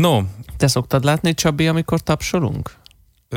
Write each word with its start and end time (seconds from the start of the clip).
No. 0.00 0.22
Te 0.56 0.66
szoktad 0.66 1.04
látni, 1.04 1.34
Csabi, 1.34 1.68
amikor 1.68 2.00
tapsolunk? 2.00 2.70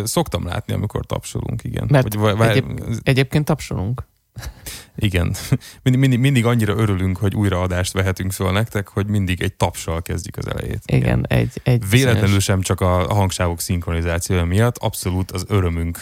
Szoktam 0.04 0.46
látni, 0.46 0.74
amikor 0.74 1.06
tapsolunk, 1.06 1.64
igen. 1.64 1.88
Mert 1.90 2.14
Vagy, 2.14 2.40
egyéb, 2.40 2.82
egyébként 3.04 3.46
tapsolunk. 3.46 4.04
Igen. 4.96 5.36
Mindig, 5.84 6.02
mindig, 6.02 6.20
mindig 6.20 6.46
annyira 6.46 6.74
örülünk, 6.74 7.18
hogy 7.18 7.36
újra 7.36 7.62
adást 7.62 7.94
vehetünk 7.94 8.32
föl 8.32 8.52
nektek, 8.52 8.88
hogy 8.88 9.08
mindig 9.08 9.42
egy 9.42 9.54
tapsal 9.54 10.02
kezdjük 10.02 10.38
az 10.38 10.48
elejét. 10.48 10.82
Igen, 10.86 11.02
igen. 11.02 11.26
egy, 11.28 11.62
egy 11.64 11.90
Véletlenül 11.90 12.40
sem 12.40 12.62
csak 12.62 12.82
a 12.82 13.14
hangsávok 13.14 13.60
szinkronizációja 13.60 14.46
miatt, 14.46 14.78
abszolút 14.78 15.32
az 15.32 15.46
örömünk 15.48 16.00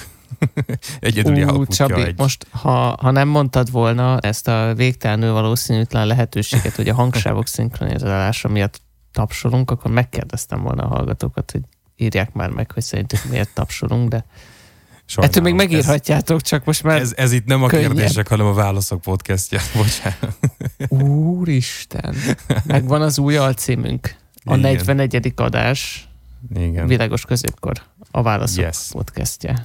egyedüli 0.99 1.43
Ú, 1.43 1.65
Csabi, 1.65 2.01
egy... 2.01 2.17
most 2.17 2.47
ha, 2.51 2.97
ha 3.01 3.11
nem 3.11 3.27
mondtad 3.27 3.71
volna 3.71 4.19
ezt 4.19 4.47
a 4.47 4.73
végtelenül 4.75 5.31
valószínűtlen 5.31 6.07
lehetőséget, 6.07 6.75
hogy 6.75 6.89
a 6.89 6.93
hangsávok 6.93 7.47
szinkronizálása 7.55 8.47
miatt 8.47 8.81
tapsolunk, 9.11 9.71
akkor 9.71 9.91
megkérdeztem 9.91 10.61
volna 10.61 10.83
a 10.83 10.87
hallgatókat, 10.87 11.51
hogy 11.51 11.61
írják 11.95 12.33
már 12.33 12.49
meg, 12.49 12.71
hogy 12.71 12.83
szerintük 12.83 13.23
miért 13.23 13.53
tapsolunk, 13.53 14.09
de 14.09 14.25
Sajnálom. 15.05 15.37
Ettől 15.37 15.53
még 15.53 15.67
megírhatjátok, 15.67 16.41
ez, 16.41 16.47
csak 16.47 16.65
most 16.65 16.83
már 16.83 16.99
Ez, 16.99 17.13
ez 17.15 17.31
itt 17.31 17.45
nem 17.45 17.63
a 17.63 17.67
könnyebb. 17.67 17.91
kérdések, 17.91 18.27
hanem 18.27 18.45
a 18.45 18.53
válaszok 18.53 19.01
podcastja. 19.01 19.59
Bocsánat. 19.75 20.37
Úristen. 21.03 22.15
Megvan 22.65 23.01
az 23.01 23.19
új 23.19 23.37
alcímünk. 23.37 24.15
A 24.43 24.55
Igen. 24.55 24.59
41. 24.59 25.33
adás. 25.35 26.09
Igen. 26.55 26.87
Világos 26.87 27.25
középkor. 27.25 27.81
A 28.11 28.21
válaszok 28.21 28.63
yes. 28.63 28.87
podcastja. 28.91 29.61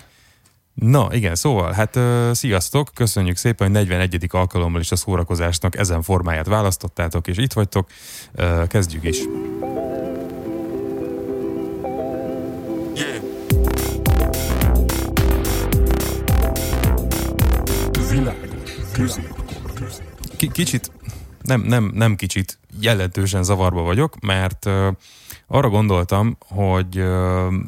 Na 0.77 1.09
igen, 1.13 1.35
szóval, 1.35 1.73
hát 1.73 1.97
uh, 1.97 2.33
sziasztok, 2.33 2.91
köszönjük 2.95 3.37
szépen, 3.37 3.67
hogy 3.67 3.77
41. 3.89 4.27
alkalommal 4.31 4.81
is 4.81 4.93
a 4.93 4.97
szórakozásnak 4.97 5.77
ezen 5.77 6.03
formáját 6.03 6.47
választottátok, 6.47 7.27
és 7.27 7.37
itt 7.37 7.53
vagytok. 7.53 7.89
Uh, 8.39 8.67
kezdjük 8.67 9.05
is. 9.05 9.19
K- 20.39 20.53
kicsit, 20.53 20.91
nem, 21.43 21.61
nem, 21.61 21.91
nem 21.95 22.17
kicsit, 22.17 22.59
jelentősen 22.81 23.43
zavarba 23.43 23.83
vagyok, 23.83 24.21
mert 24.21 24.65
uh, 24.65 24.87
arra 25.47 25.69
gondoltam, 25.69 26.37
hogy 26.49 27.05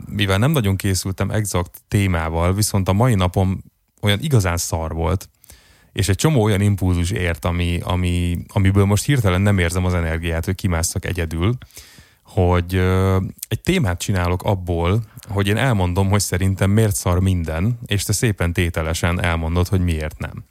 mivel 0.06 0.38
nem 0.38 0.50
nagyon 0.50 0.76
készültem 0.76 1.30
exakt 1.30 1.80
témával, 1.88 2.54
viszont 2.54 2.88
a 2.88 2.92
mai 2.92 3.14
napom 3.14 3.64
olyan 4.00 4.18
igazán 4.20 4.56
szar 4.56 4.92
volt, 4.92 5.28
és 5.92 6.08
egy 6.08 6.16
csomó 6.16 6.42
olyan 6.42 6.60
impulzus 6.60 7.10
ért, 7.10 7.44
ami, 7.44 7.80
ami, 7.82 8.38
amiből 8.52 8.84
most 8.84 9.04
hirtelen 9.04 9.40
nem 9.40 9.58
érzem 9.58 9.84
az 9.84 9.94
energiát, 9.94 10.44
hogy 10.44 10.54
kimásszak 10.54 11.04
egyedül, 11.04 11.58
hogy 12.22 12.74
egy 13.48 13.60
témát 13.62 13.98
csinálok 13.98 14.42
abból, 14.42 15.02
hogy 15.28 15.46
én 15.46 15.56
elmondom, 15.56 16.08
hogy 16.08 16.20
szerintem 16.20 16.70
miért 16.70 16.94
szar 16.94 17.20
minden, 17.20 17.78
és 17.86 18.02
te 18.02 18.12
szépen 18.12 18.52
tételesen 18.52 19.22
elmondod, 19.22 19.68
hogy 19.68 19.80
miért 19.80 20.18
nem. 20.18 20.44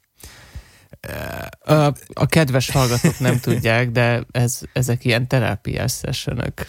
A, 1.59 1.93
a 2.13 2.25
kedves 2.25 2.69
hallgatók 2.69 3.19
nem 3.19 3.39
tudják, 3.39 3.91
de 3.91 4.25
ez, 4.31 4.61
ezek 4.73 5.05
ilyen 5.05 5.27
terápiás 5.27 5.93
sessionök. 5.93 6.67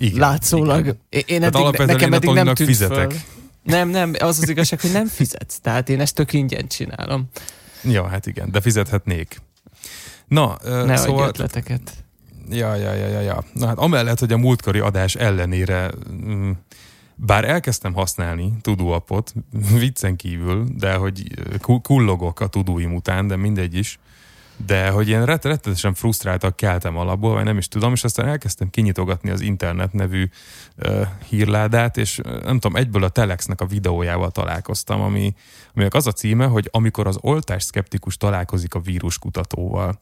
Igen, 0.00 0.18
Látszólag. 0.18 0.80
Igen. 0.80 1.24
Én 1.26 1.42
eddig, 1.42 1.78
nekem 1.78 2.12
eddig 2.12 2.30
nem 2.30 2.54
tűnt 2.54 2.68
fizetek. 2.68 3.10
Föl. 3.10 3.20
Nem, 3.62 3.88
nem, 3.88 4.12
az 4.18 4.38
az 4.38 4.48
igazság, 4.48 4.80
hogy 4.80 4.92
nem 4.92 5.06
fizetsz. 5.06 5.58
Tehát 5.58 5.88
én 5.88 6.00
ezt 6.00 6.14
tök 6.14 6.32
ingyen 6.32 6.68
csinálom. 6.68 7.28
Ja, 7.84 8.06
hát 8.06 8.26
igen, 8.26 8.50
de 8.50 8.60
fizethetnék. 8.60 9.40
Na, 10.26 10.56
ne 10.62 10.96
szóval... 10.96 11.28
ötleteket. 11.28 11.92
Ja, 12.50 12.74
ja, 12.74 12.94
ja, 12.94 13.06
ja, 13.06 13.20
ja. 13.20 13.44
Na 13.52 13.66
hát 13.66 13.78
amellett, 13.78 14.18
hogy 14.18 14.32
a 14.32 14.36
múltkori 14.36 14.78
adás 14.78 15.14
ellenére 15.14 15.90
mm, 16.12 16.50
bár 17.14 17.44
elkezdtem 17.44 17.92
használni 17.92 18.52
tudóapot, 18.60 19.34
viccen 19.80 20.16
kívül, 20.16 20.66
de 20.76 20.94
hogy 20.94 21.22
kullogok 21.82 22.40
a 22.40 22.46
tudóim 22.46 22.94
után, 22.94 23.26
de 23.26 23.36
mindegy 23.36 23.74
is, 23.74 23.98
de 24.66 24.88
hogy 24.88 25.08
ilyen 25.08 25.26
rett, 25.26 25.44
rettetesen 25.44 25.94
frusztráltak 25.94 26.56
keltem 26.56 26.96
alapból, 26.96 27.32
vagy 27.32 27.44
nem 27.44 27.58
is 27.58 27.68
tudom, 27.68 27.92
és 27.92 28.04
aztán 28.04 28.28
elkezdtem 28.28 28.70
kinyitogatni 28.70 29.30
az 29.30 29.40
internet 29.40 29.92
nevű 29.92 30.28
uh, 30.76 31.06
hírládát, 31.28 31.96
és 31.96 32.20
nem 32.24 32.58
tudom, 32.58 32.76
egyből 32.76 33.04
a 33.04 33.08
Telexnek 33.08 33.60
a 33.60 33.66
videójával 33.66 34.30
találkoztam, 34.30 35.00
ami, 35.00 35.34
aminek 35.74 35.94
az 35.94 36.06
a 36.06 36.12
címe, 36.12 36.46
hogy 36.46 36.68
amikor 36.72 37.06
az 37.06 37.18
oltás 37.20 37.62
szkeptikus 37.62 38.16
találkozik 38.16 38.74
a 38.74 38.80
víruskutatóval. 38.80 40.00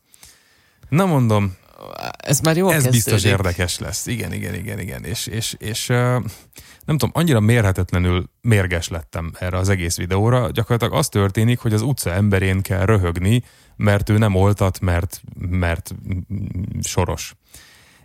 Na 0.88 1.06
mondom, 1.06 1.56
ez 2.16 2.40
már 2.40 2.56
jó 2.56 2.68
Ez 2.68 2.72
kezdődik. 2.74 3.04
biztos 3.04 3.24
érdekes 3.24 3.78
lesz. 3.78 4.06
Igen, 4.06 4.32
igen, 4.32 4.54
igen, 4.54 4.78
igen. 4.78 5.04
És, 5.04 5.26
és, 5.26 5.54
és 5.58 5.88
uh, 5.88 5.96
nem 6.84 6.98
tudom, 6.98 7.10
annyira 7.12 7.40
mérhetetlenül 7.40 8.30
mérges 8.40 8.88
lettem 8.88 9.32
erre 9.38 9.56
az 9.56 9.68
egész 9.68 9.96
videóra. 9.96 10.50
Gyakorlatilag 10.50 10.94
az 10.94 11.08
történik, 11.08 11.58
hogy 11.58 11.72
az 11.72 11.82
utca 11.82 12.12
emberén 12.12 12.62
kell 12.62 12.84
röhögni, 12.84 13.42
mert 13.78 14.08
ő 14.08 14.18
nem 14.18 14.34
oltat, 14.34 14.80
mert, 14.80 15.22
mert 15.48 15.94
soros. 16.82 17.34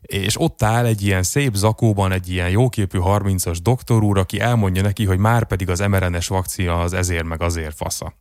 És 0.01 0.41
ott 0.41 0.63
áll 0.63 0.85
egy 0.85 1.01
ilyen 1.06 1.23
szép 1.23 1.56
zakóban 1.56 2.11
egy 2.11 2.29
ilyen 2.29 2.50
jóképű 2.50 3.00
30-as 3.01 3.57
doktor 3.61 4.03
úr, 4.03 4.17
aki 4.17 4.39
elmondja 4.39 4.81
neki, 4.81 5.06
hogy 5.06 5.17
már 5.17 5.45
pedig 5.45 5.69
az 5.69 5.79
mRNS 5.79 6.28
vakcina 6.28 6.79
az 6.79 6.94
ezért 6.94 7.23
meg 7.23 7.41
azért 7.41 7.75
fasza. 7.75 8.13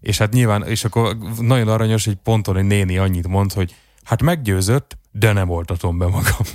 És 0.00 0.18
hát 0.18 0.32
nyilván, 0.32 0.66
és 0.66 0.84
akkor 0.84 1.16
nagyon 1.38 1.68
aranyos, 1.68 2.04
hogy 2.04 2.14
ponton 2.14 2.56
egy 2.56 2.64
néni 2.64 2.98
annyit 2.98 3.28
mond, 3.28 3.52
hogy 3.52 3.74
hát 4.02 4.22
meggyőzött, 4.22 4.98
de 5.10 5.32
nem 5.32 5.50
oltatom 5.50 5.98
be 5.98 6.06
magam. 6.06 6.46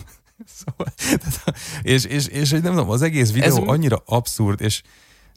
Szóval, 0.45 0.93
és, 1.81 2.05
és, 2.05 2.27
és, 2.27 2.27
és 2.27 2.49
nem 2.49 2.61
tudom, 2.61 2.89
az 2.89 3.01
egész 3.01 3.31
videó 3.31 3.47
ez 3.47 3.63
annyira 3.65 4.03
abszurd, 4.05 4.61
és 4.61 4.81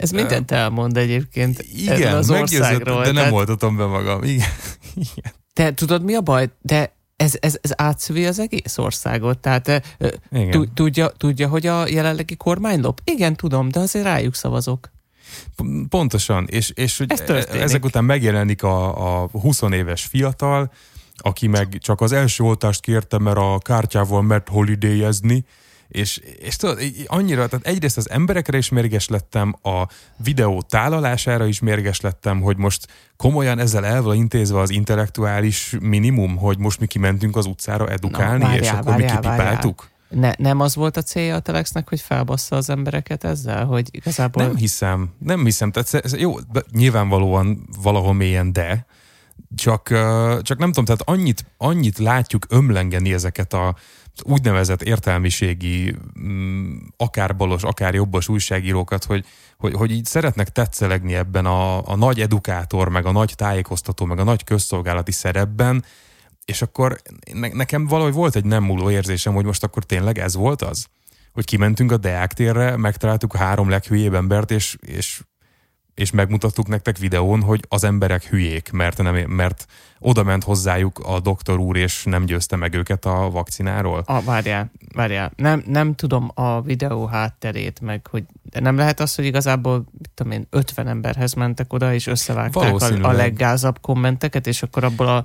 ez 0.01 0.11
mindent 0.11 0.51
elmond 0.51 0.97
egyébként 0.97 1.65
igen, 1.75 2.17
az 2.17 2.31
országról. 2.31 2.99
de 2.99 3.05
nem 3.05 3.15
tehát... 3.15 3.33
oltatom 3.33 3.77
be 3.77 3.85
magam. 3.85 4.23
Igen. 4.23 4.49
igen. 5.15 5.33
Te 5.53 5.75
tudod, 5.75 6.03
mi 6.03 6.15
a 6.15 6.21
baj? 6.21 6.49
De 6.61 6.93
ez, 7.17 7.37
ez, 7.41 7.59
ez 7.61 7.71
átszövi 7.77 8.27
az 8.27 8.39
egész 8.39 8.79
országot. 8.79 9.39
Tehát 9.39 9.99
tudja, 10.75 11.09
tudja, 11.09 11.49
hogy 11.49 11.67
a 11.67 11.89
jelenlegi 11.89 12.37
kormány 12.37 12.81
lop? 12.81 13.01
Igen, 13.05 13.37
tudom, 13.37 13.69
de 13.69 13.81
azért 13.81 14.05
rájuk 14.05 14.35
szavazok. 14.35 14.91
Pontosan, 15.89 16.47
és, 16.51 16.71
és 16.75 16.99
hogy 16.99 17.13
Ez 17.13 17.47
ezek 17.47 17.85
után 17.85 18.05
megjelenik 18.05 18.63
a, 18.63 19.23
a 19.23 19.29
20 19.33 19.63
éves 19.63 20.05
fiatal, 20.05 20.73
aki 21.17 21.47
meg 21.47 21.79
csak 21.79 22.01
az 22.01 22.13
első 22.13 22.45
oltást 22.45 22.81
kérte, 22.81 23.19
mert 23.19 23.37
a 23.37 23.59
kártyával 23.59 24.23
mert 24.23 24.49
holidayezni, 24.49 25.45
és, 25.91 26.21
és 26.39 26.57
tudod, 26.57 26.79
annyira, 27.07 27.47
tehát 27.47 27.67
egyrészt 27.67 27.97
az 27.97 28.11
emberekre 28.11 28.59
is 28.59 28.69
mérges 28.69 29.09
lettem, 29.09 29.57
a 29.63 29.87
videó 30.17 30.63
tálalására 30.63 31.47
is 31.47 31.61
mérges 31.61 32.01
lettem, 32.01 32.41
hogy 32.41 32.57
most 32.57 32.87
komolyan 33.17 33.59
ezzel 33.59 33.85
el 33.85 34.03
van 34.03 34.15
intézve 34.15 34.59
az 34.59 34.71
intellektuális 34.71 35.77
minimum, 35.81 36.37
hogy 36.37 36.59
most 36.59 36.81
mi 36.81 36.87
kimentünk 36.87 37.37
az 37.37 37.47
utcára 37.47 37.89
edukálni, 37.89 38.39
Na, 38.39 38.47
várjál, 38.47 38.63
és 38.63 38.71
akkor 38.71 38.85
várjál, 38.85 39.15
mi 39.15 39.27
kipipáltuk? 39.29 39.89
Ne, 40.09 40.33
nem 40.39 40.61
az 40.61 40.75
volt 40.75 40.97
a 40.97 41.03
célja 41.03 41.35
a 41.35 41.41
Telexnek, 41.41 41.89
hogy 41.89 42.01
felbassza 42.01 42.57
az 42.57 42.71
embereket 42.71 43.25
ezzel, 43.25 43.65
hogy 43.65 43.89
igazából... 43.91 44.43
Nem 44.43 44.57
hiszem, 44.57 45.11
nem 45.19 45.45
hiszem. 45.45 45.71
Tehát 45.71 46.05
ez, 46.05 46.19
jó, 46.19 46.37
nyilvánvalóan 46.73 47.69
valahol 47.83 48.15
mélyen, 48.15 48.53
de 48.53 48.87
csak, 49.55 49.89
csak 50.43 50.59
nem 50.59 50.73
tudom, 50.73 50.85
tehát 50.85 51.03
annyit, 51.05 51.45
annyit 51.57 51.99
látjuk 51.99 52.47
ömlengeni 52.49 53.13
ezeket 53.13 53.53
a 53.53 53.75
úgynevezett 54.25 54.83
értelmiségi, 54.83 55.97
mm, 56.21 56.77
akár 56.97 57.37
balos, 57.37 57.63
akár 57.63 57.95
jobbos 57.95 58.29
újságírókat, 58.29 59.05
hogy, 59.05 59.25
hogy, 59.59 59.75
hogy 59.75 59.91
így 59.91 60.05
szeretnek 60.05 60.49
tetszelegni 60.49 61.15
ebben 61.15 61.47
a, 61.47 61.89
a 61.89 61.97
nagy 61.97 62.21
edukátor, 62.21 62.89
meg 62.89 63.07
a 63.07 63.13
nagy 63.13 63.33
tájékoztató, 63.37 64.05
meg 64.05 64.19
a 64.19 64.25
nagy 64.25 64.45
közszolgálati 64.45 65.13
szerepben, 65.13 65.85
és 66.45 66.63
akkor 66.63 67.01
ne, 67.33 67.49
nekem 67.49 67.87
valahogy 67.87 68.13
volt 68.13 68.37
egy 68.37 68.45
nem 68.45 68.65
múló 68.65 68.91
érzésem, 68.91 69.35
hogy 69.35 69.45
most 69.45 69.65
akkor 69.65 69.85
tényleg 69.85 70.19
ez 70.19 70.35
volt 70.35 70.63
az? 70.63 70.87
Hogy 71.33 71.45
kimentünk 71.45 71.93
a 71.93 71.97
Deák 71.97 72.33
térre, 72.33 72.77
megtaláltuk 72.77 73.35
a 73.35 73.39
három 73.39 73.69
leghülyébb 73.69 74.15
embert, 74.15 74.51
és, 74.51 74.77
és 74.81 75.23
és 76.01 76.11
megmutattuk 76.11 76.69
nektek 76.69 76.99
videón, 76.99 77.43
hogy 77.43 77.65
az 77.69 77.85
emberek 77.85 78.25
hülyék, 78.25 78.71
mert, 78.73 79.03
nem, 79.03 79.15
mert 79.17 79.67
oda 79.99 80.23
ment 80.23 80.45
hozzájuk 80.45 80.99
a 80.99 81.21
doktor 81.21 81.59
úr, 81.59 81.77
és 81.77 82.05
nem 82.05 82.25
győzte 82.25 82.57
meg 82.57 82.75
őket 82.75 83.05
a 83.05 83.31
vakcináról. 83.31 84.03
A, 84.07 84.23
várjál, 84.23 84.71
várjál. 84.95 85.33
Nem, 85.37 85.63
nem 85.67 85.95
tudom 85.95 86.31
a 86.35 86.61
videó 86.61 87.07
hátterét, 87.07 87.81
meg 87.81 88.07
hogy 88.11 88.25
De 88.43 88.61
nem 88.61 88.77
lehet 88.77 89.01
az, 89.01 89.15
hogy 89.15 89.25
igazából, 89.25 89.85
mit 89.99 90.11
tudom 90.15 90.33
én, 90.33 90.47
50 90.51 90.87
emberhez 90.87 91.35
mentek 91.35 91.73
oda, 91.73 91.95
és 91.95 92.07
összevágták 92.07 92.75
a, 92.75 93.09
a 93.09 93.13
leggázabb 93.13 93.81
kommenteket, 93.81 94.47
és 94.47 94.63
akkor 94.63 94.85
abból 94.85 95.07
a, 95.07 95.25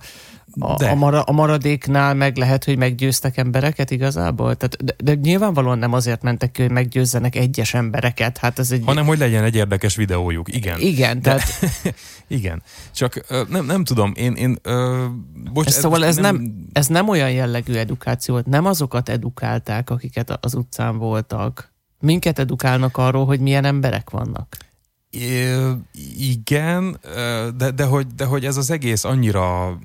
a, 0.59 0.83
a, 0.83 0.95
mara, 0.95 1.21
a 1.21 1.31
maradéknál 1.31 2.13
meg 2.13 2.37
lehet, 2.37 2.63
hogy 2.63 2.77
meggyőztek 2.77 3.37
embereket 3.37 3.91
igazából? 3.91 4.55
Tehát, 4.55 4.83
de, 4.83 4.95
de 5.03 5.13
nyilvánvalóan 5.13 5.77
nem 5.77 5.93
azért 5.93 6.21
mentek 6.21 6.51
ki, 6.51 6.61
hogy 6.61 6.71
meggyőzzenek 6.71 7.35
egyes 7.35 7.73
embereket. 7.73 8.37
Hát 8.37 8.59
ez 8.59 8.71
egy... 8.71 8.81
Hanem, 8.85 9.05
hogy 9.05 9.17
legyen 9.17 9.43
egy 9.43 9.55
érdekes 9.55 9.95
videójuk, 9.95 10.55
igen. 10.55 10.79
Igen, 10.79 11.21
de, 11.21 11.21
tehát... 11.21 11.47
igen. 12.27 12.63
Csak 12.91 13.25
nem, 13.49 13.65
nem 13.65 13.83
tudom, 13.83 14.13
én... 14.15 14.33
én 14.33 14.57
uh, 14.65 15.05
bocs, 15.53 15.67
ez, 15.67 15.73
szóval 15.73 16.05
ez 16.05 16.15
nem, 16.15 16.35
nem, 16.35 16.67
ez 16.73 16.87
nem 16.87 17.09
olyan 17.09 17.31
jellegű 17.31 17.73
edukáció 17.73 18.33
volt. 18.33 18.45
Nem 18.45 18.65
azokat 18.65 19.09
edukálták, 19.09 19.89
akiket 19.89 20.37
az 20.41 20.53
utcán 20.53 20.97
voltak. 20.97 21.73
Minket 21.99 22.39
edukálnak 22.39 22.97
arról, 22.97 23.25
hogy 23.25 23.39
milyen 23.39 23.65
emberek 23.65 24.09
vannak. 24.09 24.57
I, 25.09 25.47
igen, 26.17 26.99
de, 27.57 27.71
de, 27.71 27.83
hogy, 27.83 28.07
de 28.07 28.25
hogy 28.25 28.45
ez 28.45 28.57
az 28.57 28.71
egész 28.71 29.03
annyira 29.03 29.77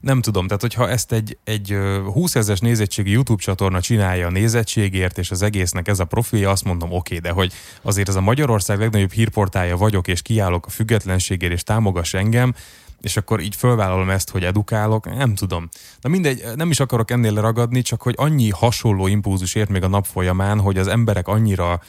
nem 0.00 0.20
tudom, 0.20 0.46
tehát 0.46 0.60
hogyha 0.60 0.88
ezt 0.88 1.12
egy, 1.12 1.38
egy 1.44 1.76
20 2.12 2.34
ezeres 2.34 2.60
nézettségi 2.60 3.10
YouTube 3.10 3.42
csatorna 3.42 3.80
csinálja 3.80 4.26
a 4.26 4.30
nézettségért, 4.30 5.18
és 5.18 5.30
az 5.30 5.42
egésznek 5.42 5.88
ez 5.88 5.98
a 5.98 6.04
profilja, 6.04 6.50
azt 6.50 6.64
mondom, 6.64 6.92
oké, 6.92 7.16
okay, 7.16 7.18
de 7.18 7.30
hogy 7.30 7.52
azért 7.82 8.08
ez 8.08 8.14
a 8.14 8.20
Magyarország 8.20 8.78
legnagyobb 8.78 9.12
hírportálja 9.12 9.76
vagyok, 9.76 10.08
és 10.08 10.22
kiállok 10.22 10.66
a 10.66 10.70
függetlenségért, 10.70 11.52
és 11.52 11.62
támogass 11.62 12.14
engem, 12.14 12.54
és 13.00 13.16
akkor 13.16 13.40
így 13.40 13.56
fölvállalom 13.56 14.10
ezt, 14.10 14.30
hogy 14.30 14.44
edukálok, 14.44 15.16
nem 15.16 15.34
tudom. 15.34 15.68
Na 16.00 16.08
mindegy, 16.08 16.44
nem 16.54 16.70
is 16.70 16.80
akarok 16.80 17.10
ennél 17.10 17.34
ragadni, 17.34 17.82
csak 17.82 18.02
hogy 18.02 18.14
annyi 18.16 18.50
hasonló 18.50 19.06
impulzus 19.06 19.54
ért 19.54 19.68
még 19.68 19.82
a 19.82 19.88
nap 19.88 20.06
folyamán, 20.06 20.60
hogy 20.60 20.78
az 20.78 20.86
emberek 20.86 21.28
annyira 21.28 21.80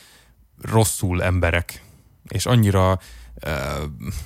rosszul 0.62 1.24
emberek, 1.24 1.84
és 2.28 2.46
annyira 2.46 3.00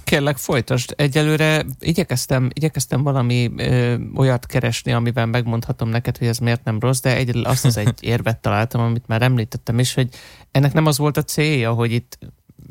Kérlek, 0.03 0.37
folytasd. 0.37 0.93
Egyelőre 0.97 1.65
igyekeztem, 1.79 2.49
igyekeztem 2.53 3.03
valami 3.03 3.51
ö, 3.57 3.95
olyat 4.15 4.45
keresni, 4.45 4.91
amivel 4.91 5.25
megmondhatom 5.25 5.89
neked, 5.89 6.17
hogy 6.17 6.27
ez 6.27 6.37
miért 6.37 6.63
nem 6.63 6.79
rossz, 6.79 6.99
de 6.99 7.15
egy, 7.15 7.41
azt 7.43 7.65
az 7.65 7.77
egy 7.77 8.03
érvet 8.13 8.37
találtam, 8.37 8.81
amit 8.81 9.07
már 9.07 9.21
említettem 9.21 9.79
is, 9.79 9.93
hogy 9.93 10.09
ennek 10.51 10.73
nem 10.73 10.85
az 10.85 10.97
volt 10.97 11.17
a 11.17 11.23
célja, 11.23 11.73
hogy 11.73 11.91
itt 11.91 12.17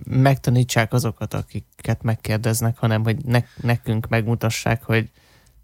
megtanítsák 0.09 0.93
azokat, 0.93 1.35
akiket 1.35 2.03
megkérdeznek, 2.03 2.79
hanem 2.79 3.03
hogy 3.03 3.25
ne, 3.25 3.43
nekünk 3.57 4.09
megmutassák, 4.09 4.83
hogy 4.83 5.11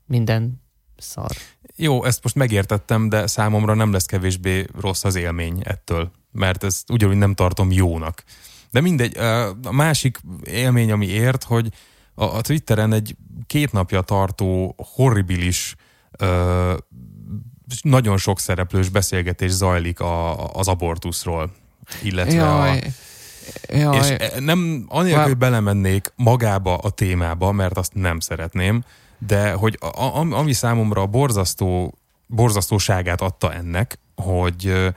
minden 0.06 0.62
szar. 0.96 1.30
Jó, 1.76 2.04
ezt 2.04 2.22
most 2.22 2.34
megértettem, 2.34 3.08
de 3.08 3.26
számomra 3.26 3.74
nem 3.74 3.92
lesz 3.92 4.06
kevésbé 4.06 4.66
rossz 4.80 5.04
az 5.04 5.14
élmény 5.14 5.60
ettől, 5.64 6.10
mert 6.32 6.64
ezt 6.64 6.90
ugyanúgy 6.90 7.16
nem 7.16 7.34
tartom 7.34 7.72
jónak. 7.72 8.24
De 8.70 8.80
mindegy, 8.80 9.18
a 9.64 9.72
másik 9.72 10.20
élmény, 10.44 10.92
ami 10.92 11.06
ért, 11.06 11.44
hogy 11.44 11.68
a, 12.14 12.24
a 12.24 12.40
Twitteren 12.40 12.92
egy 12.92 13.16
két 13.46 13.72
napja 13.72 14.00
tartó 14.00 14.74
horribilis 14.94 15.76
nagyon 17.82 18.16
sok 18.16 18.38
szereplős 18.38 18.88
beszélgetés 18.88 19.50
zajlik 19.50 20.00
a, 20.00 20.46
az 20.54 20.68
abortuszról, 20.68 21.50
illetve 22.02 22.34
Jaj. 22.34 22.78
a... 22.78 22.82
Jaj. 23.76 23.98
És 23.98 24.08
e, 24.08 24.40
nem, 24.40 24.84
anélkül, 24.88 25.22
hogy 25.22 25.36
belemennék 25.36 26.12
magába 26.16 26.76
a 26.76 26.90
témába, 26.90 27.52
mert 27.52 27.78
azt 27.78 27.94
nem 27.94 28.20
szeretném, 28.20 28.84
de 29.18 29.52
hogy 29.52 29.78
a, 29.80 30.18
ami 30.18 30.52
számomra 30.52 31.02
a 31.02 31.06
borzasztó, 31.06 31.94
borzasztóságát 32.26 33.20
adta 33.20 33.52
ennek, 33.52 33.98
hogy 34.14 34.92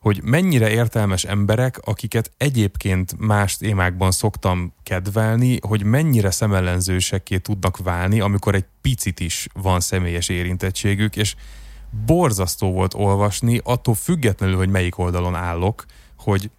hogy 0.00 0.22
mennyire 0.22 0.70
értelmes 0.70 1.24
emberek, 1.24 1.78
akiket 1.78 2.30
egyébként 2.36 3.14
más 3.18 3.56
témákban 3.56 4.10
szoktam 4.10 4.74
kedvelni, 4.82 5.58
hogy 5.66 5.82
mennyire 5.82 6.30
szemellenzősekké 6.30 7.38
tudnak 7.38 7.76
válni, 7.76 8.20
amikor 8.20 8.54
egy 8.54 8.64
picit 8.80 9.20
is 9.20 9.46
van 9.52 9.80
személyes 9.80 10.28
érintettségük, 10.28 11.16
és 11.16 11.34
borzasztó 12.06 12.72
volt 12.72 12.94
olvasni, 12.94 13.60
attól 13.64 13.94
függetlenül, 13.94 14.56
hogy 14.56 14.68
melyik 14.68 14.98
oldalon 14.98 15.34
állok, 15.34 15.84
hogy 16.18 16.50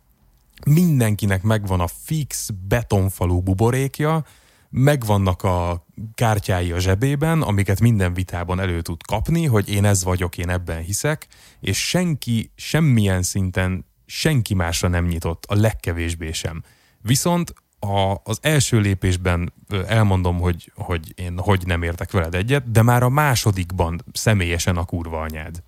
mindenkinek 0.66 1.44
megvan 1.44 1.80
a 1.80 1.88
fix 1.88 2.50
betonfalú 2.68 3.42
buborékja, 3.42 4.26
megvannak 4.70 5.44
a 5.44 5.86
kártyái 6.14 6.72
a 6.72 6.80
zsebében, 6.80 7.42
amiket 7.42 7.80
minden 7.80 8.14
vitában 8.14 8.60
elő 8.60 8.82
tud 8.82 9.04
kapni, 9.04 9.46
hogy 9.46 9.70
én 9.70 9.86
ez 9.86 10.04
vagyok, 10.04 10.38
én 10.38 10.50
ebben 10.50 10.82
hiszek, 10.82 11.28
és 11.60 11.88
senki 11.88 12.52
semmilyen 12.56 13.24
szinten 13.24 13.86
senki 14.06 14.54
másra 14.54 14.88
nem 14.88 15.06
nyitott, 15.06 15.46
a 15.48 15.56
legkevésbé 15.56 16.32
sem. 16.32 16.64
Viszont 17.02 17.54
a, 17.80 18.22
az 18.24 18.38
első 18.42 18.80
lépésben 18.80 19.54
elmondom, 19.88 20.40
hogy, 20.40 20.72
hogy 20.76 21.14
én 21.16 21.38
hogy 21.38 21.66
nem 21.66 21.84
értek 21.84 22.12
veled 22.12 22.36
egyet, 22.36 22.72
de 22.72 22.82
már 22.82 23.04
a 23.04 23.10
másodikban 23.10 24.04
személyesen 24.14 24.78
a 24.78 24.86
kurva 24.86 25.22
anyád. 25.22 25.64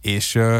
És 0.00 0.34
uh, 0.34 0.58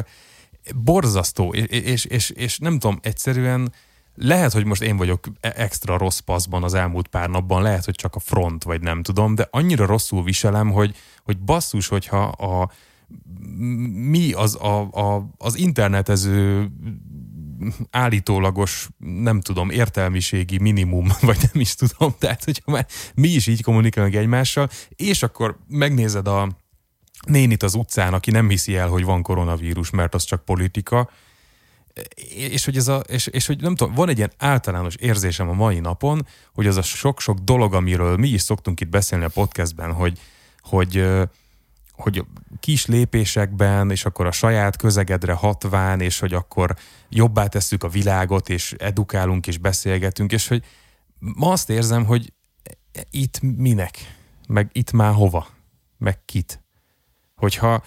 borzasztó, 0.75 1.55
és, 1.55 1.67
és, 1.67 2.05
és, 2.05 2.31
és 2.31 2.58
nem 2.58 2.79
tudom, 2.79 2.99
egyszerűen 3.03 3.73
lehet, 4.16 4.52
hogy 4.52 4.64
most 4.64 4.82
én 4.82 4.96
vagyok 4.96 5.26
e- 5.40 5.52
extra 5.56 5.98
rossz 5.98 6.18
paszban 6.18 6.62
az 6.62 6.74
elmúlt 6.74 7.08
pár 7.08 7.28
napban, 7.28 7.62
lehet, 7.62 7.84
hogy 7.84 7.94
csak 7.94 8.14
a 8.14 8.18
front, 8.18 8.64
vagy 8.64 8.80
nem 8.80 9.02
tudom, 9.02 9.34
de 9.34 9.48
annyira 9.50 9.86
rosszul 9.86 10.22
viselem, 10.22 10.70
hogy, 10.70 10.96
hogy 11.24 11.38
basszus, 11.38 11.88
hogyha 11.88 12.22
a, 12.22 12.70
mi 14.08 14.32
az, 14.32 14.54
a, 14.54 14.80
a, 14.80 15.28
az 15.38 15.58
internetező 15.58 16.70
állítólagos, 17.90 18.88
nem 18.98 19.40
tudom, 19.40 19.70
értelmiségi 19.70 20.58
minimum, 20.58 21.06
vagy 21.20 21.38
nem 21.52 21.60
is 21.60 21.74
tudom, 21.74 22.14
tehát 22.19 22.44
hogyha 22.44 22.70
már 22.70 22.86
mi 23.14 23.28
is 23.28 23.46
így 23.46 23.62
kommunikálunk 23.62 24.14
egymással, 24.14 24.69
és 24.88 25.22
akkor 25.22 25.58
megnézed 25.69 26.28
a 26.28 26.56
nénit 27.26 27.62
az 27.62 27.74
utcán, 27.74 28.14
aki 28.14 28.30
nem 28.30 28.48
hiszi 28.48 28.76
el, 28.76 28.88
hogy 28.88 29.04
van 29.04 29.22
koronavírus, 29.22 29.90
mert 29.90 30.14
az 30.14 30.24
csak 30.24 30.44
politika, 30.44 31.10
és 32.34 32.64
hogy, 32.64 32.76
ez 32.76 32.88
a, 32.88 32.96
és, 32.96 33.26
és 33.26 33.46
hogy 33.46 33.60
nem 33.60 33.75
tudom, 33.75 33.94
van 33.94 34.08
egy 34.08 34.16
ilyen 34.16 34.32
általános 34.38 34.94
érzésem 34.94 35.48
a 35.48 35.52
mai 35.52 35.81
napon, 35.81 36.26
hogy 36.54 36.66
az 36.66 36.76
a 36.76 36.82
sok-sok 36.82 37.38
dolog, 37.38 37.75
amiről 37.75 38.16
mi 38.16 38.28
is 38.28 38.40
szoktunk 38.40 38.81
itt 38.81 38.88
beszélni 38.88 39.25
a 39.25 39.28
podcastben, 39.28 39.93
hogy, 39.93 40.20
hogy, 40.60 41.06
hogy 41.93 42.25
kis 42.60 42.87
lépésekben, 42.87 43.90
és 43.90 44.04
akkor 44.04 44.26
a 44.26 44.32
saját 44.32 44.76
közegedre 44.76 45.32
hatván, 45.32 46.00
és 46.00 46.19
hogy 46.19 46.34
akkor 46.34 46.76
jobbá 47.08 47.46
tesszük 47.46 47.82
a 47.82 47.88
világot, 47.88 48.48
és 48.48 48.75
edukálunk, 48.78 49.46
és 49.46 49.58
beszélgetünk, 49.58 50.32
és 50.32 50.48
hogy 50.48 50.64
ma 51.19 51.50
azt 51.50 51.70
érzem, 51.70 52.04
hogy 52.04 52.32
itt 53.10 53.40
minek, 53.40 54.14
meg 54.48 54.70
itt 54.72 54.93
már 54.93 55.12
hova, 55.12 55.46
meg 55.98 56.25
kit. 56.25 56.60
Hogyha 57.34 57.84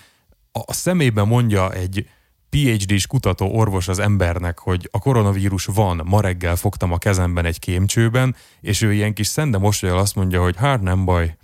a 0.51 0.73
szemében 0.73 1.27
mondja 1.27 1.71
egy 1.73 2.09
PhD-s 2.49 3.07
kutató 3.07 3.55
orvos 3.55 3.87
az 3.87 3.99
embernek, 3.99 4.59
hogy 4.59 4.89
a 4.91 4.99
koronavírus 4.99 5.65
van, 5.65 6.01
ma 6.05 6.21
reggel 6.21 6.55
fogtam 6.55 6.91
a 6.91 6.97
kezemben 6.97 7.45
egy 7.45 7.59
kémcsőben, 7.59 8.35
és 8.61 8.81
ő 8.81 8.93
ilyen 8.93 9.13
kis 9.13 9.27
szende 9.27 9.57
mosolyal 9.57 9.97
azt 9.97 10.15
mondja, 10.15 10.41
hogy 10.41 10.55
hát 10.57 10.81
nem 10.81 11.05
baj, 11.05 11.37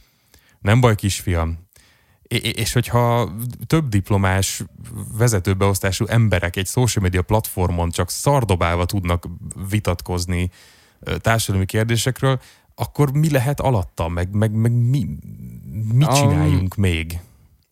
nem 0.60 0.80
baj 0.80 0.96
kisfiam. 0.96 1.64
És 2.40 2.74
hogyha 2.74 3.32
több 3.68 3.88
diplomás 3.88 4.64
vezetőbeosztású 5.18 6.06
emberek 6.06 6.56
egy 6.56 6.68
social 6.68 7.04
media 7.04 7.22
platformon 7.22 7.90
csak 7.90 8.10
szardobálva 8.10 8.86
tudnak 8.86 9.28
vitatkozni 9.70 10.50
társadalmi 11.22 11.66
kérdésekről, 11.66 12.40
akkor 12.76 13.12
mi 13.12 13.32
lehet 13.32 13.60
alatta, 13.60 14.08
meg, 14.08 14.36
meg, 14.36 14.52
meg 14.52 14.72
mi, 14.72 15.08
mit 15.94 16.14
csináljunk 16.14 16.78
um, 16.78 16.84
még? 16.84 17.20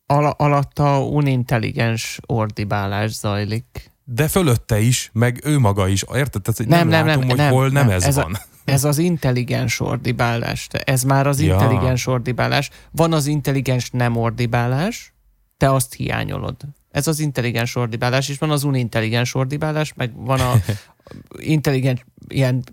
Al- 0.06 0.40
alatta 0.40 1.04
unintelligens 1.04 2.20
ordibálás 2.26 3.12
zajlik. 3.12 3.92
De 4.04 4.28
fölötte 4.28 4.80
is, 4.80 5.10
meg 5.12 5.40
ő 5.44 5.58
maga 5.58 5.88
is. 5.88 6.04
Érted? 6.14 6.42
Tehát, 6.42 6.56
hogy 6.56 6.68
nem, 6.68 6.88
nem, 6.88 7.06
nem, 7.06 7.06
látom, 7.06 7.20
nem, 7.20 7.28
hogy 7.28 7.38
nem, 7.38 7.52
hol 7.52 7.68
nem, 7.68 7.86
nem 7.86 7.96
ez, 7.96 8.02
ez 8.04 8.14
van. 8.14 8.34
A, 8.34 8.40
ez 8.64 8.84
az 8.84 8.98
intelligens 8.98 9.80
ordibálás. 9.80 10.68
Ez 10.70 11.02
már 11.02 11.26
az 11.26 11.40
ja. 11.40 11.52
intelligens 11.52 12.06
ordibálás. 12.06 12.70
Van 12.90 13.12
az 13.12 13.26
intelligens 13.26 13.90
nem 13.90 14.16
ordibálás, 14.16 15.14
te 15.56 15.72
azt 15.72 15.94
hiányolod. 15.94 16.56
Ez 16.90 17.06
az 17.06 17.18
intelligens 17.18 17.76
ordibálás, 17.76 18.28
és 18.28 18.38
van 18.38 18.50
az 18.50 18.64
unintelligens 18.64 19.34
ordibálás, 19.34 19.92
meg 19.94 20.10
van 20.14 20.40
a 20.40 20.52
intelligens 21.38 22.04
ilyen 22.28 22.64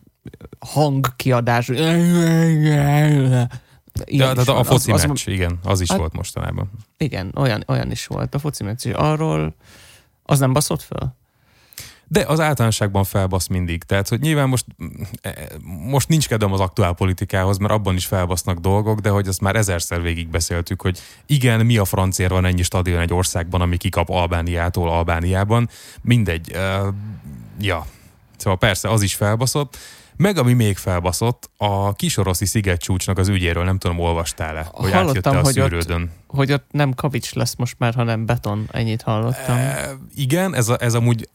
hangkiadás. 0.60 1.70
Ja, 4.06 4.34
tehát 4.34 4.48
a 4.48 4.64
foci 4.64 4.92
az, 4.92 5.04
meccs, 5.06 5.12
az, 5.12 5.34
igen, 5.34 5.60
az 5.64 5.82
is 5.82 5.90
hát, 5.90 6.00
volt 6.00 6.14
mostanában. 6.14 6.72
Igen, 6.98 7.32
olyan, 7.36 7.64
olyan 7.68 7.92
is 7.92 8.08
volt 8.08 8.36
a 8.36 8.40
foci 8.40 8.64
meccs, 8.64 8.86
és 8.86 8.94
arról 8.94 9.56
az 10.24 10.40
nem 10.40 10.54
baszott 10.54 10.82
föl? 10.82 11.14
De 12.08 12.26
az 12.28 12.40
általánosságban 12.40 13.04
felbasz 13.04 13.48
mindig. 13.48 13.84
Tehát, 13.84 14.08
hogy 14.08 14.20
nyilván 14.20 14.50
most, 14.50 14.66
most 15.66 16.08
nincs 16.08 16.28
kedvem 16.28 16.54
az 16.54 16.60
aktuál 16.60 16.94
politikához, 16.94 17.58
mert 17.58 17.74
abban 17.74 17.96
is 17.96 18.06
felbasznak 18.06 18.58
dolgok, 18.58 19.00
de 19.00 19.10
hogy 19.10 19.28
azt 19.28 19.42
már 19.42 19.56
ezerszer 19.56 20.02
végig 20.02 20.28
beszéltük, 20.28 20.82
hogy 20.82 21.00
igen, 21.26 21.66
mi 21.66 21.78
a 21.78 21.86
francér 21.86 22.30
van 22.30 22.46
ennyi 22.46 22.64
stadion 22.64 23.00
egy 23.00 23.14
országban, 23.14 23.62
ami 23.62 23.78
kikap 23.78 24.10
Albániától 24.10 24.90
Albániában. 24.90 25.70
Mindegy. 26.02 26.52
Uh, 26.56 26.94
ja, 27.60 27.86
Szóval 28.42 28.58
persze, 28.58 28.90
az 28.90 29.02
is 29.02 29.16
felbaszott. 29.16 29.78
Meg 30.22 30.38
ami 30.38 30.54
még 30.54 30.78
felbaszott, 30.78 31.50
a 31.58 31.94
kisoroszi 31.94 32.46
szigetcsúcsnak 32.46 33.18
az 33.18 33.28
ügyéről 33.28 33.64
nem 33.64 33.78
tudom, 33.78 34.00
olvastál-e, 34.00 34.68
hogy 34.72 34.92
Hallottam, 34.92 35.38
a 35.38 35.42
hogy 35.42 35.54
szűrődön. 35.54 36.02
Ott, 36.02 36.38
hogy 36.38 36.52
ott 36.52 36.66
nem 36.72 36.94
kavics 36.94 37.34
lesz 37.34 37.56
most 37.56 37.76
már, 37.78 37.94
hanem 37.94 38.26
beton, 38.26 38.68
ennyit 38.72 39.02
hallottam. 39.02 39.58
E, 39.58 39.90
igen, 40.16 40.56
ez, 40.56 40.70
a, 40.70 40.78
ez 40.80 40.94
amúgy 40.94 41.30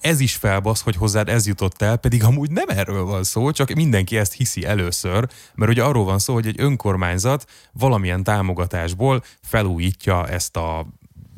ez 0.00 0.20
is 0.20 0.34
felbasz, 0.34 0.80
hogy 0.80 0.96
hozzád 0.96 1.28
ez 1.28 1.46
jutott 1.46 1.82
el, 1.82 1.96
pedig 1.96 2.24
amúgy 2.24 2.50
nem 2.50 2.68
erről 2.68 3.04
van 3.04 3.24
szó, 3.24 3.50
csak 3.50 3.72
mindenki 3.72 4.18
ezt 4.18 4.32
hiszi 4.32 4.64
először, 4.64 5.28
mert 5.54 5.70
ugye 5.70 5.82
arról 5.82 6.04
van 6.04 6.18
szó, 6.18 6.34
hogy 6.34 6.46
egy 6.46 6.60
önkormányzat 6.60 7.50
valamilyen 7.72 8.22
támogatásból 8.24 9.22
felújítja 9.42 10.28
ezt 10.28 10.56
a 10.56 10.86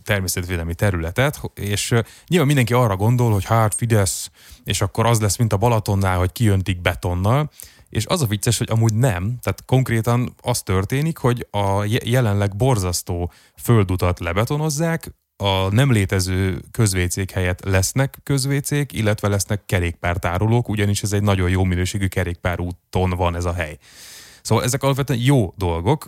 természetvédelmi 0.09 0.75
területet, 0.75 1.41
és 1.55 1.95
nyilván 2.27 2.47
mindenki 2.47 2.73
arra 2.73 2.97
gondol, 2.97 3.33
hogy 3.33 3.45
hát 3.45 3.75
Fidesz, 3.75 4.31
és 4.69 4.81
akkor 4.81 5.07
az 5.07 5.21
lesz, 5.21 5.37
mint 5.37 5.53
a 5.53 5.57
Balatonnál, 5.57 6.19
hogy 6.19 6.33
kijöntik 6.33 6.81
betonnal, 6.81 7.51
és 7.89 8.07
az 8.07 8.23
a 8.23 8.27
vicces, 8.27 8.59
hogy 8.59 8.71
amúgy 8.71 8.95
nem, 8.95 9.39
tehát 9.43 9.65
konkrétan 9.67 10.35
az 10.43 10.63
történik, 10.63 11.19
hogy 11.19 11.47
a 11.51 11.85
jelenleg 12.05 12.57
borzasztó 12.57 13.33
földutat 13.63 14.21
lebetonozzák, 14.21 15.13
a 15.37 15.69
nem 15.71 15.93
létező 15.93 16.61
közvécék 16.71 17.31
helyett 17.31 17.65
lesznek 17.65 18.19
közvécék, 18.23 18.93
illetve 18.93 19.29
lesznek 19.29 19.63
kerékpártárolók, 19.67 20.69
ugyanis 20.69 21.03
ez 21.03 21.13
egy 21.13 21.23
nagyon 21.23 21.51
jó 21.51 21.65
minőségű 21.65 22.07
kerékpárúton 22.07 23.11
van 23.11 23.37
ez 23.37 23.45
a 23.45 23.53
hely. 23.53 23.79
Szóval 24.43 24.65
ezek 24.65 24.83
alapvetően 24.83 25.21
jó 25.23 25.53
dolgok, 25.57 26.07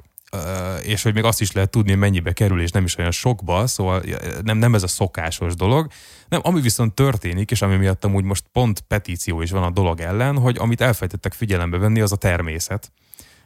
és 0.82 1.02
hogy 1.02 1.14
még 1.14 1.24
azt 1.24 1.40
is 1.40 1.52
lehet 1.52 1.70
tudni, 1.70 1.94
mennyibe 1.94 2.32
kerül, 2.32 2.60
és 2.60 2.70
nem 2.70 2.84
is 2.84 2.98
olyan 2.98 3.10
sokba, 3.10 3.66
szóval 3.66 4.02
nem, 4.42 4.58
nem 4.58 4.74
ez 4.74 4.82
a 4.82 4.86
szokásos 4.86 5.54
dolog. 5.54 5.90
Nem, 6.28 6.40
ami 6.44 6.60
viszont 6.60 6.94
történik, 6.94 7.50
és 7.50 7.62
ami 7.62 7.76
miatt 7.76 8.04
amúgy 8.04 8.24
most 8.24 8.44
pont 8.52 8.80
petíció 8.80 9.42
is 9.42 9.50
van 9.50 9.62
a 9.62 9.70
dolog 9.70 10.00
ellen, 10.00 10.38
hogy 10.38 10.56
amit 10.58 10.80
elfejtettek 10.80 11.32
figyelembe 11.32 11.78
venni, 11.78 12.00
az 12.00 12.12
a 12.12 12.16
természet, 12.16 12.92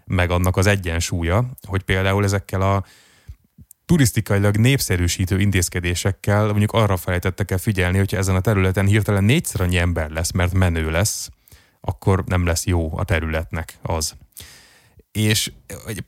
meg 0.05 0.31
annak 0.31 0.57
az 0.57 0.67
egyensúlya, 0.67 1.51
hogy 1.63 1.83
például 1.83 2.25
ezekkel 2.25 2.61
a 2.61 2.85
turisztikailag 3.87 4.57
népszerűsítő 4.57 5.41
intézkedésekkel 5.41 6.47
mondjuk 6.47 6.73
arra 6.73 6.97
felejtettek 6.97 7.51
el 7.51 7.59
figyelni, 7.59 7.99
hogyha 7.99 8.17
ezen 8.17 8.35
a 8.35 8.41
területen 8.41 8.87
hirtelen 8.87 9.25
négyszer 9.25 9.61
annyi 9.61 9.79
ember 9.79 10.11
lesz, 10.11 10.31
mert 10.31 10.53
menő 10.53 10.91
lesz, 10.91 11.29
akkor 11.81 12.25
nem 12.25 12.47
lesz 12.47 12.67
jó 12.67 12.99
a 12.99 13.05
területnek 13.05 13.79
az. 13.83 14.15
És 15.15 15.53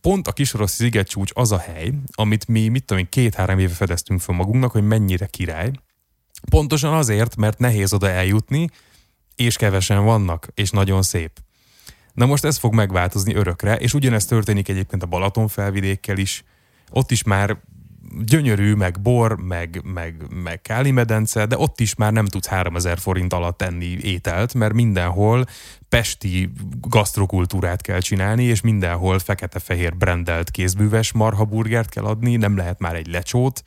pont 0.01 0.29
a 0.29 0.33
Kisorosz 0.33 0.73
szigetcsúcs 0.73 1.31
az 1.35 1.53
a 1.53 1.59
hely, 1.59 1.93
amit 2.13 2.49
mi, 2.49 2.69
mit 2.69 2.85
tudom 2.85 3.03
én, 3.03 3.09
két-három 3.09 3.59
éve 3.59 3.75
fedeztünk 3.75 4.21
fel 4.21 4.35
magunknak, 4.35 4.71
hogy 4.71 4.87
mennyire 4.87 5.27
király. 5.27 5.71
Pontosan 6.51 6.93
azért, 6.93 7.37
mert 7.37 7.59
nehéz 7.59 7.93
oda 7.93 8.09
eljutni, 8.09 8.69
és 9.37 9.57
kevesen 9.57 10.05
vannak, 10.05 10.49
és 10.55 10.71
nagyon 10.71 11.03
szép. 11.03 11.41
Na 12.13 12.27
most 12.27 12.45
ez 12.45 12.57
fog 12.57 12.75
megváltozni 12.75 13.35
örökre, 13.35 13.77
és 13.77 13.95
ugyanezt 13.95 14.29
történik 14.29 14.69
egyébként 14.69 15.03
a 15.03 15.07
Balaton 15.07 15.49
felvidékkel 15.49 16.19
is, 16.19 16.45
ott 16.91 17.11
is 17.11 17.23
már 17.23 17.57
gyönyörű, 18.25 18.75
meg 18.75 19.01
bor, 19.01 19.37
meg, 19.37 19.81
meg, 19.85 20.15
meg 20.43 20.61
Káli 20.63 20.91
medence, 20.91 21.47
de 21.47 21.59
ott 21.59 21.81
is 21.81 21.95
már 21.95 22.13
nem 22.13 22.27
tudsz 22.27 22.47
3000 22.47 22.99
forint 22.99 23.33
alatt 23.33 23.63
enni 23.63 23.99
ételt, 24.03 24.55
mert 24.55 24.73
mindenhol 24.73 25.45
pesti 25.89 26.53
gasztrokultúrát 26.81 27.83
kell 27.83 28.01
csinálni, 28.01 28.45
és 28.45 28.61
mindenhol 28.61 29.19
fekete-fehér 29.19 29.97
brendelt 29.97 30.51
kézbűves 30.51 31.13
marhaburgert 31.13 31.89
kell 31.89 32.05
adni, 32.05 32.37
nem 32.37 32.57
lehet 32.57 32.79
már 32.79 32.95
egy 32.95 33.07
lecsót, 33.07 33.63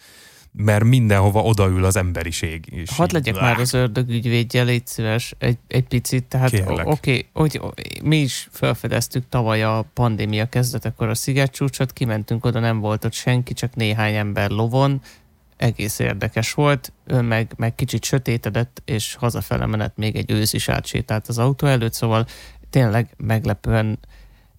mert 0.62 0.84
mindenhova 0.84 1.42
odaül 1.42 1.86
az 1.86 1.96
emberiség. 1.96 2.66
És 2.72 2.89
Hadd 2.96 3.13
legyek 3.13 3.36
lák. 3.36 3.44
már 3.44 3.60
az 3.60 3.74
ördög 3.74 4.10
ügyvédje, 4.10 4.63
légy 4.63 4.88
szíves, 4.88 5.34
egy, 5.38 5.58
egy 5.68 5.88
picit. 5.88 6.24
Tehát 6.24 6.54
oké, 6.54 6.84
okay, 6.84 7.30
hogy 7.34 7.62
mi 8.04 8.18
is 8.18 8.48
felfedeztük 8.51 9.24
tavaly 9.30 9.63
a 9.63 9.86
pandémia 9.94 10.50
kezdetekor 10.50 11.08
a 11.10 11.16
szigetcsúcsot, 11.16 11.94
kimentünk 11.94 12.46
oda, 12.46 12.60
nem 12.60 12.80
volt 12.80 13.06
ott 13.06 13.13
senki, 13.13 13.54
csak 13.54 13.75
néhány 13.75 14.16
ember 14.16 14.50
lovon, 14.50 15.01
egész 15.58 16.00
érdekes 16.00 16.54
volt, 16.54 16.94
ő 17.06 17.22
meg, 17.22 17.54
meg 17.58 17.75
kicsit 17.75 18.04
sötétedett, 18.04 18.82
és 18.86 19.16
hazafele 19.16 19.66
menet 19.66 19.98
még 19.98 20.16
egy 20.16 20.32
ősz 20.32 20.54
is 20.54 20.70
átsétált 20.70 21.28
az 21.28 21.38
autó 21.38 21.68
előtt, 21.68 21.94
szóval 21.94 22.25
tényleg 22.70 23.10
meglepően 23.18 24.00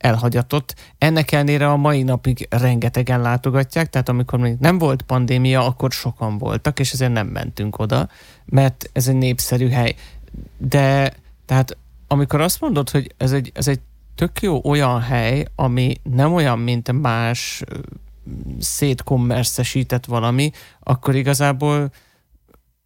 elhagyatott. 0.00 0.74
Ennek 0.98 1.32
ellenére 1.32 1.70
a 1.70 1.76
mai 1.76 2.02
napig 2.02 2.46
rengetegen 2.50 3.20
látogatják, 3.20 3.90
tehát 3.90 4.08
amikor 4.08 4.38
még 4.38 4.56
nem 4.58 4.78
volt 4.78 5.02
pandémia, 5.02 5.66
akkor 5.66 5.92
sokan 5.92 6.38
voltak, 6.38 6.78
és 6.78 6.92
ezért 6.92 7.12
nem 7.12 7.26
mentünk 7.26 7.78
oda, 7.78 8.08
mert 8.44 8.90
ez 8.92 9.08
egy 9.08 9.16
népszerű 9.16 9.68
hely. 9.68 9.94
De 10.58 11.12
tehát 11.46 11.76
amikor 12.06 12.40
azt 12.40 12.60
mondod, 12.60 12.90
hogy 12.90 13.14
ez 13.16 13.32
egy, 13.32 13.52
ez 13.54 13.68
egy 13.68 13.80
tök 14.14 14.42
jó 14.42 14.60
olyan 14.64 15.00
hely, 15.00 15.44
ami 15.54 15.94
nem 16.02 16.34
olyan, 16.34 16.58
mint 16.58 17.00
más 17.00 17.62
szétkommerszesített 18.58 20.04
valami, 20.04 20.50
akkor 20.80 21.14
igazából 21.14 21.90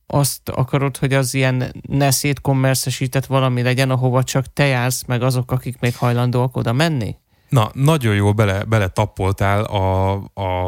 azt 0.06 0.48
akarod, 0.48 0.96
hogy 0.96 1.12
az 1.12 1.34
ilyen 1.34 1.74
ne 1.88 2.10
szétkommerszesített 2.10 3.26
valami 3.26 3.62
legyen, 3.62 3.90
ahova 3.90 4.22
csak 4.22 4.52
te 4.52 4.64
jársz, 4.66 5.04
meg 5.06 5.22
azok, 5.22 5.50
akik 5.50 5.80
még 5.80 5.96
hajlandóak 5.96 6.56
oda 6.56 6.72
menni? 6.72 7.16
Na, 7.48 7.70
nagyon 7.72 8.14
jól 8.14 8.32
bele, 8.32 8.64
bele 8.64 8.88
tappoltál 8.88 9.64
a, 9.64 10.12
a, 10.34 10.66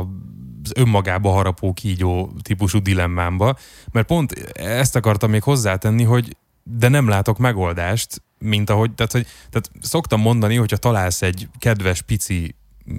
az 0.63 0.73
önmagába 0.75 1.31
harapó 1.31 1.73
kígyó 1.73 2.33
típusú 2.43 2.79
dilemmámba, 2.79 3.57
mert 3.93 4.07
pont 4.07 4.33
ezt 4.55 4.97
akartam 4.97 5.31
még 5.31 5.43
hozzátenni, 5.43 6.03
hogy 6.03 6.37
de 6.63 6.89
nem 6.89 7.09
látok 7.09 7.39
megoldást, 7.39 8.23
mint 8.39 8.71
ahogy, 8.71 8.95
tehát, 8.95 9.13
hogy, 9.13 9.27
tehát 9.51 9.71
szoktam 9.81 10.21
mondani, 10.21 10.57
hogyha 10.57 10.77
találsz 10.77 11.23
egy 11.23 11.49
kedves 11.59 12.03
pici 12.03 12.55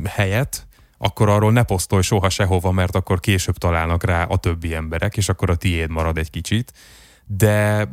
helyet, 0.06 0.67
akkor 0.98 1.30
arról 1.30 1.52
ne 1.52 1.64
posztolj 1.64 2.02
soha 2.02 2.30
sehova, 2.30 2.72
mert 2.72 2.96
akkor 2.96 3.20
később 3.20 3.58
találnak 3.58 4.04
rá 4.04 4.24
a 4.24 4.38
többi 4.38 4.74
emberek, 4.74 5.18
és 5.18 5.30
akkor 5.30 5.50
a 5.50 5.56
tiéd 5.56 5.90
marad 5.90 6.18
egy 6.18 6.30
kicsit. 6.30 6.74
De 7.26 7.88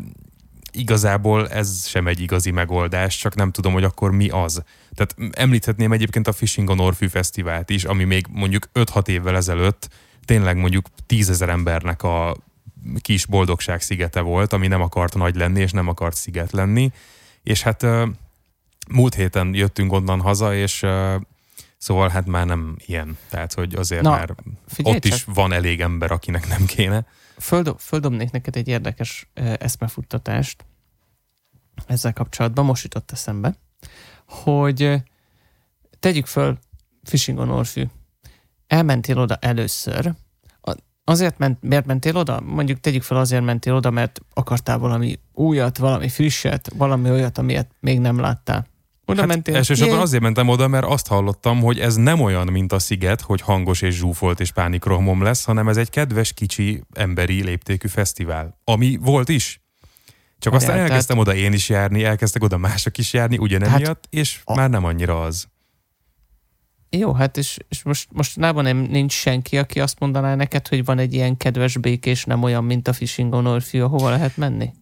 igazából 0.72 1.48
ez 1.48 1.86
sem 1.86 2.06
egy 2.06 2.20
igazi 2.20 2.50
megoldás, 2.50 3.16
csak 3.16 3.34
nem 3.34 3.50
tudom, 3.50 3.72
hogy 3.72 3.84
akkor 3.84 4.10
mi 4.10 4.28
az. 4.28 4.62
Tehát 4.94 5.38
említhetném 5.38 5.92
egyébként 5.92 6.28
a 6.28 6.32
Fishing 6.32 6.70
on 6.70 6.80
Orfű 6.80 7.06
Fesztivált 7.06 7.70
is, 7.70 7.84
ami 7.84 8.04
még 8.04 8.26
mondjuk 8.30 8.68
5-6 8.74 9.08
évvel 9.08 9.36
ezelőtt 9.36 9.88
tényleg 10.24 10.56
mondjuk 10.56 10.86
tízezer 11.06 11.48
embernek 11.48 12.02
a 12.02 12.36
kis 13.00 13.26
boldogság 13.26 13.80
szigete 13.80 14.20
volt, 14.20 14.52
ami 14.52 14.66
nem 14.66 14.80
akart 14.80 15.14
nagy 15.14 15.34
lenni, 15.34 15.60
és 15.60 15.70
nem 15.70 15.88
akart 15.88 16.16
sziget 16.16 16.52
lenni. 16.52 16.90
És 17.42 17.62
hát 17.62 17.86
múlt 18.88 19.14
héten 19.14 19.54
jöttünk 19.54 19.92
onnan 19.92 20.20
haza, 20.20 20.54
és 20.54 20.84
Szóval 21.84 22.08
hát 22.08 22.26
már 22.26 22.46
nem 22.46 22.76
ilyen. 22.86 23.18
Tehát, 23.28 23.52
hogy 23.52 23.74
azért 23.74 24.02
Na, 24.02 24.10
már 24.10 24.34
ott 24.82 25.00
csak. 25.00 25.04
is 25.04 25.24
van 25.24 25.52
elég 25.52 25.80
ember, 25.80 26.10
akinek 26.10 26.48
nem 26.48 26.64
kéne. 26.66 27.06
Földob, 27.38 27.78
földobnék 27.78 28.30
neked 28.30 28.56
egy 28.56 28.68
érdekes 28.68 29.30
eszmefuttatást 29.58 30.64
ezzel 31.86 32.12
kapcsolatban, 32.12 32.64
most 32.64 32.82
jutott 32.82 33.10
eszembe, 33.10 33.54
hogy 34.26 35.02
tegyük 35.98 36.26
föl 36.26 36.58
Fishing 37.02 37.38
on 37.38 37.50
Orfű. 37.50 37.84
Elmentél 38.66 39.18
oda 39.18 39.36
először, 39.36 40.14
Azért 41.06 41.38
ment, 41.38 41.62
miért 41.62 41.86
mentél 41.86 42.16
oda? 42.16 42.40
Mondjuk 42.40 42.80
tegyük 42.80 43.02
fel 43.02 43.16
azért 43.16 43.44
mentél 43.44 43.74
oda, 43.74 43.90
mert 43.90 44.20
akartál 44.34 44.78
valami 44.78 45.18
újat, 45.32 45.78
valami 45.78 46.08
frisset, 46.08 46.72
valami 46.74 47.10
olyat, 47.10 47.38
amilyet 47.38 47.70
még 47.80 48.00
nem 48.00 48.20
láttál. 48.20 48.66
Oda 49.06 49.20
hát 49.20 49.28
mentél? 49.28 49.56
Elsősorban 49.56 50.00
azért 50.00 50.22
mentem 50.22 50.48
oda, 50.48 50.68
mert 50.68 50.84
azt 50.84 51.06
hallottam, 51.06 51.60
hogy 51.60 51.78
ez 51.80 51.94
nem 51.94 52.20
olyan, 52.20 52.46
mint 52.46 52.72
a 52.72 52.78
sziget, 52.78 53.20
hogy 53.20 53.40
hangos 53.40 53.82
és 53.82 53.94
zsúfolt 53.94 54.40
és 54.40 54.52
pánikrohmom 54.52 55.22
lesz, 55.22 55.44
hanem 55.44 55.68
ez 55.68 55.76
egy 55.76 55.90
kedves, 55.90 56.32
kicsi, 56.32 56.82
emberi 56.92 57.42
léptékű 57.42 57.88
fesztivál. 57.88 58.58
Ami 58.64 58.98
volt 59.00 59.28
is. 59.28 59.62
Csak 60.38 60.52
aztán 60.52 60.74
tehát... 60.74 60.88
elkezdtem 60.88 61.18
oda 61.18 61.34
én 61.34 61.52
is 61.52 61.68
járni, 61.68 62.04
elkezdtek 62.04 62.42
oda 62.42 62.56
mások 62.56 62.98
is 62.98 63.12
járni 63.12 63.38
ugyanemiatt, 63.38 63.84
hát, 63.84 64.06
és 64.10 64.40
a... 64.44 64.54
már 64.54 64.70
nem 64.70 64.84
annyira 64.84 65.22
az. 65.22 65.46
Jó, 66.90 67.12
hát 67.12 67.36
és, 67.36 67.58
és 67.68 67.82
most, 67.82 68.08
most 68.12 68.36
nában 68.36 68.64
nem, 68.64 68.76
nincs 68.76 69.12
senki, 69.12 69.58
aki 69.58 69.80
azt 69.80 70.00
mondaná 70.00 70.34
neked, 70.34 70.68
hogy 70.68 70.84
van 70.84 70.98
egy 70.98 71.14
ilyen 71.14 71.36
kedves 71.36 71.76
békés, 71.76 72.24
nem 72.24 72.42
olyan, 72.42 72.64
mint 72.64 72.88
a 72.88 72.92
Fishing 72.92 73.32
on 73.32 73.46
Orfű, 73.46 73.78
hova 73.78 74.10
lehet 74.10 74.36
menni? 74.36 74.72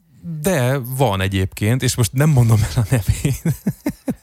De 0.41 0.79
van 0.79 1.21
egyébként, 1.21 1.83
és 1.83 1.97
most 1.97 2.12
nem 2.12 2.31
mondom 2.31 2.59
el 2.62 2.83
a 2.83 2.87
nevét. 2.91 3.43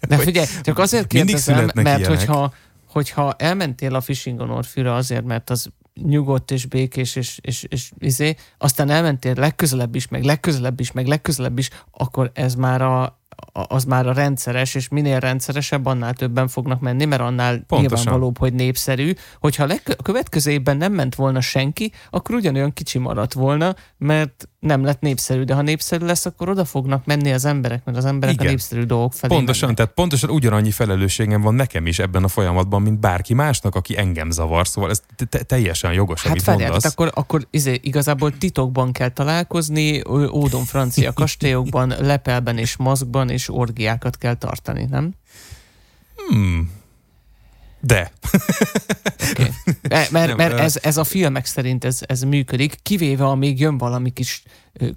De 0.07 0.17
figyelj, 0.17 0.47
csak 0.61 0.79
azért 0.79 1.07
kérdezem, 1.07 1.69
mert 1.73 2.05
hogyha, 2.05 2.53
hogyha 2.87 3.33
elmentél 3.33 3.95
a 3.95 4.01
Fishing 4.01 4.39
on 4.39 4.49
Orfűre 4.49 4.93
azért, 4.93 5.23
mert 5.23 5.49
az 5.49 5.69
nyugodt 6.03 6.51
és 6.51 6.65
békés, 6.65 7.15
és, 7.15 7.39
és, 7.41 7.65
és 7.67 7.91
izé, 7.99 8.35
aztán 8.57 8.89
elmentél 8.89 9.33
legközelebb 9.33 9.95
is, 9.95 10.07
meg 10.07 10.23
legközelebb 10.23 10.79
is, 10.79 10.91
meg 10.91 11.07
legközelebb 11.07 11.57
is, 11.57 11.69
akkor 11.91 12.31
ez 12.33 12.55
már 12.55 12.81
a 12.81 13.17
az 13.53 13.83
már 13.83 14.07
a 14.07 14.13
rendszeres, 14.13 14.75
és 14.75 14.87
minél 14.87 15.19
rendszeresebb, 15.19 15.85
annál 15.85 16.13
többen 16.13 16.47
fognak 16.47 16.79
menni, 16.79 17.05
mert 17.05 17.21
annál 17.21 17.59
Pontosan. 17.67 17.97
nyilvánvalóbb, 17.97 18.37
hogy 18.37 18.53
népszerű. 18.53 19.13
Hogyha 19.39 19.67
a 19.97 20.03
következő 20.03 20.51
évben 20.51 20.77
nem 20.77 20.93
ment 20.93 21.15
volna 21.15 21.41
senki, 21.41 21.91
akkor 22.09 22.35
ugyanolyan 22.35 22.73
kicsi 22.73 22.97
maradt 22.97 23.33
volna, 23.33 23.75
mert 23.97 24.49
nem 24.59 24.83
lett 24.83 24.99
népszerű, 25.01 25.43
de 25.43 25.53
ha 25.53 25.61
népszerű 25.61 26.05
lesz, 26.05 26.25
akkor 26.25 26.49
oda 26.49 26.65
fognak 26.65 27.05
menni 27.05 27.31
az 27.31 27.45
emberek, 27.45 27.85
mert 27.85 27.97
az 27.97 28.05
emberek 28.05 28.33
Igen. 28.35 28.47
a 28.47 28.49
népszerű 28.49 28.83
dolgok 28.83 29.13
felé 29.13 29.35
Pontosan, 29.35 29.61
mennek. 29.61 29.77
tehát 29.77 29.93
pontosan 29.93 30.29
ugyanannyi 30.29 30.71
felelősségem 30.71 31.41
van 31.41 31.55
nekem 31.55 31.87
is 31.87 31.99
ebben 31.99 32.23
a 32.23 32.27
folyamatban, 32.27 32.81
mint 32.81 32.99
bárki 32.99 33.33
másnak, 33.33 33.75
aki 33.75 33.97
engem 33.97 34.31
zavar, 34.31 34.67
szóval 34.67 34.89
ez 34.89 35.01
te- 35.29 35.43
teljesen 35.43 35.93
jogos, 35.93 36.21
hát 36.21 36.31
amit 36.31 36.43
feljárt, 36.43 36.71
mondasz. 36.71 36.91
akkor, 36.91 37.11
akkor 37.13 37.47
izé, 37.51 37.79
igazából 37.81 38.37
titokban 38.37 38.91
kell 38.91 39.09
találkozni, 39.09 40.01
ódon 40.31 40.63
francia 40.63 41.13
kastélyokban, 41.21 41.93
lepelben 41.99 42.57
és 42.57 42.77
maszkban, 42.77 43.29
és 43.29 43.49
orgiákat 43.49 44.17
kell 44.17 44.35
tartani, 44.35 44.85
nem? 44.89 45.13
Hmm. 46.29 46.71
De. 47.79 48.11
Okay. 49.31 49.49
Mert, 49.89 50.11
mert, 50.11 50.35
mert 50.35 50.59
ez, 50.59 50.77
ez 50.81 50.97
a 50.97 51.03
filmek 51.03 51.45
szerint 51.45 51.85
ez, 51.85 51.99
ez 52.05 52.21
működik, 52.21 52.79
kivéve 52.83 53.25
amíg 53.25 53.59
jön 53.59 53.77
valami 53.77 54.13
kis 54.13 54.43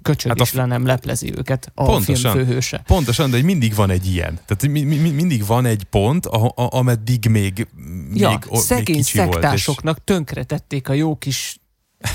köcsög 0.01 0.31
hát 0.31 0.47
is 0.47 0.53
a... 0.53 0.57
le 0.57 0.65
nem 0.65 0.85
leplezi 0.85 1.33
őket 1.37 1.71
a 1.75 1.83
pontosan, 1.83 2.31
film 2.31 2.45
főhőse. 2.45 2.83
Pontosan, 2.85 3.29
de 3.29 3.41
mindig 3.41 3.75
van 3.75 3.89
egy 3.89 4.07
ilyen. 4.07 4.39
Tehát 4.45 4.67
mi, 4.67 4.83
mi, 4.83 5.09
mindig 5.09 5.45
van 5.45 5.65
egy 5.65 5.83
pont, 5.83 6.25
a, 6.25 6.45
a, 6.45 6.53
ameddig 6.55 7.25
még, 7.25 7.67
még, 8.09 8.21
ja, 8.21 8.29
még 8.29 8.59
szegény 8.59 8.95
kicsi 8.95 9.17
szektásoknak 9.17 9.83
volt, 9.83 10.09
és... 10.09 10.15
tönkretették 10.15 10.89
a 10.89 10.93
jó 10.93 11.15
kis 11.15 11.57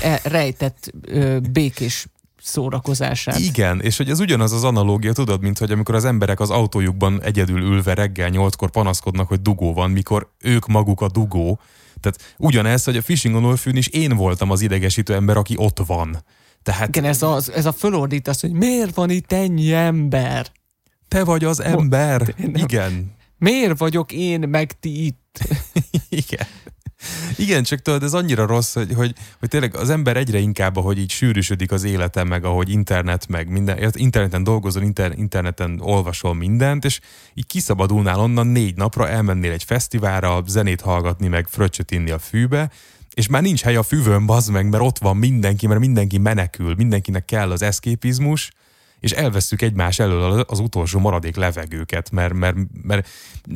e, 0.01 0.19
rejtett 0.23 0.91
ö, 1.01 1.39
békés 1.39 2.07
szórakozását. 2.41 3.39
Igen, 3.39 3.81
és 3.81 3.97
hogy 3.97 4.09
ez 4.09 4.19
ugyanaz 4.19 4.51
az 4.51 4.63
analógia, 4.63 5.13
tudod, 5.13 5.41
mint 5.41 5.57
hogy 5.57 5.71
amikor 5.71 5.95
az 5.95 6.05
emberek 6.05 6.39
az 6.39 6.49
autójukban 6.49 7.21
egyedül 7.23 7.61
ülve 7.61 7.93
reggel 7.93 8.29
nyolckor 8.29 8.69
panaszkodnak, 8.69 9.27
hogy 9.27 9.41
dugó 9.41 9.73
van, 9.73 9.91
mikor 9.91 10.29
ők 10.39 10.67
maguk 10.67 11.01
a 11.01 11.07
dugó. 11.09 11.59
Tehát 11.99 12.35
ugyanez, 12.37 12.83
hogy 12.83 12.97
a 12.97 13.01
Fishing 13.01 13.35
on 13.35 13.45
Olfűn 13.45 13.75
is 13.75 13.87
én 13.87 14.15
voltam 14.15 14.51
az 14.51 14.61
idegesítő 14.61 15.13
ember, 15.13 15.37
aki 15.37 15.53
ott 15.57 15.79
van. 15.85 16.23
Tehát... 16.63 16.87
Igen, 16.87 17.09
ez 17.09 17.21
a, 17.21 17.41
ez 17.55 17.65
a 17.65 17.71
fölordítás, 17.71 18.41
hogy 18.41 18.51
miért 18.51 18.95
van 18.95 19.09
itt 19.09 19.31
ennyi 19.31 19.73
ember? 19.73 20.51
Te 21.07 21.23
vagy 21.23 21.43
az 21.43 21.59
ember. 21.61 22.35
Igen. 22.53 23.17
Miért 23.37 23.77
vagyok 23.77 24.11
én, 24.11 24.39
meg 24.39 24.79
ti 24.79 25.05
itt? 25.05 25.39
Igen. 26.09 26.47
Igen, 27.37 27.63
csak 27.63 27.79
tudod, 27.79 28.03
ez 28.03 28.13
annyira 28.13 28.45
rossz, 28.45 28.73
hogy, 28.73 28.93
hogy, 28.93 29.13
hogy 29.39 29.49
tényleg 29.49 29.75
az 29.75 29.89
ember 29.89 30.17
egyre 30.17 30.37
inkább, 30.37 30.75
ahogy 30.75 30.97
így 30.97 31.11
sűrűsödik 31.11 31.71
az 31.71 31.83
élete, 31.83 32.23
meg 32.23 32.45
ahogy 32.45 32.69
internet, 32.69 33.27
meg 33.27 33.49
minden, 33.49 33.91
interneten 33.93 34.43
dolgozol, 34.43 34.83
inter, 34.83 35.13
interneten 35.15 35.79
olvasol 35.81 36.33
mindent, 36.33 36.85
és 36.85 36.99
így 37.33 37.47
kiszabadulnál 37.47 38.19
onnan 38.19 38.47
négy 38.47 38.75
napra, 38.75 39.09
elmennél 39.09 39.51
egy 39.51 39.63
fesztiválra, 39.63 40.43
zenét 40.47 40.81
hallgatni, 40.81 41.27
meg 41.27 41.47
fröccsöt 41.47 41.91
inni 41.91 42.11
a 42.11 42.19
fűbe, 42.19 42.71
és 43.13 43.27
már 43.27 43.41
nincs 43.41 43.61
hely 43.61 43.75
a 43.75 43.83
füvön, 43.83 44.25
bazd 44.25 44.51
meg, 44.51 44.69
mert 44.69 44.83
ott 44.83 44.97
van 44.97 45.17
mindenki, 45.17 45.67
mert 45.67 45.79
mindenki 45.79 46.17
menekül, 46.17 46.75
mindenkinek 46.75 47.25
kell 47.25 47.51
az 47.51 47.61
eszképizmus, 47.61 48.51
és 48.99 49.11
elveszük 49.11 49.61
egymás 49.61 49.99
elől 49.99 50.39
az 50.39 50.59
utolsó 50.59 50.99
maradék 50.99 51.35
levegőket, 51.35 52.11
mert, 52.11 52.33
mert, 52.33 52.57
mert 52.81 53.07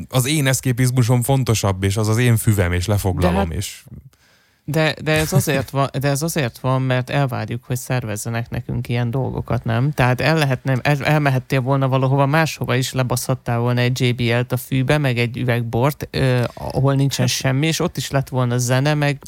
az 0.09 0.25
én 0.25 0.47
eszképizmusom 0.47 1.21
fontosabb, 1.21 1.83
és 1.83 1.97
az 1.97 2.07
az 2.07 2.17
én 2.17 2.37
füvem, 2.37 2.71
és 2.71 2.85
lefoglalom, 2.85 3.35
hát, 3.35 3.53
és... 3.53 3.83
De, 4.65 4.95
de, 5.01 5.11
ez 5.11 5.33
azért 5.33 5.69
van, 5.69 5.89
de 5.99 6.07
ez 6.07 6.21
azért 6.21 6.59
van, 6.59 6.81
mert 6.81 7.09
elvárjuk, 7.09 7.63
hogy 7.63 7.77
szervezzenek 7.77 8.49
nekünk 8.49 8.89
ilyen 8.89 9.11
dolgokat, 9.11 9.63
nem? 9.63 9.91
Tehát 9.91 10.21
el 10.21 10.37
lehetne, 10.37 10.79
el, 10.81 11.03
elmehettél 11.03 11.61
volna 11.61 11.87
valahova 11.87 12.25
máshova 12.25 12.75
is, 12.75 12.93
lebaszhattál 12.93 13.59
volna 13.59 13.79
egy 13.79 14.01
JBL-t 14.01 14.51
a 14.51 14.57
fűbe, 14.57 14.97
meg 14.97 15.17
egy 15.17 15.37
üvegbort, 15.37 16.07
eh, 16.11 16.43
ahol 16.53 16.93
nincsen 16.93 17.25
hát, 17.25 17.35
semmi, 17.35 17.67
és 17.67 17.79
ott 17.79 17.97
is 17.97 18.11
lett 18.11 18.29
volna 18.29 18.57
zene, 18.57 18.93
meg 18.93 19.21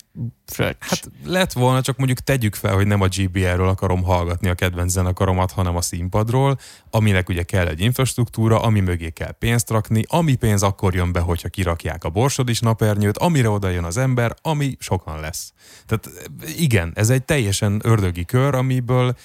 fröccs. 0.45 0.75
Hát 0.79 1.09
lett 1.25 1.53
volna, 1.53 1.81
csak 1.81 1.97
mondjuk 1.97 2.19
tegyük 2.19 2.55
fel, 2.55 2.73
hogy 2.73 2.87
nem 2.87 3.01
a 3.01 3.07
GBL-ről 3.07 3.67
akarom 3.67 4.03
hallgatni 4.03 4.49
a 4.49 4.53
kedvenc 4.53 4.91
zenekaromat, 4.91 5.51
hanem 5.51 5.75
a 5.75 5.81
színpadról, 5.81 6.57
aminek 6.89 7.29
ugye 7.29 7.43
kell 7.43 7.67
egy 7.67 7.81
infrastruktúra, 7.81 8.61
ami 8.61 8.79
mögé 8.79 9.09
kell 9.09 9.31
pénzt 9.31 9.69
rakni, 9.69 10.03
ami 10.07 10.35
pénz 10.35 10.63
akkor 10.63 10.95
jön 10.95 11.11
be, 11.11 11.19
hogyha 11.19 11.49
kirakják 11.49 12.03
a 12.03 12.09
borsodis 12.09 12.59
napernyőt, 12.59 13.17
amire 13.17 13.49
oda 13.49 13.69
jön 13.69 13.83
az 13.83 13.97
ember, 13.97 14.35
ami 14.41 14.75
sokan 14.79 15.19
lesz. 15.25 15.53
Tehát 15.85 16.31
igen, 16.57 16.91
ez 16.95 17.09
egy 17.09 17.23
teljesen 17.23 17.81
ördögi 17.83 18.25
kör, 18.25 18.55
amiből 18.55 19.15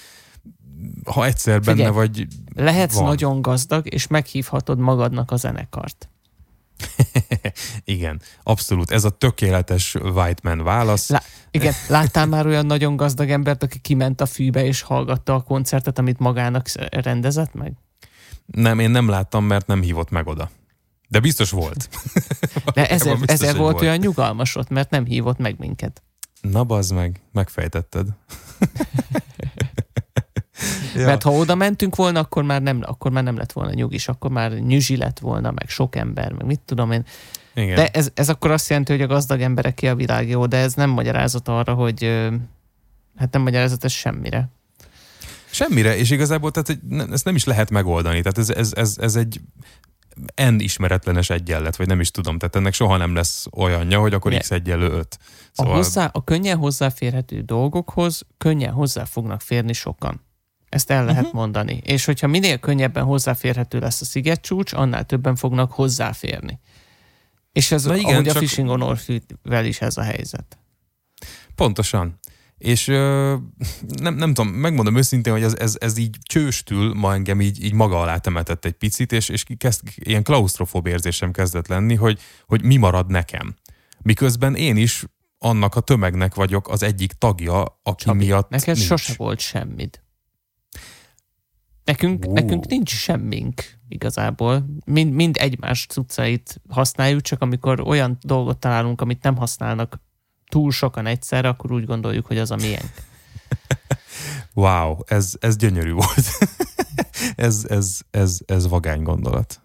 ha 1.05 1.25
egyszer 1.25 1.61
benne 1.61 1.77
Figyelj, 1.77 1.93
vagy... 1.93 2.27
Lehetsz 2.55 2.93
van. 2.93 3.03
nagyon 3.03 3.41
gazdag, 3.41 3.93
és 3.93 4.07
meghívhatod 4.07 4.79
magadnak 4.79 5.31
a 5.31 5.35
zenekart. 5.35 6.09
igen, 7.83 8.21
abszolút. 8.43 8.91
Ez 8.91 9.03
a 9.03 9.09
tökéletes 9.09 9.95
white 9.95 10.39
man 10.43 10.63
válasz. 10.63 11.09
Lá- 11.09 11.25
igen, 11.51 11.73
láttál 11.87 12.25
már 12.25 12.45
olyan 12.45 12.65
nagyon 12.65 12.95
gazdag 12.95 13.29
embert, 13.29 13.63
aki 13.63 13.79
kiment 13.79 14.21
a 14.21 14.25
fűbe 14.25 14.65
és 14.65 14.81
hallgatta 14.81 15.33
a 15.35 15.41
koncertet, 15.41 15.99
amit 15.99 16.19
magának 16.19 16.67
rendezett 16.89 17.53
meg? 17.53 17.73
Nem, 18.45 18.79
én 18.79 18.89
nem 18.89 19.09
láttam, 19.09 19.45
mert 19.45 19.67
nem 19.67 19.81
hívott 19.81 20.09
meg 20.09 20.27
oda. 20.27 20.49
De 21.11 21.19
biztos 21.19 21.49
volt. 21.49 21.89
De 22.73 22.87
ezért, 22.89 23.19
biztos, 23.19 23.33
ezért 23.35 23.57
volt, 23.57 23.71
volt 23.71 23.83
olyan 23.83 23.97
nyugalmas 23.97 24.55
ott, 24.55 24.69
mert 24.69 24.89
nem 24.89 25.05
hívott 25.05 25.37
meg 25.37 25.55
minket. 25.59 26.01
Na 26.41 26.63
bazd 26.63 26.93
meg, 26.93 27.21
megfejtetted. 27.31 28.07
ja. 30.95 31.05
Mert 31.05 31.23
ha 31.23 31.31
oda 31.31 31.55
mentünk 31.55 31.95
volna, 31.95 32.19
akkor 32.19 32.43
már 32.43 32.61
nem, 32.61 32.81
akkor 32.85 33.11
már 33.11 33.23
nem 33.23 33.37
lett 33.37 33.51
volna 33.51 33.73
nyugis, 33.73 34.07
akkor 34.07 34.31
már 34.31 34.51
nyüzsi 34.51 34.97
lett 34.97 35.19
volna, 35.19 35.51
meg 35.51 35.69
sok 35.69 35.95
ember, 35.95 36.31
meg 36.31 36.45
mit 36.45 36.59
tudom 36.59 36.91
én. 36.91 37.05
Igen. 37.53 37.75
De 37.75 37.87
ez, 37.87 38.11
ez 38.13 38.29
akkor 38.29 38.51
azt 38.51 38.69
jelenti, 38.69 38.91
hogy 38.91 39.01
a 39.01 39.07
gazdag 39.07 39.41
emberek 39.41 39.73
ki 39.73 39.87
a 39.87 39.95
világ 39.95 40.29
jó, 40.29 40.45
de 40.45 40.57
ez 40.57 40.73
nem 40.73 40.89
magyarázat 40.89 41.47
arra, 41.47 41.73
hogy 41.73 42.03
hát 43.17 43.31
nem 43.31 43.41
magyarázat 43.41 43.83
ez 43.83 43.91
semmire. 43.91 44.49
Semmire, 45.49 45.97
és 45.97 46.09
igazából 46.09 46.51
tehát, 46.51 46.79
ezt 47.11 47.25
nem 47.25 47.35
is 47.35 47.43
lehet 47.43 47.69
megoldani. 47.69 48.21
Tehát 48.21 48.37
ez, 48.37 48.49
ez, 48.49 48.73
ez, 48.75 48.97
ez 48.99 49.15
egy 49.15 49.41
n 50.35 50.59
ismeretlenes 50.59 51.29
egyenlet, 51.29 51.75
vagy 51.75 51.87
nem 51.87 51.99
is 51.99 52.11
tudom, 52.11 52.37
tehát 52.37 52.55
ennek 52.55 52.73
soha 52.73 52.97
nem 52.97 53.15
lesz 53.15 53.45
olyanja, 53.51 53.99
hogy 53.99 54.13
akkor 54.13 54.37
x 54.37 54.51
egyenlő 54.51 54.89
5. 54.89 55.19
Szóval... 55.51 55.73
A, 55.73 55.75
hozzá, 55.75 56.09
a 56.13 56.23
könnyen 56.23 56.57
hozzáférhető 56.57 57.41
dolgokhoz 57.41 58.21
könnyen 58.37 58.73
hozzá 58.73 59.05
fognak 59.05 59.41
férni 59.41 59.73
sokan. 59.73 60.21
Ezt 60.69 60.91
el 60.91 61.05
lehet 61.05 61.21
uh-huh. 61.21 61.39
mondani. 61.39 61.81
És 61.83 62.05
hogyha 62.05 62.27
minél 62.27 62.57
könnyebben 62.57 63.03
hozzáférhető 63.03 63.79
lesz 63.79 64.01
a 64.01 64.05
szigetcsúcs, 64.05 64.73
annál 64.73 65.05
többen 65.05 65.35
fognak 65.35 65.71
hozzáférni. 65.71 66.59
És 67.51 67.71
ez 67.71 67.83
Na 67.83 67.95
igen, 67.95 68.13
ahogy 68.13 68.25
csak... 68.25 68.35
a 68.35 68.39
Fishing 68.39 68.69
on 68.69 68.81
Orfűvel 68.81 69.65
is 69.65 69.81
ez 69.81 69.97
a 69.97 70.01
helyzet. 70.01 70.57
Pontosan. 71.55 72.19
És 72.61 72.87
ö, 72.87 73.35
nem, 73.87 74.15
nem 74.15 74.33
tudom, 74.33 74.51
megmondom 74.51 74.95
őszintén, 74.95 75.33
hogy 75.33 75.43
ez, 75.43 75.53
ez, 75.53 75.75
ez 75.79 75.97
így 75.97 76.17
csőstül 76.23 76.93
ma 76.93 77.13
engem 77.13 77.41
így, 77.41 77.63
így 77.63 77.73
maga 77.73 78.01
alá 78.01 78.17
temetett 78.17 78.65
egy 78.65 78.73
picit, 78.73 79.11
és, 79.11 79.29
és 79.29 79.45
kezd, 79.57 79.81
ilyen 79.95 80.23
klaustrofób 80.23 80.87
érzésem 80.87 81.31
kezdett 81.31 81.67
lenni, 81.67 81.95
hogy, 81.95 82.19
hogy 82.45 82.63
mi 82.63 82.77
marad 82.77 83.09
nekem. 83.09 83.55
Miközben 84.01 84.55
én 84.55 84.77
is 84.77 85.05
annak 85.37 85.75
a 85.75 85.79
tömegnek 85.79 86.35
vagyok 86.35 86.69
az 86.69 86.83
egyik 86.83 87.13
tagja, 87.13 87.79
aki 87.83 88.03
Csabi, 88.03 88.25
miatt 88.25 88.49
Neked 88.49 88.75
nincs. 88.75 88.87
sose 88.87 89.13
volt 89.17 89.39
semmid. 89.39 90.01
Nekünk, 91.83 92.25
uh. 92.25 92.33
nekünk 92.33 92.65
nincs 92.65 92.93
semmink 92.93 93.63
igazából. 93.87 94.65
Mind, 94.85 95.13
mind 95.13 95.37
egymás 95.39 95.85
cuccait 95.85 96.61
használjuk, 96.69 97.21
csak 97.21 97.41
amikor 97.41 97.79
olyan 97.79 98.17
dolgot 98.21 98.57
találunk, 98.57 99.01
amit 99.01 99.23
nem 99.23 99.35
használnak 99.35 100.01
túl 100.51 100.71
sokan 100.71 101.05
egyszerre, 101.05 101.47
akkor 101.47 101.71
úgy 101.71 101.85
gondoljuk, 101.85 102.25
hogy 102.25 102.37
az 102.37 102.51
a 102.51 102.55
miénk. 102.55 102.91
Wow, 104.53 104.97
ez, 105.05 105.33
ez 105.39 105.55
gyönyörű 105.55 105.91
volt. 105.91 106.25
ez, 107.35 107.65
ez, 107.69 107.99
ez, 108.11 108.39
ez 108.45 108.67
vagány 108.67 109.03
gondolat. 109.03 109.61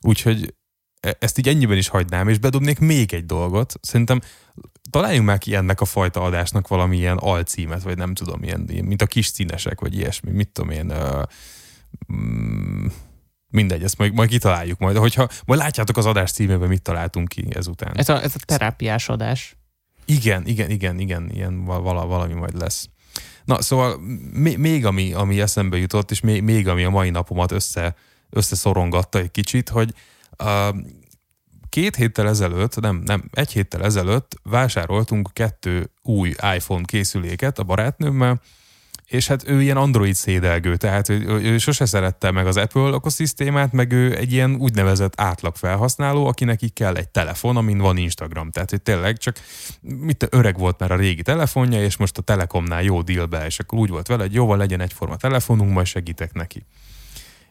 Úgyhogy 0.00 0.54
e, 1.00 1.16
ezt 1.18 1.38
így 1.38 1.48
ennyiben 1.48 1.76
is 1.76 1.88
hagynám, 1.88 2.28
és 2.28 2.38
bedobnék 2.38 2.78
még 2.78 3.14
egy 3.14 3.26
dolgot. 3.26 3.74
Szerintem 3.80 4.20
találjunk 4.90 5.26
már 5.26 5.38
ki 5.38 5.54
ennek 5.54 5.80
a 5.80 5.84
fajta 5.84 6.22
adásnak 6.22 6.68
valamilyen 6.68 7.16
alcímet, 7.16 7.82
vagy 7.82 7.96
nem 7.96 8.14
tudom, 8.14 8.42
ilyen, 8.42 8.64
ilyen 8.68 8.84
mint 8.84 9.02
a 9.02 9.06
kis 9.06 9.26
színesek, 9.26 9.80
vagy 9.80 9.94
ilyesmi, 9.94 10.30
mit 10.30 10.48
tudom 10.48 10.70
én, 10.70 10.90
uh, 10.90 11.22
mm, 12.12 12.86
mindegy, 13.48 13.82
ezt 13.82 13.98
majd, 13.98 14.12
majd 14.12 14.28
kitaláljuk 14.28 14.78
majd. 14.78 14.96
Hogyha 14.96 15.28
majd 15.44 15.60
látjátok 15.60 15.96
az 15.96 16.06
adás 16.06 16.32
címében, 16.32 16.68
mit 16.68 16.82
találtunk 16.82 17.28
ki 17.28 17.46
ezután. 17.50 17.96
Ez 17.96 18.08
a, 18.08 18.22
ez 18.22 18.34
a 18.34 18.44
terápiás 18.44 19.08
adás. 19.08 19.56
Igen, 20.04 20.46
igen, 20.46 20.70
igen, 20.70 20.98
igen, 20.98 21.30
ilyen 21.30 21.64
vala, 21.64 22.06
valami 22.06 22.32
majd 22.32 22.56
lesz. 22.56 22.88
Na, 23.44 23.62
szóval 23.62 24.00
még 24.56 24.86
ami, 24.86 25.12
ami 25.12 25.40
eszembe 25.40 25.76
jutott, 25.76 26.10
és 26.10 26.20
még, 26.20 26.42
még 26.42 26.68
ami 26.68 26.84
a 26.84 26.90
mai 26.90 27.10
napomat 27.10 27.52
össze, 27.52 27.96
összeszorongatta 28.30 29.18
egy 29.18 29.30
kicsit, 29.30 29.68
hogy 29.68 29.94
uh, 30.38 30.76
két 31.68 31.96
héttel 31.96 32.28
ezelőtt, 32.28 32.80
nem, 32.80 33.02
nem, 33.04 33.24
egy 33.32 33.52
héttel 33.52 33.84
ezelőtt 33.84 34.36
vásároltunk 34.42 35.30
kettő 35.32 35.90
új 36.02 36.28
iPhone 36.28 36.84
készüléket 36.84 37.58
a 37.58 37.62
barátnőmmel, 37.62 38.40
és 39.14 39.26
hát 39.26 39.48
ő 39.48 39.62
ilyen 39.62 39.76
Android 39.76 40.14
szédelgő, 40.14 40.76
tehát 40.76 41.08
ő, 41.08 41.26
ő 41.26 41.58
sose 41.58 41.86
szerette 41.86 42.30
meg 42.30 42.46
az 42.46 42.56
Apple 42.56 42.80
ökoszisztémát, 42.80 43.72
meg 43.72 43.92
ő 43.92 44.16
egy 44.16 44.32
ilyen 44.32 44.54
úgynevezett 44.54 45.20
átlag 45.20 45.56
felhasználó, 45.56 46.26
akinek 46.26 46.62
így 46.62 46.72
kell 46.72 46.94
egy 46.94 47.08
telefon, 47.08 47.56
amin 47.56 47.78
van 47.78 47.96
Instagram. 47.96 48.50
Tehát, 48.50 48.70
hogy 48.70 48.82
tényleg 48.82 49.16
csak 49.16 49.36
mit 49.80 50.26
öreg 50.30 50.58
volt 50.58 50.78
már 50.78 50.92
a 50.92 50.96
régi 50.96 51.22
telefonja, 51.22 51.82
és 51.82 51.96
most 51.96 52.18
a 52.18 52.22
Telekomnál 52.22 52.82
jó 52.82 53.02
dealbe, 53.02 53.46
és 53.46 53.58
akkor 53.58 53.78
úgy 53.78 53.90
volt 53.90 54.06
vele, 54.06 54.22
hogy 54.22 54.34
jóval 54.34 54.56
legyen 54.56 54.80
egyforma 54.80 55.16
telefonunk, 55.16 55.72
majd 55.72 55.86
segítek 55.86 56.32
neki. 56.32 56.64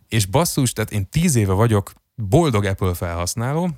És 0.07 0.25
basszus, 0.25 0.73
tehát 0.73 0.91
én 0.91 1.09
tíz 1.09 1.35
éve 1.35 1.53
vagyok 1.53 1.93
boldog 2.15 2.65
Apple 2.65 2.93
felhasználó, 2.93 3.69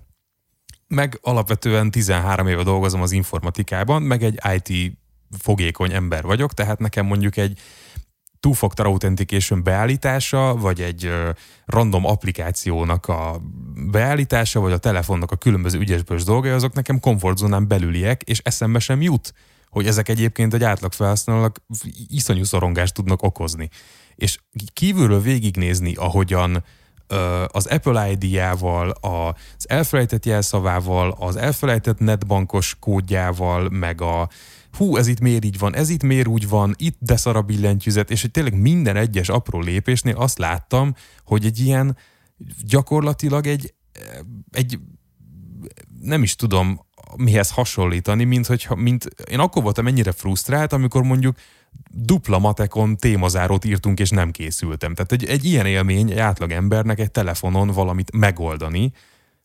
meg 0.87 1.17
alapvetően 1.21 1.91
13 1.91 2.47
éve 2.47 2.63
dolgozom 2.63 3.01
az 3.01 3.11
informatikában, 3.11 4.01
meg 4.01 4.23
egy 4.23 4.39
IT 4.55 4.97
fogékony 5.39 5.93
ember 5.93 6.23
vagyok, 6.23 6.53
tehát 6.53 6.79
nekem 6.79 7.05
mondjuk 7.05 7.37
egy 7.37 7.59
two-factor 8.39 8.85
authentication 8.85 9.63
beállítása, 9.63 10.55
vagy 10.55 10.81
egy 10.81 11.11
random 11.65 12.05
applikációnak 12.05 13.07
a 13.07 13.41
beállítása, 13.91 14.59
vagy 14.59 14.71
a 14.71 14.77
telefonnak 14.77 15.31
a 15.31 15.35
különböző 15.35 15.79
ügyesbős 15.79 16.23
dolgai, 16.23 16.51
azok 16.51 16.73
nekem 16.73 16.99
komfortzónán 16.99 17.67
belüliek, 17.67 18.21
és 18.21 18.39
eszembe 18.43 18.79
sem 18.79 19.01
jut, 19.01 19.33
hogy 19.69 19.87
ezek 19.87 20.09
egyébként 20.09 20.53
egy 20.53 20.63
átlag 20.63 20.93
felhasználónak 20.93 21.61
iszonyú 22.07 22.43
szorongást 22.43 22.93
tudnak 22.93 23.23
okozni. 23.23 23.69
És 24.15 24.39
kívülről 24.73 25.21
végignézni, 25.21 25.93
ahogyan 25.95 26.63
az 27.47 27.65
Apple 27.65 28.11
ID-jával, 28.11 28.89
az 28.89 29.69
elfelejtett 29.69 30.25
jelszavával, 30.25 31.15
az 31.19 31.35
elfelejtett 31.35 31.99
netbankos 31.99 32.75
kódjával, 32.79 33.69
meg 33.69 34.01
a 34.01 34.29
hú, 34.77 34.97
ez 34.97 35.07
itt 35.07 35.19
miért 35.19 35.45
így 35.45 35.57
van, 35.57 35.75
ez 35.75 35.89
itt 35.89 36.03
miért 36.03 36.27
úgy 36.27 36.49
van, 36.49 36.75
itt 36.77 36.97
de 36.99 37.15
szar 37.15 37.35
a 37.35 37.41
billentyűzet, 37.41 38.11
és 38.11 38.21
hogy 38.21 38.31
tényleg 38.31 38.59
minden 38.61 38.95
egyes 38.95 39.29
apró 39.29 39.59
lépésnél 39.59 40.15
azt 40.15 40.37
láttam, 40.37 40.93
hogy 41.23 41.45
egy 41.45 41.59
ilyen 41.59 41.97
gyakorlatilag 42.65 43.47
egy, 43.47 43.73
egy 44.51 44.79
nem 46.01 46.23
is 46.23 46.35
tudom 46.35 46.85
mihez 47.15 47.51
hasonlítani, 47.51 48.23
mint 48.23 48.45
hogyha, 48.45 48.75
mint 48.75 49.05
én 49.29 49.39
akkor 49.39 49.63
voltam 49.63 49.87
ennyire 49.87 50.11
frusztrált, 50.11 50.73
amikor 50.73 51.03
mondjuk 51.03 51.35
dupla 51.91 52.39
matekon 52.39 52.97
témazárót 52.97 53.65
írtunk, 53.65 53.99
és 53.99 54.09
nem 54.09 54.31
készültem. 54.31 54.93
Tehát 54.93 55.11
egy, 55.11 55.25
egy 55.25 55.45
ilyen 55.45 55.65
élmény 55.65 56.11
egy 56.11 56.19
átlag 56.19 56.51
embernek 56.51 56.99
egy 56.99 57.11
telefonon 57.11 57.67
valamit 57.67 58.11
megoldani, 58.11 58.91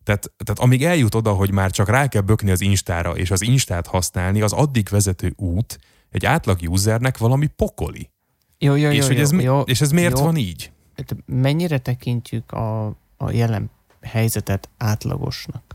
tehát, 0.03 0.33
tehát 0.45 0.61
amíg 0.61 0.85
eljut 0.85 1.15
oda, 1.15 1.33
hogy 1.33 1.53
már 1.53 1.71
csak 1.71 1.89
rá 1.89 2.09
kell 2.09 2.23
bökni 2.23 2.51
az 2.51 2.61
Instára, 2.61 3.17
és 3.17 3.31
az 3.31 3.43
Instát 3.43 3.87
használni, 3.87 4.41
az 4.41 4.53
addig 4.53 4.89
vezető 4.89 5.33
út 5.37 5.79
egy 6.11 6.27
átlag 6.27 6.59
usernek 6.69 7.19
valami 7.19 7.47
pokoli. 7.47 8.11
Jó, 8.59 8.75
jó, 8.75 8.91
és, 8.91 8.97
jó, 8.99 9.07
hogy 9.07 9.17
jó, 9.17 9.23
ez, 9.23 9.33
jó, 9.33 9.61
és 9.61 9.81
ez 9.81 9.91
miért 9.91 10.19
jó. 10.19 10.25
van 10.25 10.37
így? 10.37 10.73
Hát 10.97 11.17
mennyire 11.27 11.79
tekintjük 11.79 12.53
a, 12.53 12.87
a 13.17 13.31
jelen 13.31 13.71
helyzetet 14.03 14.69
átlagosnak? 14.77 15.70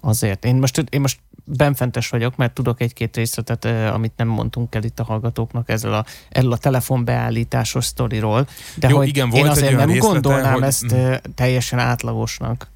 Azért. 0.00 0.44
Én 0.44 0.54
most, 0.54 0.84
én 0.90 1.00
most 1.00 1.18
benfentes 1.44 2.08
vagyok, 2.08 2.36
mert 2.36 2.52
tudok 2.52 2.80
egy-két 2.80 3.16
részletet, 3.16 3.64
amit 3.64 4.12
nem 4.16 4.28
mondtunk 4.28 4.74
el 4.74 4.82
itt 4.82 5.00
a 5.00 5.04
hallgatóknak 5.04 5.68
ezzel 5.68 5.92
a, 5.94 6.04
ezzel 6.28 6.52
a 6.52 6.56
telefonbeállításos 6.56 7.84
sztoriról, 7.84 8.46
de 8.74 8.88
Jó, 8.88 8.96
hogy 8.96 9.08
igen, 9.08 9.28
volt 9.30 9.44
én 9.44 9.50
azért 9.50 9.76
nem 9.76 9.90
részlete, 9.90 10.12
gondolnám 10.12 10.52
hogy... 10.52 10.62
ezt 10.62 10.96
teljesen 11.34 11.78
átlagosnak. 11.78 12.70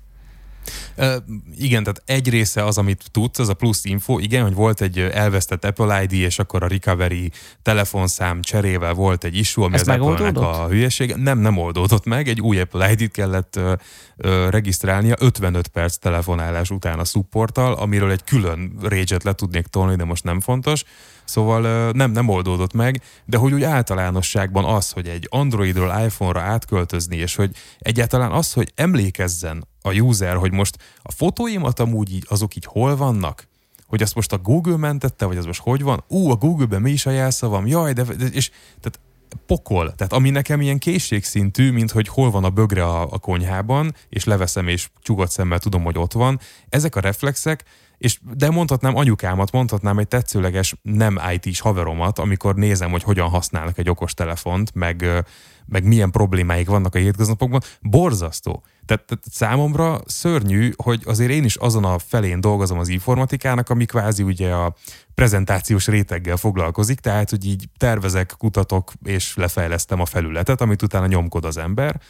Igen, 1.56 1.82
tehát 1.82 2.02
egy 2.04 2.28
része 2.28 2.64
az, 2.64 2.78
amit 2.78 3.04
tudsz, 3.10 3.38
az 3.38 3.48
a 3.48 3.54
plusz 3.54 3.84
info, 3.84 4.18
igen, 4.18 4.42
hogy 4.42 4.54
volt 4.54 4.80
egy 4.80 4.98
elvesztett 4.98 5.64
Apple 5.64 6.02
ID, 6.02 6.12
és 6.12 6.38
akkor 6.38 6.62
a 6.62 6.68
recovery 6.68 7.30
telefonszám 7.62 8.42
cserével 8.42 8.92
volt 8.92 9.24
egy 9.24 9.36
issue, 9.36 9.64
ami 9.64 9.74
Ez 9.74 9.88
az 9.88 9.88
Apple-nek 9.88 10.36
a 10.38 10.66
hülyeség. 10.68 11.14
Nem, 11.14 11.38
nem 11.38 11.56
oldódott 11.56 12.04
meg, 12.04 12.28
egy 12.28 12.40
új 12.40 12.60
Apple 12.60 12.90
ID-t 12.90 13.10
kellett 13.10 13.56
uh, 13.56 13.72
uh, 14.16 14.48
regisztrálnia 14.50 15.14
55 15.18 15.68
perc 15.68 15.96
telefonálás 15.96 16.70
után 16.70 16.98
a 16.98 17.04
supporttal, 17.04 17.72
amiről 17.72 18.10
egy 18.10 18.24
külön 18.24 18.76
rage 18.82 19.16
le 19.24 19.32
tudnék 19.32 19.66
tolni, 19.66 19.96
de 19.96 20.04
most 20.04 20.24
nem 20.24 20.40
fontos. 20.40 20.84
Szóval 21.24 21.90
nem, 21.92 22.10
nem 22.10 22.28
oldódott 22.28 22.72
meg, 22.72 23.02
de 23.24 23.36
hogy 23.36 23.52
úgy 23.52 23.62
általánosságban 23.62 24.64
az, 24.64 24.90
hogy 24.90 25.08
egy 25.08 25.26
Androidról 25.30 26.02
iPhone-ra 26.04 26.40
átköltözni, 26.40 27.16
és 27.16 27.34
hogy 27.34 27.50
egyáltalán 27.78 28.32
az, 28.32 28.52
hogy 28.52 28.72
emlékezzen 28.74 29.66
a 29.86 29.92
user, 29.92 30.36
hogy 30.36 30.52
most 30.52 30.78
a 31.02 31.12
fotóimat 31.12 31.80
amúgy 31.80 32.12
így, 32.12 32.24
azok 32.28 32.56
így 32.56 32.64
hol 32.64 32.96
vannak, 32.96 33.48
hogy 33.86 34.02
azt 34.02 34.14
most 34.14 34.32
a 34.32 34.38
Google 34.38 34.76
mentette, 34.76 35.26
vagy 35.26 35.36
az 35.36 35.44
most 35.44 35.60
hogy 35.60 35.82
van? 35.82 36.04
Ú, 36.08 36.30
a 36.30 36.34
Google-ben 36.34 36.80
mi 36.80 36.90
is 36.90 37.06
a 37.06 37.10
jelszavam? 37.10 37.66
Jaj, 37.66 37.92
de, 37.92 38.02
de 38.02 38.24
és 38.24 38.50
tehát 38.80 39.00
pokol. 39.46 39.94
Tehát 39.94 40.12
ami 40.12 40.30
nekem 40.30 40.60
ilyen 40.60 40.78
készségszintű, 40.78 41.72
mint 41.72 41.90
hogy 41.90 42.08
hol 42.08 42.30
van 42.30 42.44
a 42.44 42.50
bögre 42.50 42.84
a, 42.84 43.12
a 43.12 43.18
konyhában, 43.18 43.94
és 44.08 44.24
leveszem, 44.24 44.68
és 44.68 44.90
csugott 45.02 45.30
szemmel 45.30 45.58
tudom, 45.58 45.82
hogy 45.84 45.98
ott 45.98 46.12
van. 46.12 46.40
Ezek 46.68 46.96
a 46.96 47.00
reflexek, 47.00 47.64
és 47.98 48.18
de 48.36 48.50
mondhatnám 48.50 48.96
anyukámat, 48.96 49.52
mondhatnám 49.52 49.98
egy 49.98 50.08
tetszőleges 50.08 50.74
nem 50.82 51.20
IT-s 51.32 51.60
haveromat, 51.60 52.18
amikor 52.18 52.54
nézem, 52.54 52.90
hogy 52.90 53.02
hogyan 53.02 53.28
használnak 53.28 53.78
egy 53.78 53.88
okos 53.88 54.14
telefont, 54.14 54.74
meg, 54.74 55.24
meg 55.66 55.84
milyen 55.84 56.10
problémáik 56.10 56.68
vannak 56.68 56.94
a 56.94 56.98
hétköznapokban, 56.98 57.60
borzasztó. 57.80 58.62
Tehát, 58.86 59.04
tehát 59.04 59.24
számomra 59.30 60.00
szörnyű, 60.06 60.72
hogy 60.76 61.02
azért 61.06 61.30
én 61.30 61.44
is 61.44 61.56
azon 61.56 61.84
a 61.84 61.98
felén 61.98 62.40
dolgozom 62.40 62.78
az 62.78 62.88
informatikának, 62.88 63.70
ami 63.70 63.84
kvázi 63.84 64.22
ugye 64.22 64.52
a 64.52 64.74
prezentációs 65.14 65.86
réteggel 65.86 66.36
foglalkozik, 66.36 67.00
tehát 67.00 67.30
hogy 67.30 67.44
így 67.44 67.68
tervezek, 67.76 68.34
kutatok 68.38 68.92
és 69.04 69.36
lefejlesztem 69.36 70.00
a 70.00 70.06
felületet, 70.06 70.60
amit 70.60 70.82
utána 70.82 71.06
nyomkod 71.06 71.44
az 71.44 71.56
ember, 71.56 72.00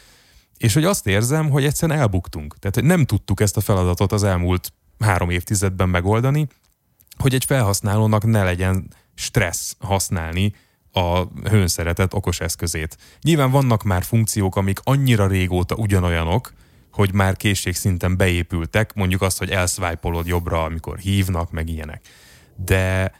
és 0.57 0.73
hogy 0.73 0.83
azt 0.83 1.07
érzem, 1.07 1.49
hogy 1.49 1.65
egyszerűen 1.65 1.99
elbuktunk. 1.99 2.55
Tehát, 2.59 2.81
nem 2.81 3.05
tudtuk 3.05 3.39
ezt 3.39 3.57
a 3.57 3.61
feladatot 3.61 4.11
az 4.11 4.23
elmúlt 4.23 4.73
három 4.99 5.29
évtizedben 5.29 5.89
megoldani, 5.89 6.47
hogy 7.17 7.33
egy 7.33 7.45
felhasználónak 7.45 8.25
ne 8.25 8.43
legyen 8.43 8.87
stressz 9.15 9.75
használni 9.79 10.53
a 10.95 11.27
hőnszeretett 11.49 12.13
okos 12.13 12.39
eszközét. 12.39 12.97
Nyilván 13.21 13.51
vannak 13.51 13.83
már 13.83 14.03
funkciók, 14.03 14.55
amik 14.55 14.79
annyira 14.83 15.27
régóta 15.27 15.75
ugyanolyanok, 15.75 16.53
hogy 16.91 17.13
már 17.13 17.35
készségszinten 17.35 18.17
beépültek, 18.17 18.93
mondjuk 18.93 19.21
azt, 19.21 19.37
hogy 19.37 19.49
elszvájpolod 19.49 20.27
jobbra, 20.27 20.63
amikor 20.63 20.97
hívnak, 20.97 21.51
meg 21.51 21.69
ilyenek. 21.69 22.01
De, 22.65 23.11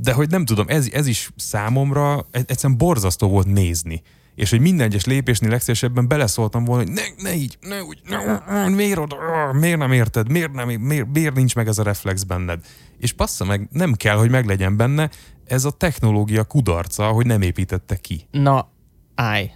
de 0.00 0.12
hogy 0.12 0.30
nem 0.30 0.44
tudom, 0.44 0.68
ez, 0.68 0.88
ez 0.92 1.06
is 1.06 1.30
számomra 1.36 2.26
egyszerűen 2.30 2.78
borzasztó 2.78 3.28
volt 3.28 3.46
nézni 3.46 4.02
és 4.40 4.50
hogy 4.50 4.60
minden 4.60 4.86
egyes 4.86 5.04
lépésnél 5.04 5.50
legszívesebben 5.50 6.08
beleszóltam 6.08 6.64
volna, 6.64 6.84
hogy 6.84 6.92
ne, 6.92 7.02
ne 7.22 7.34
így, 7.34 7.58
ne 7.60 7.82
úgy, 7.82 8.00
ne, 8.08 8.68
miért 8.68 8.98
oda, 8.98 9.16
miért 9.52 9.78
nem 9.78 9.92
érted, 9.92 10.30
miért, 10.30 10.52
nem, 10.52 10.68
miért, 10.68 11.06
miért 11.12 11.34
nincs 11.34 11.54
meg 11.54 11.68
ez 11.68 11.78
a 11.78 11.82
reflex 11.82 12.22
benned. 12.22 12.64
És 12.98 13.12
passza 13.12 13.44
meg, 13.44 13.68
nem 13.70 13.94
kell, 13.94 14.16
hogy 14.16 14.30
meglegyen 14.30 14.76
benne, 14.76 15.10
ez 15.46 15.64
a 15.64 15.70
technológia 15.70 16.44
kudarca, 16.44 17.08
hogy 17.08 17.26
nem 17.26 17.42
építette 17.42 17.96
ki. 17.96 18.26
Na, 18.30 18.70
állj. 19.14 19.50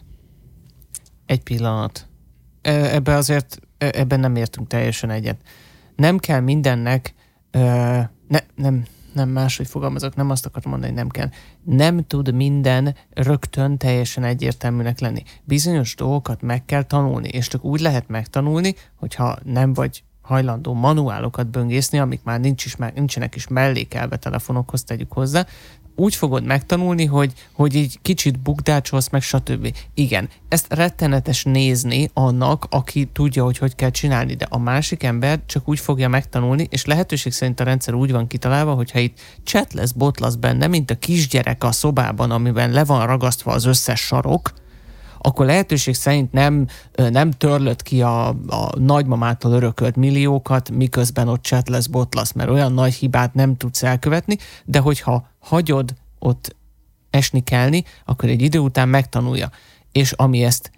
Egy 1.26 1.42
pillanat. 1.42 2.08
Ebbe 2.62 3.14
azért, 3.14 3.60
ebben 3.78 4.20
nem 4.20 4.36
értünk 4.36 4.66
teljesen 4.66 5.10
egyet. 5.10 5.40
Nem 5.96 6.18
kell 6.18 6.40
mindennek, 6.40 7.14
ne, 8.28 8.38
nem, 8.54 8.84
nem 9.14 9.28
máshogy 9.28 9.66
fogalmazok, 9.66 10.16
nem 10.16 10.30
azt 10.30 10.46
akarom 10.46 10.70
mondani, 10.70 10.92
hogy 10.92 11.00
nem 11.00 11.08
kell. 11.08 11.28
Nem 11.62 12.06
tud 12.06 12.34
minden 12.34 12.94
rögtön 13.10 13.76
teljesen 13.76 14.24
egyértelműnek 14.24 15.00
lenni. 15.00 15.22
Bizonyos 15.44 15.94
dolgokat 15.94 16.42
meg 16.42 16.64
kell 16.64 16.82
tanulni, 16.82 17.28
és 17.28 17.48
csak 17.48 17.64
úgy 17.64 17.80
lehet 17.80 18.08
megtanulni, 18.08 18.74
hogyha 18.94 19.36
nem 19.42 19.72
vagy 19.72 20.04
hajlandó 20.20 20.74
manuálokat 20.74 21.46
böngészni, 21.46 21.98
amik 21.98 22.22
már 22.22 22.40
nincs 22.40 22.64
is, 22.64 22.76
nincsenek 22.94 23.34
is 23.34 23.48
mellékelve 23.48 24.16
telefonokhoz, 24.16 24.84
tegyük 24.84 25.12
hozzá, 25.12 25.46
úgy 25.96 26.14
fogod 26.14 26.44
megtanulni, 26.44 27.04
hogy, 27.04 27.32
hogy 27.52 27.74
így 27.74 27.98
kicsit 28.02 28.38
bukdácsolsz, 28.40 29.08
meg 29.08 29.22
stb. 29.22 29.76
Igen, 29.94 30.28
ezt 30.48 30.72
rettenetes 30.72 31.44
nézni 31.44 32.10
annak, 32.14 32.66
aki 32.70 33.08
tudja, 33.12 33.44
hogy 33.44 33.58
hogy 33.58 33.74
kell 33.74 33.90
csinálni, 33.90 34.34
de 34.34 34.46
a 34.48 34.58
másik 34.58 35.02
ember 35.02 35.40
csak 35.46 35.68
úgy 35.68 35.78
fogja 35.78 36.08
megtanulni, 36.08 36.66
és 36.70 36.84
lehetőség 36.84 37.32
szerint 37.32 37.60
a 37.60 37.64
rendszer 37.64 37.94
úgy 37.94 38.12
van 38.12 38.26
kitalálva, 38.26 38.74
hogyha 38.74 38.98
itt 38.98 39.18
chat 39.44 39.72
lesz, 39.72 39.92
benne, 40.38 40.66
mint 40.66 40.90
a 40.90 40.98
kisgyerek 40.98 41.64
a 41.64 41.72
szobában, 41.72 42.30
amiben 42.30 42.70
le 42.70 42.84
van 42.84 43.06
ragasztva 43.06 43.52
az 43.52 43.64
összes 43.64 44.00
sarok, 44.00 44.52
akkor 45.26 45.46
lehetőség 45.46 45.94
szerint 45.94 46.32
nem, 46.32 46.66
nem 46.96 47.30
törlött 47.30 47.82
ki 47.82 48.02
a, 48.02 48.28
a 48.28 48.78
nagymamától 48.78 49.52
örökölt 49.52 49.96
milliókat, 49.96 50.70
miközben 50.70 51.28
ott 51.28 51.42
chat 51.42 51.68
lesz, 51.68 51.86
bot 51.86 52.14
lesz, 52.14 52.32
mert 52.32 52.50
olyan 52.50 52.72
nagy 52.72 52.94
hibát 52.94 53.34
nem 53.34 53.56
tudsz 53.56 53.82
elkövetni, 53.82 54.38
de 54.64 54.78
hogyha 54.78 55.28
hagyod 55.38 55.94
ott 56.18 56.56
esni 57.10 57.40
kelni, 57.40 57.84
akkor 58.04 58.28
egy 58.28 58.42
idő 58.42 58.58
után 58.58 58.88
megtanulja. 58.88 59.50
És 59.92 60.12
ami 60.12 60.44
ezt, 60.44 60.70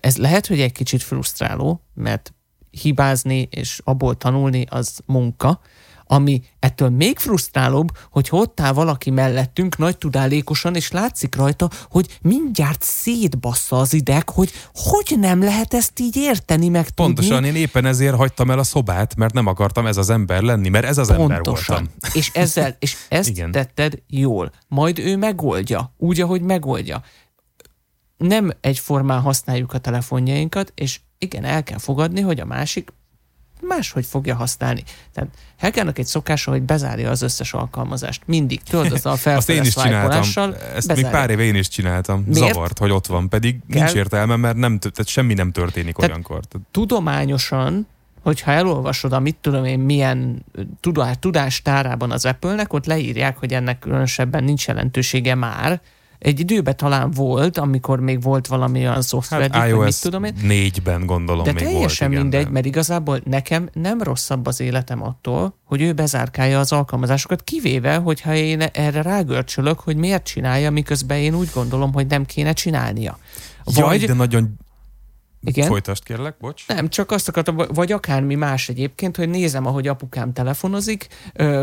ez 0.00 0.16
lehet, 0.16 0.46
hogy 0.46 0.60
egy 0.60 0.72
kicsit 0.72 1.02
frusztráló, 1.02 1.80
mert 1.94 2.34
hibázni 2.70 3.48
és 3.50 3.80
abból 3.84 4.16
tanulni 4.16 4.66
az 4.70 5.00
munka, 5.06 5.60
ami 6.06 6.42
ettől 6.58 6.88
még 6.88 7.18
frusztrálóbb, 7.18 7.88
hogy 8.10 8.28
ott 8.30 8.60
áll 8.60 8.72
valaki 8.72 9.10
mellettünk 9.10 9.78
nagy 9.78 9.98
tudálékosan, 9.98 10.74
és 10.74 10.90
látszik 10.90 11.34
rajta, 11.34 11.70
hogy 11.90 12.18
mindjárt 12.22 12.82
szétbassza 12.82 13.76
az 13.78 13.92
ideg, 13.92 14.28
hogy 14.28 14.50
hogy 14.74 15.18
nem 15.18 15.42
lehet 15.42 15.74
ezt 15.74 16.00
így 16.00 16.16
érteni, 16.16 16.68
meg 16.68 16.90
Pontosan, 16.90 17.42
tudni. 17.42 17.48
én 17.48 17.54
éppen 17.54 17.86
ezért 17.86 18.14
hagytam 18.14 18.50
el 18.50 18.58
a 18.58 18.62
szobát, 18.64 19.16
mert 19.16 19.34
nem 19.34 19.46
akartam 19.46 19.86
ez 19.86 19.96
az 19.96 20.10
ember 20.10 20.42
lenni, 20.42 20.68
mert 20.68 20.84
ez 20.84 20.98
az 20.98 21.10
ember 21.10 21.40
Pontosan. 21.40 21.76
voltam. 21.76 21.94
És 22.12 22.30
ezzel, 22.34 22.76
és 22.78 22.96
ezt 23.08 23.28
Igen. 23.28 23.50
tetted 23.50 24.02
jól. 24.06 24.52
Majd 24.68 24.98
ő 24.98 25.16
megoldja, 25.16 25.94
úgy, 25.96 26.20
ahogy 26.20 26.40
megoldja. 26.40 27.02
Nem 28.16 28.50
egyformán 28.60 29.20
használjuk 29.20 29.72
a 29.72 29.78
telefonjainkat, 29.78 30.72
és 30.74 31.00
igen, 31.18 31.44
el 31.44 31.62
kell 31.62 31.78
fogadni, 31.78 32.20
hogy 32.20 32.40
a 32.40 32.44
másik 32.44 32.92
máshogy 33.66 34.06
fogja 34.06 34.34
használni. 34.34 34.82
Tehát 35.12 35.30
Helgának 35.58 35.98
egy 35.98 36.06
szokása, 36.06 36.50
hogy 36.50 36.62
bezárja 36.62 37.10
az 37.10 37.22
összes 37.22 37.52
alkalmazást. 37.52 38.22
Mindig 38.26 38.62
tölt 38.62 39.04
a 39.04 39.10
Azt 39.10 39.20
felfele 39.22 39.58
én 39.58 39.64
is 39.64 39.74
csináltam. 39.74 40.20
Ezt 40.20 40.36
még 40.88 40.96
bezárja. 40.96 41.10
pár 41.10 41.30
éve 41.30 41.42
én 41.42 41.54
is 41.54 41.68
csináltam. 41.68 42.24
Miért? 42.26 42.52
Zavart, 42.52 42.78
hogy 42.78 42.90
ott 42.90 43.06
van, 43.06 43.28
pedig 43.28 43.56
Kell- 43.70 43.82
nincs 43.82 43.94
értelme, 43.96 44.36
mert 44.36 44.56
nem, 44.56 44.78
tehát 44.78 45.06
semmi 45.06 45.34
nem 45.34 45.52
történik 45.52 45.94
Tehát- 45.94 46.10
olyankor. 46.10 46.40
Tudományosan, 46.70 47.86
hogyha 48.22 48.50
elolvasod 48.50 49.12
a 49.12 49.18
mit 49.18 49.36
tudom 49.40 49.64
én 49.64 49.78
milyen 49.78 50.44
tudás, 50.80 51.16
tudástárában 51.18 52.10
az 52.10 52.24
Apple-nek, 52.24 52.72
ott 52.72 52.86
leírják, 52.86 53.38
hogy 53.38 53.52
ennek 53.52 53.78
különösebben 53.78 54.44
nincs 54.44 54.66
jelentősége 54.66 55.34
már. 55.34 55.80
Egy 56.24 56.40
időben 56.40 56.76
talán 56.76 57.10
volt, 57.10 57.58
amikor 57.58 58.00
még 58.00 58.22
volt 58.22 58.46
valami 58.46 58.78
olyan 58.78 59.02
szoftver, 59.02 59.40
Hát 59.40 59.50
vagy 59.50 59.60
mit 59.60 59.70
iOS 59.70 59.98
tudom 59.98 60.24
én. 60.24 60.34
4-ben 60.42 61.06
gondolom 61.06 61.44
De 61.44 61.52
még 61.52 61.62
teljesen 61.62 62.10
volt, 62.10 62.20
mindegy, 62.20 62.44
de- 62.44 62.50
mert 62.50 62.66
igazából 62.66 63.20
nekem 63.24 63.68
nem 63.72 64.02
rosszabb 64.02 64.46
az 64.46 64.60
életem 64.60 65.02
attól, 65.02 65.58
hogy 65.64 65.82
ő 65.82 65.92
bezárkálja 65.92 66.58
az 66.58 66.72
alkalmazásokat, 66.72 67.42
kivéve, 67.42 67.96
hogyha 67.96 68.34
én 68.34 68.60
erre 68.60 69.02
rágörcsölök, 69.02 69.80
hogy 69.80 69.96
miért 69.96 70.24
csinálja, 70.24 70.70
miközben 70.70 71.18
én 71.18 71.34
úgy 71.34 71.50
gondolom, 71.54 71.92
hogy 71.92 72.06
nem 72.06 72.24
kéne 72.24 72.52
csinálnia. 72.52 73.18
Jaj, 73.76 73.98
de 73.98 74.14
nagyon... 74.14 74.58
Igen? 75.44 75.68
Folytasd 75.68 76.04
kérlek, 76.04 76.36
bocs. 76.40 76.66
Nem, 76.66 76.88
csak 76.88 77.10
azt 77.10 77.28
akartam, 77.28 77.56
vagy 77.68 77.92
akármi 77.92 78.34
más 78.34 78.68
egyébként, 78.68 79.16
hogy 79.16 79.28
nézem, 79.28 79.66
ahogy 79.66 79.88
apukám 79.88 80.32
telefonozik, 80.32 81.06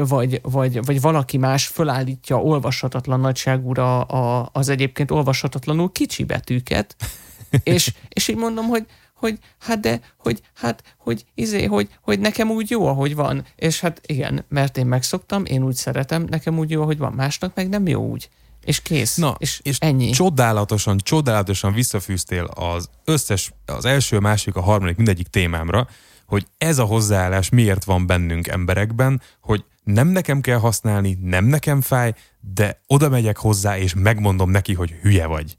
vagy, 0.08 0.40
vagy, 0.42 0.86
vagy 0.86 1.02
valaki 1.02 1.38
más 1.38 1.68
fölállítja 1.68 2.42
olvashatatlan 2.42 3.20
nagyságúra 3.20 4.02
a, 4.02 4.50
az 4.54 4.70
egyébként 4.70 5.12
olvashatatlanul 5.12 5.92
kicsi 5.92 6.24
betűket, 6.24 6.96
és, 7.64 7.94
és 8.10 8.28
így 8.28 8.38
mondom, 8.38 8.68
hogy, 8.68 8.86
hogy 9.16 9.38
hát 9.60 9.80
de, 9.80 10.00
hogy 10.18 10.42
hát, 10.54 10.84
hogy 10.98 11.26
izé, 11.36 11.66
hogy, 11.66 11.90
hogy 12.02 12.20
nekem 12.20 12.52
úgy 12.52 12.70
jó, 12.70 12.88
ahogy 12.88 13.16
van. 13.16 13.46
És 13.56 13.80
hát 13.80 14.02
igen, 14.06 14.46
mert 14.50 14.78
én 14.78 14.86
megszoktam, 14.86 15.46
én 15.46 15.64
úgy 15.64 15.76
szeretem, 15.76 16.26
nekem 16.30 16.58
úgy 16.58 16.72
jó, 16.72 16.82
ahogy 16.82 16.98
van, 16.98 17.14
másnak 17.14 17.56
meg 17.56 17.70
nem 17.70 17.88
jó 17.88 18.10
úgy. 18.10 18.30
És 18.64 18.82
kész. 18.82 19.16
Na, 19.16 19.36
és, 19.38 19.60
és 19.64 19.78
ennyi. 19.80 20.10
csodálatosan, 20.10 20.98
csodálatosan 20.98 21.74
visszafűztél 21.74 22.44
az 22.44 22.90
összes, 23.06 23.52
az 23.66 23.86
első, 23.86 24.20
második, 24.20 24.56
a 24.56 24.62
harmadik, 24.62 24.96
mindegyik 24.96 25.28
témámra, 25.28 25.88
hogy 26.26 26.48
ez 26.58 26.78
a 26.78 26.84
hozzáállás 26.84 27.50
miért 27.50 27.84
van 27.84 28.06
bennünk 28.08 28.48
emberekben, 28.48 29.22
hogy 29.42 29.66
nem 29.84 30.08
nekem 30.08 30.42
kell 30.42 30.58
használni, 30.58 31.18
nem 31.22 31.46
nekem 31.46 31.82
fáj, 31.82 32.14
de 32.40 32.82
oda 32.88 33.10
megyek 33.10 33.38
hozzá, 33.38 33.78
és 33.78 33.94
megmondom 33.94 34.50
neki, 34.50 34.74
hogy 34.74 34.92
hülye 35.02 35.26
vagy. 35.26 35.58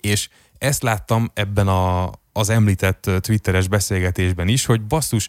És 0.00 0.28
ezt 0.58 0.82
láttam 0.82 1.30
ebben 1.34 1.68
a, 1.68 2.10
az 2.32 2.48
említett 2.48 3.10
twitteres 3.20 3.68
beszélgetésben 3.68 4.48
is, 4.48 4.64
hogy 4.64 4.82
basszus, 4.82 5.28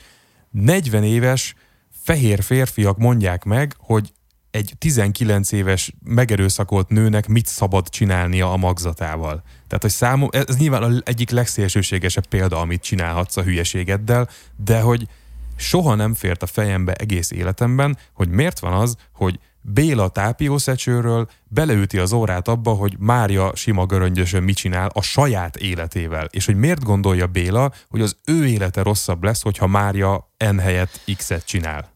40 0.50 1.04
éves 1.04 1.56
fehér 2.04 2.43
férfiak 2.43 2.97
mondják 2.97 3.43
meg, 3.43 3.76
hogy 3.78 4.12
egy 4.51 4.73
19 4.77 5.51
éves 5.51 5.93
megerőszakolt 6.03 6.89
nőnek 6.89 7.27
mit 7.27 7.45
szabad 7.45 7.89
csinálnia 7.89 8.51
a 8.51 8.57
magzatával. 8.57 9.43
Tehát, 9.67 9.81
hogy 9.81 9.91
számom, 9.91 10.29
ez 10.31 10.57
nyilván 10.57 11.01
egyik 11.05 11.29
legszélsőségesebb 11.29 12.25
példa, 12.25 12.59
amit 12.59 12.81
csinálhatsz 12.81 13.37
a 13.37 13.43
hülyeségeddel, 13.43 14.29
de 14.55 14.79
hogy 14.79 15.07
soha 15.55 15.95
nem 15.95 16.13
fért 16.13 16.43
a 16.43 16.47
fejembe 16.47 16.93
egész 16.93 17.31
életemben, 17.31 17.97
hogy 18.13 18.29
miért 18.29 18.59
van 18.59 18.73
az, 18.73 18.95
hogy 19.13 19.39
Béla 19.63 20.09
tápiószecsőről 20.09 21.29
beleüti 21.47 21.97
az 21.97 22.13
órát 22.13 22.47
abba, 22.47 22.71
hogy 22.71 22.95
Mária 22.99 23.55
sima 23.55 23.85
göröngyösön 23.85 24.43
mit 24.43 24.55
csinál 24.55 24.89
a 24.93 25.01
saját 25.01 25.55
életével. 25.55 26.27
És 26.31 26.45
hogy 26.45 26.55
miért 26.55 26.83
gondolja 26.83 27.27
Béla, 27.27 27.71
hogy 27.89 28.01
az 28.01 28.15
ő 28.25 28.47
élete 28.47 28.81
rosszabb 28.81 29.23
lesz, 29.23 29.41
hogyha 29.41 29.67
Mária 29.67 30.29
N 30.37 30.57
helyett 30.57 31.01
X-et 31.17 31.45
csinál. 31.45 31.91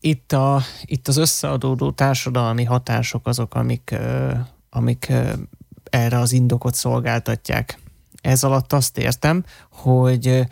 Itt, 0.00 0.32
a, 0.32 0.60
itt 0.84 1.08
az 1.08 1.16
összeadódó 1.16 1.90
társadalmi 1.90 2.64
hatások 2.64 3.26
azok, 3.26 3.54
amik, 3.54 3.94
amik 4.70 5.12
erre 5.90 6.18
az 6.18 6.32
indokot 6.32 6.74
szolgáltatják. 6.74 7.78
Ez 8.20 8.44
alatt 8.44 8.72
azt 8.72 8.98
értem, 8.98 9.44
hogy 9.70 10.46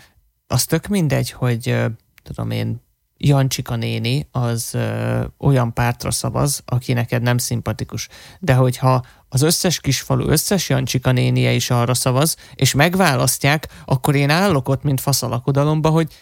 az 0.46 0.64
tök 0.64 0.86
mindegy, 0.86 1.30
hogy 1.30 1.76
tudom 2.22 2.50
én, 2.50 2.80
Jancsika 3.24 3.76
néni 3.76 4.28
az 4.30 4.74
ö, 4.74 5.24
olyan 5.38 5.72
pártra 5.72 6.10
szavaz, 6.10 6.62
aki 6.64 6.92
neked 6.92 7.22
nem 7.22 7.38
szimpatikus. 7.38 8.08
De 8.38 8.54
hogyha 8.54 9.04
az 9.28 9.42
összes 9.42 9.80
kisfalu 9.80 10.28
összes 10.28 10.68
Jancsika 10.68 11.12
nénie 11.12 11.52
is 11.52 11.70
arra 11.70 11.94
szavaz, 11.94 12.36
és 12.54 12.74
megválasztják, 12.74 13.68
akkor 13.84 14.14
én 14.14 14.30
állok 14.30 14.68
ott, 14.68 14.82
mint 14.82 15.00
faszalakodalomba, 15.00 15.88
hogy 15.88 16.12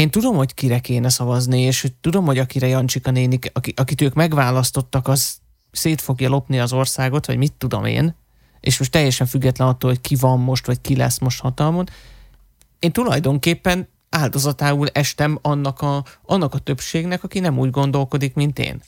én 0.00 0.10
tudom, 0.10 0.36
hogy 0.36 0.54
kire 0.54 0.78
kéne 0.78 1.08
szavazni, 1.08 1.60
és 1.60 1.80
hogy 1.80 1.92
tudom, 1.92 2.24
hogy 2.24 2.38
akire 2.38 2.66
Jancsika 2.66 3.10
néni, 3.10 3.38
aki, 3.52 3.72
akit 3.76 4.00
ők 4.00 4.14
megválasztottak, 4.14 5.08
az 5.08 5.38
szét 5.72 6.00
fogja 6.00 6.28
lopni 6.28 6.60
az 6.60 6.72
országot, 6.72 7.26
vagy 7.26 7.36
mit 7.36 7.52
tudom 7.52 7.84
én, 7.84 8.14
és 8.60 8.78
most 8.78 8.90
teljesen 8.90 9.26
független 9.26 9.68
attól, 9.68 9.90
hogy 9.90 10.00
ki 10.00 10.14
van 10.14 10.40
most, 10.40 10.66
vagy 10.66 10.80
ki 10.80 10.96
lesz 10.96 11.18
most 11.18 11.40
hatalmon. 11.40 11.88
Én 12.78 12.92
tulajdonképpen 12.92 13.88
áldozatául 14.08 14.88
estem 14.88 15.38
annak 15.42 15.80
a, 15.80 16.04
annak 16.22 16.54
a 16.54 16.58
többségnek, 16.58 17.24
aki 17.24 17.40
nem 17.40 17.58
úgy 17.58 17.70
gondolkodik, 17.70 18.34
mint 18.34 18.58
én. 18.58 18.82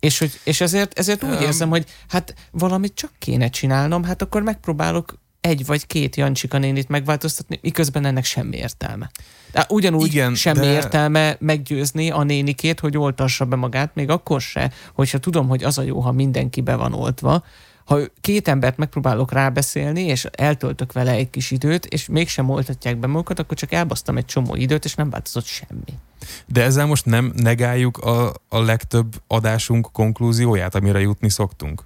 És, 0.00 0.18
hogy, 0.18 0.40
és 0.44 0.60
ezért, 0.60 0.98
ezért 0.98 1.24
úgy 1.24 1.40
érzem, 1.40 1.68
hogy 1.68 1.86
hát 2.08 2.34
valamit 2.50 2.94
csak 2.94 3.12
kéne 3.18 3.48
csinálnom, 3.48 4.04
hát 4.04 4.22
akkor 4.22 4.42
megpróbálok 4.42 5.18
egy 5.42 5.66
vagy 5.66 5.86
két 5.86 6.16
Jancsika 6.16 6.58
nénit 6.58 6.88
megváltoztatni, 6.88 7.58
miközben 7.62 8.04
ennek 8.04 8.24
semmi 8.24 8.56
értelme. 8.56 9.10
De 9.52 9.66
ugyanúgy 9.68 10.06
Igen, 10.06 10.34
semmi 10.34 10.58
de... 10.58 10.72
értelme 10.72 11.36
meggyőzni 11.40 12.10
a 12.10 12.22
nénikét, 12.22 12.80
hogy 12.80 12.96
oltassa 12.96 13.44
be 13.44 13.56
magát, 13.56 13.94
még 13.94 14.10
akkor 14.10 14.40
se, 14.40 14.72
hogyha 14.94 15.18
tudom, 15.18 15.48
hogy 15.48 15.64
az 15.64 15.78
a 15.78 15.82
jó, 15.82 16.00
ha 16.00 16.12
mindenki 16.12 16.60
be 16.60 16.76
van 16.76 16.92
oltva. 16.92 17.44
Ha 17.84 17.98
két 18.20 18.48
embert 18.48 18.76
megpróbálok 18.76 19.32
rábeszélni, 19.32 20.02
és 20.02 20.24
eltöltök 20.24 20.92
vele 20.92 21.10
egy 21.10 21.30
kis 21.30 21.50
időt, 21.50 21.86
és 21.86 22.06
mégsem 22.06 22.50
oltatják 22.50 22.96
be 22.96 23.06
magukat, 23.06 23.38
akkor 23.38 23.56
csak 23.56 23.72
elbasztam 23.72 24.16
egy 24.16 24.24
csomó 24.24 24.54
időt, 24.54 24.84
és 24.84 24.94
nem 24.94 25.10
változott 25.10 25.44
semmi. 25.44 25.98
De 26.46 26.62
ezzel 26.62 26.86
most 26.86 27.04
nem 27.04 27.32
negáljuk 27.36 27.98
a, 27.98 28.32
a 28.48 28.60
legtöbb 28.60 29.22
adásunk 29.26 29.88
konklúzióját, 29.92 30.74
amire 30.74 31.00
jutni 31.00 31.30
szoktunk? 31.30 31.84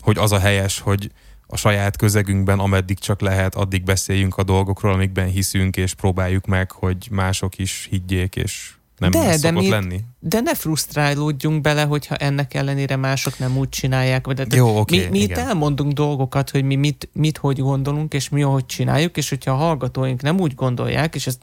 Hogy 0.00 0.18
az 0.18 0.32
a 0.32 0.38
helyes, 0.38 0.78
hogy 0.78 1.10
a 1.46 1.56
saját 1.56 1.96
közegünkben, 1.96 2.58
ameddig 2.58 2.98
csak 2.98 3.20
lehet, 3.20 3.54
addig 3.54 3.82
beszéljünk 3.84 4.36
a 4.36 4.42
dolgokról, 4.42 4.92
amikben 4.92 5.26
hiszünk, 5.28 5.76
és 5.76 5.94
próbáljuk 5.94 6.46
meg, 6.46 6.70
hogy 6.70 7.08
mások 7.10 7.58
is 7.58 7.86
higgyék, 7.90 8.36
és 8.36 8.72
nem 8.98 9.10
De- 9.10 9.18
de, 9.26 9.36
de 9.38 9.50
mi- 9.50 9.68
lenni. 9.68 10.00
De 10.20 10.40
ne 10.40 10.54
frusztrálódjunk 10.54 11.60
bele, 11.60 11.82
hogyha 11.82 12.14
ennek 12.16 12.54
ellenére 12.54 12.96
mások 12.96 13.38
nem 13.38 13.56
úgy 13.56 13.68
csinálják. 13.68 14.26
vagy- 14.26 14.40
De, 14.40 14.56
Jó, 14.56 14.78
oké, 14.78 14.98
mi, 15.00 15.06
mi 15.10 15.18
itt 15.18 15.30
igen. 15.30 15.46
elmondunk 15.46 15.92
dolgokat, 15.92 16.50
hogy 16.50 16.64
mi 16.64 16.74
mit, 16.74 17.08
mit 17.12 17.36
hogy 17.38 17.58
gondolunk, 17.58 18.14
és 18.14 18.28
mi 18.28 18.40
hogy 18.40 18.66
csináljuk, 18.66 19.16
és 19.16 19.28
hogyha 19.28 19.52
a 19.52 19.56
hallgatóink 19.56 20.22
nem 20.22 20.40
úgy 20.40 20.54
gondolják, 20.54 21.14
és 21.14 21.26
ezt 21.26 21.40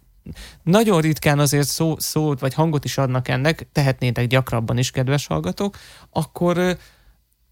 nagyon 0.64 1.02
ritkán 1.02 1.40
azért 1.40 1.68
szó, 1.68 1.96
szót 2.00 2.40
vagy 2.40 2.54
hangot 2.54 2.86
is 2.86 2.98
adnak 2.98 3.28
ennek, 3.28 3.68
tehetnétek 3.72 4.28
gyakrabban 4.28 4.78
is, 4.78 4.92
kedves 4.92 5.28
hallgatók, 5.28 5.78
akkor, 6.10 6.78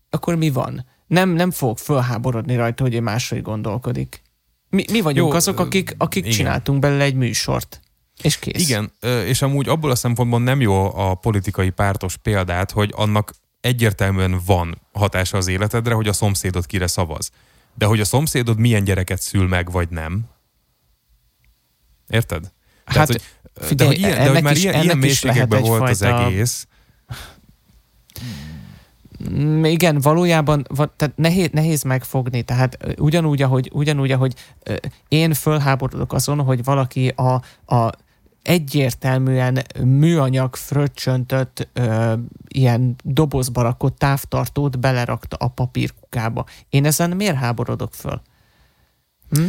akkor 0.09 0.35
mi 0.35 0.49
van? 0.49 0.85
Nem, 1.09 1.29
nem 1.29 1.51
fog 1.51 1.77
fölháborodni 1.77 2.55
rajta, 2.55 2.83
hogy 2.83 2.93
ő 2.93 3.01
máshogy 3.01 3.41
gondolkodik. 3.41 4.21
Mi, 4.69 4.85
mi 4.91 5.01
vagyunk 5.01 5.29
Jó, 5.31 5.35
azok, 5.37 5.59
akik, 5.59 5.95
akik 5.97 6.23
igen. 6.23 6.35
csináltunk 6.37 6.79
belőle 6.79 7.03
egy 7.03 7.15
műsort. 7.15 7.81
És 8.21 8.39
kész. 8.39 8.69
Igen, 8.69 8.91
és 9.25 9.41
amúgy 9.41 9.69
abból 9.69 9.91
a 9.91 9.95
szempontból 9.95 10.39
nem 10.39 10.61
jó 10.61 10.97
a 10.97 11.15
politikai 11.15 11.69
pártos 11.69 12.17
példát, 12.17 12.71
hogy 12.71 12.93
annak 12.95 13.33
egyértelműen 13.61 14.41
van 14.45 14.81
hatása 14.93 15.37
az 15.37 15.47
életedre, 15.47 15.93
hogy 15.93 16.07
a 16.07 16.13
szomszédod 16.13 16.65
kire 16.65 16.87
szavaz. 16.87 17.29
De 17.73 17.85
hogy 17.85 17.99
a 17.99 18.05
szomszédod 18.05 18.57
milyen 18.59 18.83
gyereket 18.83 19.21
szül 19.21 19.47
meg, 19.47 19.71
vagy 19.71 19.89
nem. 19.89 20.25
Érted? 22.07 22.51
Hát, 22.85 23.07
hogy, 23.07 23.21
figyelj, 23.53 23.75
de 23.75 23.85
hogy, 23.85 23.97
ilyen, 23.97 24.23
de 24.25 24.29
hogy 24.33 24.43
már 24.43 24.55
is- 24.55 24.63
ilyen, 24.63 24.83
ilyen 24.83 24.97
mélységekben 24.97 25.61
volt 25.61 25.81
az 25.89 26.01
egyfajta- 26.01 26.27
egész. 26.27 26.67
Mm, 29.31 29.63
Igen, 29.63 29.99
valójában 29.99 30.65
va- 30.69 30.91
tehát 30.95 31.17
nehéz, 31.17 31.49
nehéz 31.51 31.83
megfogni. 31.83 32.41
Tehát 32.41 32.77
ugyanúgy, 32.99 33.41
ahogy, 33.41 33.69
ugyanúgy, 33.73 34.11
ahogy 34.11 34.33
én 35.07 35.33
fölháborodok 35.33 36.13
azon, 36.13 36.41
hogy 36.41 36.63
valaki 36.63 37.07
a, 37.07 37.41
a 37.75 37.91
egyértelműen 38.43 39.63
műanyag 39.83 40.55
fröccsöntött 40.55 41.67
ö, 41.73 42.13
ilyen 42.47 42.95
dobozba 43.03 43.61
rakott 43.61 43.97
távtartót 43.97 44.79
belerakta 44.79 45.35
a 45.35 45.47
papírkukába. 45.47 46.45
Én 46.69 46.85
ezen 46.85 47.09
miért 47.09 47.35
háborodok 47.35 47.93
föl? 47.93 48.21
Hm? 49.29 49.45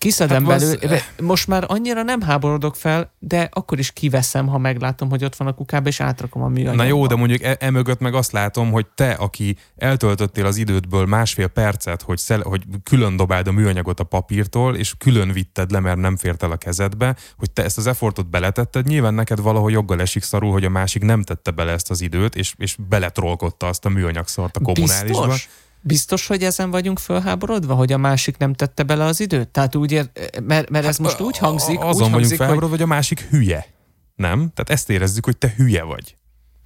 Kiszedem 0.00 0.44
hát 0.46 0.58
belőle, 0.58 0.94
az... 0.94 1.24
most 1.24 1.46
már 1.46 1.64
annyira 1.66 2.02
nem 2.02 2.20
háborodok 2.20 2.76
fel, 2.76 3.12
de 3.18 3.48
akkor 3.52 3.78
is 3.78 3.92
kiveszem, 3.92 4.46
ha 4.46 4.58
meglátom, 4.58 5.10
hogy 5.10 5.24
ott 5.24 5.36
van 5.36 5.48
a 5.48 5.52
kukába, 5.52 5.88
és 5.88 6.00
átrakom 6.00 6.42
a 6.42 6.48
műanyagba. 6.48 6.82
Na 6.82 6.88
jó, 6.88 7.06
de 7.06 7.14
mondjuk 7.14 7.42
e, 7.42 7.56
emögött 7.60 8.00
meg 8.00 8.14
azt 8.14 8.32
látom, 8.32 8.70
hogy 8.70 8.86
te, 8.86 9.10
aki 9.10 9.56
eltöltöttél 9.76 10.46
az 10.46 10.56
idődből 10.56 11.06
másfél 11.06 11.46
percet, 11.46 12.02
hogy, 12.02 12.18
szel, 12.18 12.40
hogy 12.40 12.62
külön 12.82 13.16
dobáld 13.16 13.46
a 13.46 13.52
műanyagot 13.52 14.00
a 14.00 14.04
papírtól, 14.04 14.76
és 14.76 14.94
külön 14.98 15.32
vitted 15.32 15.70
le, 15.70 15.80
mert 15.80 15.98
nem 15.98 16.16
fért 16.16 16.42
el 16.42 16.50
a 16.50 16.56
kezedbe, 16.56 17.16
hogy 17.36 17.50
te 17.50 17.64
ezt 17.64 17.78
az 17.78 17.86
effortot 17.86 18.30
beletetted, 18.30 18.86
nyilván 18.86 19.14
neked 19.14 19.40
valahogy 19.40 19.72
joggal 19.72 20.00
esik 20.00 20.22
szarul, 20.22 20.52
hogy 20.52 20.64
a 20.64 20.70
másik 20.70 21.02
nem 21.02 21.22
tette 21.22 21.50
bele 21.50 21.72
ezt 21.72 21.90
az 21.90 22.00
időt, 22.00 22.36
és, 22.36 22.54
és 22.56 22.76
beletrolkodta 22.88 23.66
azt 23.66 23.84
a 23.84 23.88
műanyagszort 23.88 24.56
a 24.56 24.60
kommunálisba. 24.60 25.26
Biztos? 25.26 25.48
Biztos, 25.82 26.26
hogy 26.26 26.42
ezen 26.42 26.70
vagyunk 26.70 26.98
fölháborodva, 26.98 27.74
hogy 27.74 27.92
a 27.92 27.98
másik 27.98 28.36
nem 28.36 28.54
tette 28.54 28.82
bele 28.82 29.04
az 29.04 29.20
időt? 29.20 29.48
Tehát 29.48 29.74
úgy 29.74 29.92
ér, 29.92 30.10
mert, 30.42 30.70
mert 30.70 30.86
ez 30.86 30.96
hát, 30.96 30.98
most 30.98 31.20
úgy 31.20 31.38
hangzik, 31.38 31.78
azon 31.78 31.88
úgy 31.88 31.94
vagyunk 31.94 32.14
hangzik, 32.14 32.36
felháborodva, 32.36 32.68
hogy... 32.68 32.78
hogy 32.78 32.90
a 32.90 32.94
másik 32.94 33.20
hülye. 33.20 33.66
Nem? 34.14 34.38
Tehát 34.38 34.70
ezt 34.70 34.90
érezzük, 34.90 35.24
hogy 35.24 35.36
te 35.36 35.52
hülye 35.56 35.82
vagy. 35.82 36.16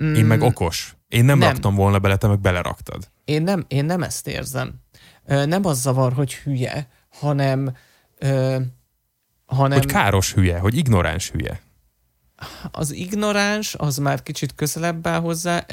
Mm. 0.05 0.15
Én 0.15 0.25
meg 0.25 0.39
mm. 0.39 0.43
okos. 0.43 0.97
Én 1.09 1.25
nem, 1.25 1.39
nem 1.39 1.49
raktam 1.49 1.75
volna 1.75 1.99
bele, 1.99 2.17
te 2.17 2.27
meg 2.27 2.41
beleraktad. 2.41 3.11
Én 3.25 3.43
nem, 3.43 3.65
én 3.69 3.85
nem 3.85 4.03
ezt 4.03 4.29
érzem. 4.29 4.75
Nem 5.25 5.65
az 5.65 5.81
zavar, 5.81 6.13
hogy 6.13 6.35
hülye, 6.35 6.89
hanem... 7.09 7.77
Ö, 8.19 8.57
hanem... 9.47 9.79
Hogy 9.79 9.87
káros 9.87 10.33
hülye, 10.33 10.59
hogy 10.59 10.77
ignoráns 10.77 11.31
hülye. 11.31 11.61
Az 12.71 12.93
ignoráns, 12.93 13.75
az 13.75 13.97
már 13.97 14.23
kicsit 14.23 14.55
közelebb 14.55 15.07
áll 15.07 15.21
hozzá 15.21 15.67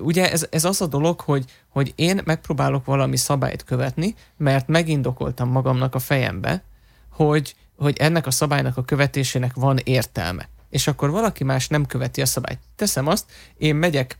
ugye 0.00 0.30
ez, 0.30 0.46
ez 0.50 0.64
az 0.64 0.80
a 0.80 0.86
dolog, 0.86 1.20
hogy, 1.20 1.44
hogy 1.68 1.92
én 1.94 2.20
megpróbálok 2.24 2.84
valami 2.84 3.16
szabályt 3.16 3.64
követni, 3.64 4.14
mert 4.36 4.68
megindokoltam 4.68 5.48
magamnak 5.48 5.94
a 5.94 5.98
fejembe, 5.98 6.62
hogy, 7.10 7.54
hogy 7.76 7.96
ennek 7.98 8.26
a 8.26 8.30
szabálynak 8.30 8.76
a 8.76 8.84
követésének 8.84 9.54
van 9.54 9.78
értelme. 9.84 10.48
És 10.70 10.86
akkor 10.86 11.10
valaki 11.10 11.44
más 11.44 11.68
nem 11.68 11.86
követi 11.86 12.20
a 12.20 12.26
szabályt. 12.26 12.58
Teszem 12.76 13.06
azt, 13.06 13.24
én 13.56 13.74
megyek 13.74 14.18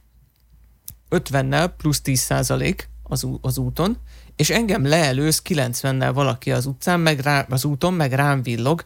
50-nel 1.11 1.71
plusz 1.77 2.01
10 2.01 2.21
százalék 2.21 2.89
az, 3.03 3.27
az 3.41 3.59
úton, 3.59 3.97
és 4.37 4.51
engem 4.51 4.87
leelőz 4.87 5.43
90-nel 5.49 6.11
valaki 6.15 6.53
az 6.53 6.67
utcán, 6.67 7.01
meg 7.01 7.19
rá, 7.19 7.47
az 7.51 7.65
úton, 7.65 7.95
meg 7.95 8.13
rám 8.13 8.43
villog, 8.43 8.85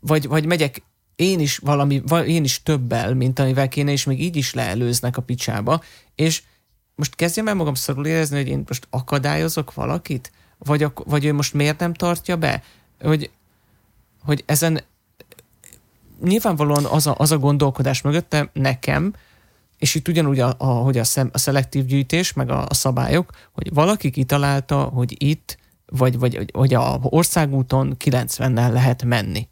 vagy, 0.00 0.28
vagy 0.28 0.46
megyek 0.46 0.82
én 1.18 1.40
is 1.40 1.58
valami, 1.58 2.02
én 2.26 2.44
is 2.44 2.62
többel, 2.62 3.14
mint 3.14 3.38
amivel 3.38 3.68
kéne, 3.68 3.92
és 3.92 4.04
még 4.04 4.22
így 4.22 4.36
is 4.36 4.54
leelőznek 4.54 5.16
a 5.16 5.22
picsába, 5.22 5.82
és 6.14 6.42
most 6.94 7.14
kezdjem 7.14 7.48
el 7.48 7.54
magam 7.54 7.74
szorul 7.74 8.06
érezni, 8.06 8.36
hogy 8.36 8.48
én 8.48 8.64
most 8.66 8.86
akadályozok 8.90 9.74
valakit? 9.74 10.32
Vagy, 10.58 10.82
ak- 10.82 11.04
vagy 11.06 11.24
ő 11.24 11.32
most 11.32 11.54
miért 11.54 11.78
nem 11.78 11.94
tartja 11.94 12.36
be? 12.36 12.62
Hogy, 13.00 13.30
hogy 14.22 14.42
ezen 14.46 14.80
nyilvánvalóan 16.22 16.84
az 16.84 17.06
a, 17.06 17.14
az 17.18 17.32
a 17.32 17.38
gondolkodás 17.38 18.02
mögötte 18.02 18.50
nekem, 18.52 19.14
és 19.78 19.94
itt 19.94 20.08
ugyanúgy, 20.08 20.40
a, 20.40 20.54
a, 20.58 20.66
hogy 20.66 20.98
a, 20.98 21.04
szem, 21.04 21.30
a 21.32 21.38
szelektív 21.38 21.84
gyűjtés, 21.84 22.32
meg 22.32 22.50
a, 22.50 22.66
a 22.68 22.74
szabályok, 22.74 23.30
hogy 23.52 23.74
valaki 23.74 24.10
kitalálta, 24.10 24.82
hogy 24.82 25.14
itt, 25.22 25.58
vagy, 25.86 26.18
vagy, 26.18 26.50
vagy 26.52 26.74
a 26.74 26.98
országúton 27.02 27.96
90-nel 28.04 28.72
lehet 28.72 29.02
menni 29.04 29.48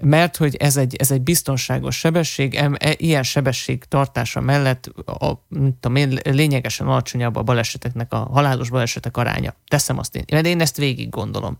mert 0.00 0.36
hogy 0.36 0.56
ez 0.56 0.76
egy, 0.76 0.96
ez 0.96 1.10
egy 1.10 1.22
biztonságos 1.22 1.98
sebesség, 1.98 2.54
e, 2.54 2.94
ilyen 2.96 3.22
sebesség 3.22 3.84
tartása 3.84 4.40
mellett 4.40 4.86
a, 5.06 5.44
tudom 5.80 5.96
én, 5.96 6.18
lényegesen 6.24 6.86
alacsonyabb 6.86 7.36
a 7.36 7.42
baleseteknek, 7.42 8.12
a 8.12 8.16
halálos 8.16 8.70
balesetek 8.70 9.16
aránya. 9.16 9.54
Teszem 9.68 9.98
azt 9.98 10.16
én, 10.16 10.24
mert 10.30 10.46
én 10.46 10.60
ezt 10.60 10.76
végig 10.76 11.08
gondolom. 11.08 11.58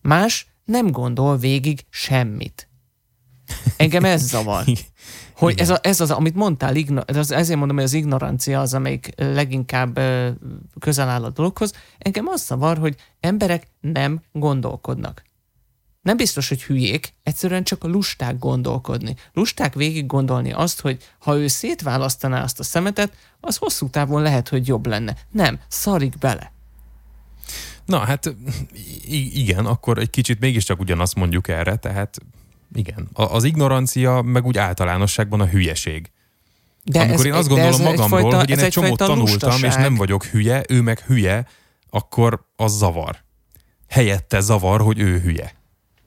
Más 0.00 0.46
nem 0.64 0.90
gondol 0.90 1.36
végig 1.36 1.84
semmit. 1.90 2.68
Engem 3.76 4.04
ez 4.04 4.22
zavar. 4.22 4.64
Hogy 5.34 5.58
ez, 5.58 5.70
a, 5.70 5.78
ez 5.82 6.00
az, 6.00 6.10
amit 6.10 6.34
mondtál, 6.34 6.74
ez, 7.06 7.30
ezért 7.30 7.58
mondom, 7.58 7.76
hogy 7.76 7.84
az 7.84 7.92
ignorancia 7.92 8.60
az, 8.60 8.74
amelyik 8.74 9.12
leginkább 9.16 10.00
közel 10.78 11.08
áll 11.08 11.24
a 11.24 11.30
dologhoz. 11.30 11.72
Engem 11.98 12.26
az 12.26 12.44
zavar, 12.44 12.78
hogy 12.78 12.96
emberek 13.20 13.66
nem 13.80 14.22
gondolkodnak 14.32 15.22
nem 16.04 16.16
biztos, 16.16 16.48
hogy 16.48 16.62
hülyék, 16.62 17.14
egyszerűen 17.22 17.64
csak 17.64 17.84
a 17.84 17.88
lusták 17.88 18.38
gondolkodni. 18.38 19.14
Lusták 19.32 19.74
végig 19.74 20.06
gondolni 20.06 20.52
azt, 20.52 20.80
hogy 20.80 21.02
ha 21.18 21.36
ő 21.36 21.46
szétválasztaná 21.46 22.42
azt 22.42 22.58
a 22.58 22.62
szemetet, 22.62 23.12
az 23.40 23.56
hosszú 23.56 23.88
távon 23.88 24.22
lehet, 24.22 24.48
hogy 24.48 24.66
jobb 24.66 24.86
lenne. 24.86 25.16
Nem, 25.30 25.58
szarik 25.68 26.18
bele. 26.18 26.52
Na 27.84 27.98
hát 27.98 28.34
igen, 29.10 29.66
akkor 29.66 29.98
egy 29.98 30.10
kicsit 30.10 30.40
mégiscsak 30.40 30.80
ugyanazt 30.80 31.14
mondjuk 31.14 31.48
erre, 31.48 31.76
tehát 31.76 32.18
igen. 32.74 33.08
Az 33.12 33.44
ignorancia 33.44 34.22
meg 34.22 34.44
úgy 34.46 34.58
általánosságban 34.58 35.40
a 35.40 35.46
hülyeség. 35.46 36.10
De 36.82 37.00
Amikor 37.00 37.18
ez, 37.18 37.24
én 37.24 37.32
azt 37.32 37.48
gondolom 37.48 37.82
magamról, 37.82 38.18
egyfajta, 38.18 38.38
hogy 38.38 38.50
én 38.50 38.58
egy 38.58 38.70
csomót 38.70 38.98
tanultam, 38.98 39.20
lustaság. 39.20 39.70
és 39.70 39.76
nem 39.76 39.94
vagyok 39.94 40.24
hülye, 40.24 40.62
ő 40.68 40.80
meg 40.80 41.00
hülye, 41.00 41.46
akkor 41.90 42.46
az 42.56 42.76
zavar. 42.76 43.24
Helyette 43.88 44.40
zavar, 44.40 44.80
hogy 44.80 44.98
ő 44.98 45.20
hülye. 45.20 45.52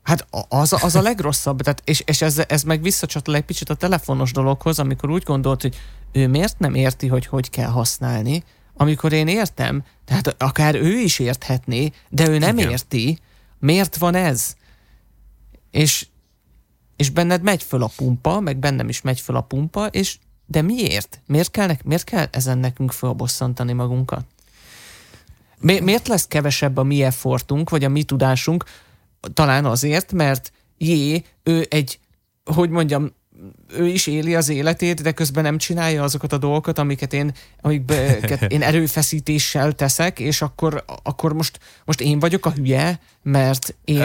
Hát 0.07 0.27
az, 0.49 0.73
az 0.83 0.95
a 0.95 1.01
legrosszabb, 1.01 1.61
tehát, 1.61 1.81
és, 1.85 2.03
és 2.05 2.21
ez, 2.21 2.41
ez 2.47 2.63
meg 2.63 2.81
visszacsatol 2.81 3.35
egy 3.35 3.45
kicsit 3.45 3.69
a 3.69 3.75
telefonos 3.75 4.31
dologhoz, 4.31 4.79
amikor 4.79 5.09
úgy 5.09 5.23
gondolt, 5.23 5.61
hogy 5.61 5.79
ő 6.11 6.27
miért 6.27 6.59
nem 6.59 6.75
érti, 6.75 7.07
hogy 7.07 7.25
hogy 7.25 7.49
kell 7.49 7.69
használni, 7.69 8.43
amikor 8.73 9.13
én 9.13 9.27
értem, 9.27 9.83
tehát 10.05 10.35
akár 10.37 10.75
ő 10.75 10.99
is 10.99 11.19
érthetné, 11.19 11.91
de 12.09 12.27
ő 12.27 12.37
nem 12.37 12.57
Igen. 12.57 12.69
érti, 12.69 13.19
miért 13.59 13.97
van 13.97 14.15
ez? 14.15 14.55
És, 15.71 16.07
és 16.95 17.09
benned 17.09 17.41
megy 17.41 17.63
föl 17.63 17.83
a 17.83 17.91
pumpa, 17.95 18.39
meg 18.39 18.57
bennem 18.57 18.89
is 18.89 19.01
megy 19.01 19.19
föl 19.19 19.35
a 19.35 19.41
pumpa, 19.41 19.85
és 19.85 20.17
de 20.45 20.61
miért? 20.61 21.21
Miért 21.25 21.51
kell, 21.51 21.75
miért 21.83 22.03
kell 22.03 22.27
ezen 22.31 22.57
nekünk 22.57 22.91
fölbosszantani 22.91 23.73
magunkat? 23.73 24.25
Mi, 25.59 25.79
miért 25.79 26.07
lesz 26.07 26.27
kevesebb 26.27 26.77
a 26.77 26.83
mi 26.83 27.03
effortunk, 27.03 27.69
vagy 27.69 27.83
a 27.83 27.89
mi 27.89 28.03
tudásunk, 28.03 28.63
talán 29.33 29.65
azért, 29.65 30.11
mert 30.11 30.51
jé, 30.77 31.23
ő 31.43 31.65
egy, 31.69 31.99
hogy 32.43 32.69
mondjam, 32.69 33.11
ő 33.73 33.87
is 33.87 34.07
éli 34.07 34.35
az 34.35 34.49
életét, 34.49 35.01
de 35.01 35.11
közben 35.11 35.43
nem 35.43 35.57
csinálja 35.57 36.03
azokat 36.03 36.33
a 36.33 36.37
dolgokat, 36.37 36.77
amiket 36.77 37.13
én, 37.13 37.33
amiket 37.61 38.41
én 38.41 38.61
erőfeszítéssel 38.61 39.71
teszek, 39.71 40.19
és 40.19 40.41
akkor, 40.41 40.83
akkor 41.03 41.33
most, 41.33 41.59
most 41.85 42.01
én 42.01 42.19
vagyok 42.19 42.45
a 42.45 42.51
hülye, 42.51 42.99
mert 43.21 43.75
én 43.85 44.03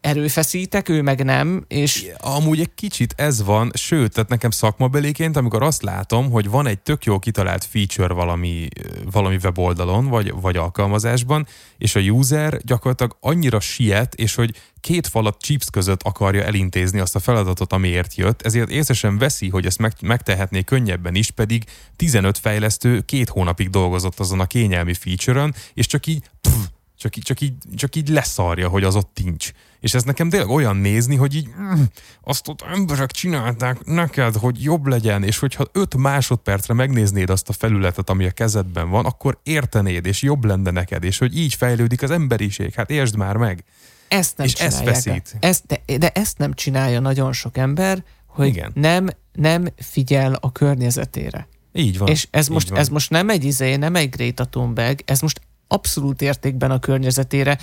erőfeszítek, 0.00 0.88
ő 0.88 1.02
meg 1.02 1.24
nem, 1.24 1.64
és... 1.68 2.06
Amúgy 2.18 2.60
egy 2.60 2.74
kicsit 2.74 3.14
ez 3.16 3.44
van, 3.44 3.70
sőt, 3.74 4.12
tehát 4.12 4.28
nekem 4.28 4.50
szakmabeléként, 4.50 5.36
amikor 5.36 5.62
azt 5.62 5.82
látom, 5.82 6.30
hogy 6.30 6.50
van 6.50 6.66
egy 6.66 6.78
tök 6.78 7.04
jó 7.04 7.18
kitalált 7.18 7.64
feature 7.64 8.14
valami, 8.14 8.68
valami 9.10 9.38
weboldalon, 9.42 10.06
vagy, 10.06 10.32
vagy 10.40 10.56
alkalmazásban, 10.56 11.46
és 11.78 11.94
a 11.94 12.00
user 12.00 12.60
gyakorlatilag 12.64 13.16
annyira 13.20 13.60
siet, 13.60 14.14
és 14.14 14.34
hogy 14.34 14.54
két 14.80 15.06
falat 15.06 15.42
chips 15.42 15.70
között 15.70 16.02
akarja 16.02 16.44
elintézni 16.44 17.00
azt 17.00 17.16
a 17.16 17.20
feladatot, 17.20 17.72
amiért 17.72 18.14
jött, 18.14 18.42
ezért 18.42 18.70
észesen 18.70 19.18
veszi, 19.18 19.48
hogy 19.48 19.66
ezt 19.66 19.78
meg, 19.78 19.92
megtehetné 20.00 20.62
könnyebben 20.62 21.14
is, 21.14 21.30
pedig 21.30 21.64
15 21.96 22.38
fejlesztő 22.38 23.00
két 23.00 23.28
hónapig 23.28 23.70
dolgozott 23.70 24.20
azon 24.20 24.40
a 24.40 24.46
kényelmi 24.46 24.94
feature-ön, 24.94 25.54
és 25.74 25.86
csak 25.86 26.06
így 26.06 26.30
pff, 26.40 26.52
csak, 26.98 27.16
így, 27.16 27.22
csak, 27.22 27.40
így, 27.40 27.54
csak 27.74 27.96
így 27.96 28.08
leszarja, 28.08 28.68
hogy 28.68 28.84
az 28.84 28.96
ott 28.96 29.18
nincs. 29.22 29.52
És 29.80 29.94
ez 29.94 30.02
nekem 30.02 30.28
tényleg 30.28 30.48
olyan 30.48 30.76
nézni, 30.76 31.16
hogy 31.16 31.34
így 31.34 31.48
mm, 31.60 31.82
azt 32.24 32.48
ott 32.48 32.62
emberek 32.62 33.10
csinálták 33.10 33.84
neked, 33.84 34.34
hogy 34.34 34.62
jobb 34.62 34.86
legyen, 34.86 35.22
és 35.22 35.38
hogyha 35.38 35.66
5 35.72 35.96
másodpercre 35.96 36.74
megnéznéd 36.74 37.30
azt 37.30 37.48
a 37.48 37.52
felületet, 37.52 38.10
ami 38.10 38.24
a 38.24 38.30
kezedben 38.30 38.90
van, 38.90 39.04
akkor 39.04 39.38
értenéd, 39.42 40.06
és 40.06 40.22
jobb 40.22 40.44
lenne 40.44 40.70
neked, 40.70 41.04
és 41.04 41.18
hogy 41.18 41.38
így 41.38 41.54
fejlődik 41.54 42.02
az 42.02 42.10
emberiség. 42.10 42.74
Hát 42.74 42.90
értsd 42.90 43.16
már 43.16 43.36
meg. 43.36 43.64
Ezt 44.08 44.36
nem 44.36 44.46
és 44.46 44.52
ezt 44.52 44.84
veszít. 44.84 45.36
Ezt, 45.40 45.64
de, 45.66 45.96
de 45.98 46.08
ezt 46.08 46.38
nem 46.38 46.54
csinálja 46.54 47.00
nagyon 47.00 47.32
sok 47.32 47.56
ember, 47.56 48.04
hogy 48.26 48.46
Igen. 48.46 48.70
Nem, 48.74 49.08
nem 49.32 49.66
figyel 49.76 50.34
a 50.40 50.52
környezetére. 50.52 51.48
Így 51.72 51.98
van. 51.98 52.08
És 52.08 52.28
ez, 52.30 52.48
most, 52.48 52.68
van. 52.68 52.78
ez 52.78 52.88
most 52.88 53.10
nem 53.10 53.28
egy 53.28 53.44
izé, 53.44 53.76
nem 53.76 53.94
egy 53.94 54.10
Greta 54.10 54.44
Thunberg, 54.44 55.00
ez 55.04 55.20
most 55.20 55.40
abszolút 55.68 56.22
értékben 56.22 56.70
a 56.70 56.78
környezetére, 56.78 57.58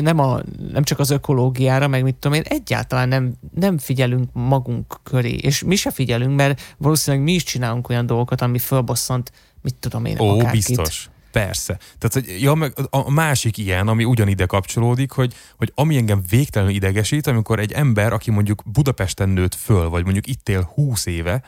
nem, 0.00 0.18
a, 0.18 0.40
nem 0.72 0.82
csak 0.82 0.98
az 0.98 1.10
ökológiára, 1.10 1.88
meg 1.88 2.02
mit 2.02 2.14
tudom 2.14 2.36
én, 2.36 2.42
egyáltalán 2.44 3.08
nem, 3.08 3.34
nem 3.54 3.78
figyelünk 3.78 4.28
magunk 4.32 5.00
köré, 5.02 5.32
és 5.34 5.62
mi 5.62 5.76
se 5.76 5.90
figyelünk, 5.90 6.36
mert 6.36 6.74
valószínűleg 6.78 7.24
mi 7.24 7.32
is 7.32 7.42
csinálunk 7.42 7.88
olyan 7.88 8.06
dolgokat, 8.06 8.40
ami 8.40 8.58
fölbosszant, 8.58 9.32
mit 9.62 9.74
tudom 9.74 10.04
én, 10.04 10.18
Ó, 10.18 10.28
akárkit. 10.28 10.66
biztos. 10.66 11.08
Persze. 11.32 11.78
Tehát 11.98 12.12
hogy, 12.28 12.42
ja, 12.42 12.54
meg 12.54 12.72
a 12.90 13.10
másik 13.10 13.58
ilyen, 13.58 13.88
ami 13.88 14.04
ugyanide 14.04 14.46
kapcsolódik, 14.46 15.10
hogy, 15.10 15.34
hogy 15.56 15.72
ami 15.74 15.96
engem 15.96 16.22
végtelenül 16.28 16.74
idegesít, 16.74 17.26
amikor 17.26 17.58
egy 17.58 17.72
ember, 17.72 18.12
aki 18.12 18.30
mondjuk 18.30 18.62
Budapesten 18.72 19.28
nőtt 19.28 19.54
föl, 19.54 19.88
vagy 19.88 20.04
mondjuk 20.04 20.26
itt 20.26 20.48
él 20.48 20.70
20 20.74 21.06
éve, 21.06 21.42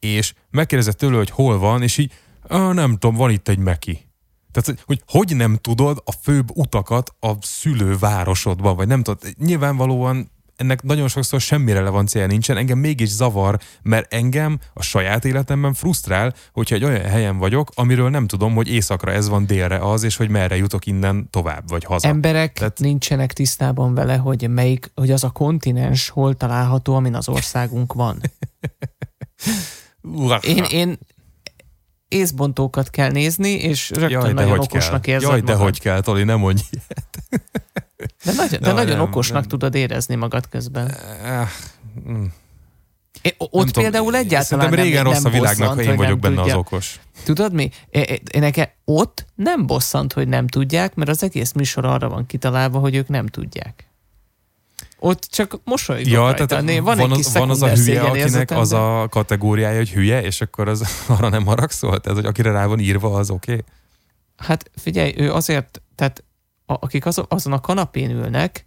és 0.00 0.34
megkérdezett 0.50 0.98
tőle, 0.98 1.16
hogy 1.16 1.30
hol 1.30 1.58
van, 1.58 1.82
és 1.82 1.98
így, 1.98 2.12
nem 2.48 2.96
tudom, 2.96 3.14
van 3.16 3.30
itt 3.30 3.48
egy 3.48 3.58
meki. 3.58 4.09
Tehát, 4.52 4.82
hogy 4.86 5.02
hogy 5.06 5.36
nem 5.36 5.56
tudod 5.56 6.02
a 6.04 6.12
főbb 6.12 6.50
utakat 6.54 7.14
a 7.20 7.32
szülővárosodban, 7.40 8.76
vagy 8.76 8.86
nem 8.86 9.02
tudod, 9.02 9.20
nyilvánvalóan 9.38 10.30
ennek 10.60 10.82
nagyon 10.82 11.08
sokszor 11.08 11.40
semmi 11.40 11.72
relevancia 11.72 12.26
nincsen, 12.26 12.56
engem 12.56 12.78
mégis 12.78 13.08
zavar, 13.08 13.58
mert 13.82 14.12
engem 14.14 14.58
a 14.74 14.82
saját 14.82 15.24
életemben 15.24 15.74
frusztrál, 15.74 16.34
hogyha 16.52 16.74
egy 16.74 16.84
olyan 16.84 17.04
helyen 17.04 17.38
vagyok, 17.38 17.70
amiről 17.74 18.10
nem 18.10 18.26
tudom, 18.26 18.54
hogy 18.54 18.68
északra 18.68 19.12
ez 19.12 19.28
van, 19.28 19.46
délre 19.46 19.78
az, 19.78 20.02
és 20.02 20.16
hogy 20.16 20.28
merre 20.28 20.56
jutok 20.56 20.86
innen 20.86 21.28
tovább, 21.30 21.68
vagy 21.68 21.84
haza. 21.84 22.08
Emberek 22.08 22.52
Tehát... 22.52 22.78
nincsenek 22.78 23.32
tisztában 23.32 23.94
vele, 23.94 24.16
hogy 24.16 24.48
melyik, 24.50 24.90
hogy 24.94 25.10
az 25.10 25.24
a 25.24 25.30
kontinens 25.30 26.08
hol 26.08 26.34
található, 26.34 26.94
amin 26.94 27.14
az 27.14 27.28
országunk 27.28 27.92
van. 27.92 28.20
én, 30.40 30.64
én 30.64 30.98
észbontókat 32.10 32.90
kell 32.90 33.10
nézni, 33.10 33.50
és 33.50 33.90
rögtön 33.90 34.10
Jaj, 34.10 34.32
nagyon 34.32 34.58
okosnak 34.58 35.02
kell. 35.02 35.14
érzed 35.14 35.30
Jaj, 35.30 35.40
de 35.40 35.52
magad. 35.52 35.62
hogy 35.62 35.80
kell, 35.80 36.00
Toli, 36.00 36.24
nem 36.24 36.38
mondj 36.38 36.62
ilyet. 36.70 37.08
De, 38.24 38.32
nagy, 38.32 38.58
de 38.58 38.72
nagyon 38.72 38.96
nem, 38.96 39.00
okosnak 39.00 39.40
nem. 39.40 39.48
tudod 39.48 39.74
érezni 39.74 40.14
magad 40.14 40.48
közben. 40.48 40.94
Uh, 41.22 42.28
É, 43.22 43.34
ott 43.38 43.52
nem 43.52 43.82
például 43.82 44.04
tudom, 44.04 44.20
egyáltalán 44.20 44.64
Szerintem 44.64 44.84
régen 44.84 45.02
nem, 45.02 45.12
rossz 45.12 45.24
a 45.24 45.28
világnak, 45.28 45.68
bosszant, 45.68 45.86
ha 45.86 45.92
én 45.92 45.96
vagyok 45.96 46.18
benne 46.18 46.36
tudja. 46.36 46.52
az 46.52 46.58
okos. 46.58 47.00
Tudod 47.24 47.52
mi? 47.52 47.70
Én 47.90 48.20
nekem 48.32 48.66
ott 48.84 49.26
nem 49.34 49.66
bosszant, 49.66 50.12
hogy 50.12 50.28
nem 50.28 50.46
tudják, 50.46 50.94
mert 50.94 51.10
az 51.10 51.22
egész 51.22 51.52
műsor 51.52 51.84
arra 51.84 52.08
van 52.08 52.26
kitalálva, 52.26 52.78
hogy 52.78 52.94
ők 52.94 53.08
nem 53.08 53.26
tudják. 53.26 53.89
Ott 55.02 55.22
csak 55.22 55.60
mosolygok 55.64 56.12
ja, 56.12 56.20
rajta. 56.20 56.46
Tehát 56.46 56.64
van, 56.64 56.96
van, 56.96 57.12
egy 57.12 57.26
van 57.32 57.50
az 57.50 57.62
a 57.62 57.68
hülye, 57.68 58.00
akinek 58.00 58.50
az 58.50 58.72
a 58.72 59.06
kategóriája, 59.10 59.76
hogy 59.76 59.90
hülye, 59.90 60.22
és 60.22 60.40
akkor 60.40 60.68
az 60.68 60.84
arra 61.08 61.28
nem 61.28 61.46
haragszol? 61.46 62.00
Tehát, 62.00 62.18
hogy 62.18 62.26
akire 62.26 62.50
rá 62.50 62.66
van 62.66 62.78
írva, 62.78 63.14
az 63.14 63.30
oké? 63.30 63.52
Okay? 63.52 63.64
Hát 64.36 64.70
figyelj, 64.76 65.14
ő 65.16 65.32
azért, 65.32 65.82
tehát 65.94 66.24
a, 66.66 66.72
akik 66.72 67.06
az, 67.06 67.22
azon 67.28 67.52
a 67.52 67.60
kanapén 67.60 68.10
ülnek, 68.10 68.66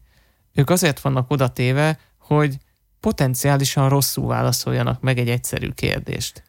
ők 0.54 0.70
azért 0.70 1.00
vannak 1.00 1.32
odatéve, 1.32 2.00
hogy 2.20 2.58
potenciálisan 3.00 3.90
rosszul 3.90 4.28
válaszoljanak 4.28 5.02
meg 5.02 5.18
egy 5.18 5.30
egyszerű 5.30 5.70
kérdést. 5.70 6.44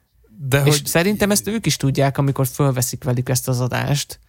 De 0.48 0.62
és 0.64 0.76
hogy... 0.76 0.86
szerintem 0.86 1.30
ezt 1.30 1.48
ők 1.48 1.66
is 1.66 1.76
tudják, 1.76 2.18
amikor 2.18 2.46
fölveszik 2.46 3.04
velük 3.04 3.28
ezt 3.28 3.48
az 3.48 3.60
adást. 3.60 4.20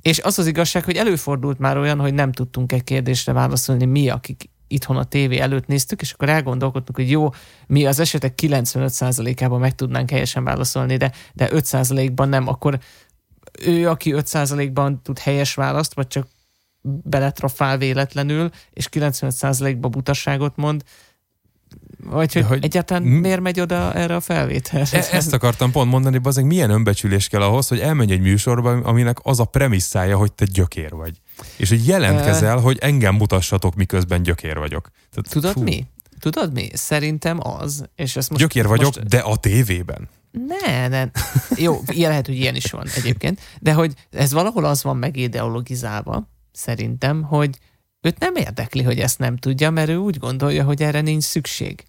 És 0.00 0.18
az 0.18 0.38
az 0.38 0.46
igazság, 0.46 0.84
hogy 0.84 0.96
előfordult 0.96 1.58
már 1.58 1.76
olyan, 1.76 2.00
hogy 2.00 2.14
nem 2.14 2.32
tudtunk 2.32 2.72
egy 2.72 2.84
kérdésre 2.84 3.32
válaszolni 3.32 3.84
mi, 3.84 4.08
akik 4.08 4.50
itthon 4.72 4.96
a 4.96 5.04
tévé 5.04 5.38
előtt 5.38 5.66
néztük, 5.66 6.00
és 6.00 6.12
akkor 6.12 6.28
elgondolkodtunk, 6.28 6.96
hogy 6.96 7.10
jó, 7.10 7.30
mi 7.66 7.86
az 7.86 7.98
esetek 7.98 8.38
95%-ában 8.42 9.60
meg 9.60 9.74
tudnánk 9.74 10.10
helyesen 10.10 10.44
válaszolni, 10.44 10.96
de, 10.96 11.12
de 11.32 11.48
5%-ban 11.52 12.28
nem, 12.28 12.48
akkor 12.48 12.78
ő, 13.60 13.88
aki 13.88 14.14
5%-ban 14.16 15.02
tud 15.02 15.18
helyes 15.18 15.54
választ, 15.54 15.94
vagy 15.94 16.06
csak 16.06 16.26
beletrafál 16.82 17.78
véletlenül, 17.78 18.50
és 18.70 18.88
95%-ba 18.92 19.88
butaságot 19.88 20.56
mond, 20.56 20.82
vagy 22.04 22.32
hogy, 22.32 22.44
hogy 22.44 22.64
egyáltalán 22.64 23.02
m- 23.02 23.20
miért 23.20 23.40
megy 23.40 23.60
oda 23.60 23.92
erre 23.94 24.14
a 24.14 24.20
felvételre? 24.20 24.98
E- 24.98 25.16
ezt 25.16 25.32
akartam 25.32 25.70
pont 25.70 25.90
mondani, 25.90 26.18
bazeg, 26.18 26.44
milyen 26.44 26.70
önbecsülés 26.70 27.28
kell 27.28 27.42
ahhoz, 27.42 27.68
hogy 27.68 27.78
elmenj 27.80 28.12
egy 28.12 28.20
műsorba, 28.20 28.70
aminek 28.70 29.18
az 29.22 29.40
a 29.40 29.44
premisszája, 29.44 30.16
hogy 30.16 30.32
te 30.32 30.44
gyökér 30.44 30.90
vagy. 30.90 31.20
És 31.56 31.68
hogy 31.68 31.86
jelentkezel, 31.86 32.56
uh, 32.56 32.62
hogy 32.62 32.78
engem 32.80 33.14
mutassatok, 33.14 33.74
miközben 33.74 34.22
gyökér 34.22 34.58
vagyok. 34.58 34.90
Tehát, 35.10 35.30
tudod 35.30 35.52
fú. 35.52 35.62
mi? 35.62 35.86
Tudod 36.18 36.52
mi? 36.52 36.68
Szerintem 36.72 37.38
az, 37.42 37.84
és 37.94 38.16
ezt 38.16 38.30
most... 38.30 38.42
Gyökér 38.42 38.66
vagyok, 38.66 38.94
most... 38.94 39.08
de 39.08 39.18
a 39.18 39.36
tévében. 39.36 40.08
Ne, 40.30 40.88
ne. 40.88 41.10
Jó, 41.56 41.80
ilyen 41.86 42.10
lehet, 42.10 42.26
hogy 42.26 42.36
ilyen 42.36 42.54
is 42.54 42.70
van 42.70 42.86
egyébként, 42.96 43.40
de 43.60 43.72
hogy 43.72 43.92
ez 44.10 44.32
valahol 44.32 44.64
az 44.64 44.82
van 44.82 44.96
megideologizálva, 44.96 46.28
szerintem, 46.52 47.22
hogy 47.22 47.58
őt 48.00 48.18
nem 48.18 48.34
érdekli, 48.34 48.82
hogy 48.82 48.98
ezt 48.98 49.18
nem 49.18 49.36
tudja, 49.36 49.70
mert 49.70 49.88
ő 49.88 49.96
úgy 49.96 50.18
gondolja, 50.18 50.64
hogy 50.64 50.82
erre 50.82 51.00
nincs 51.00 51.22
szükség. 51.22 51.84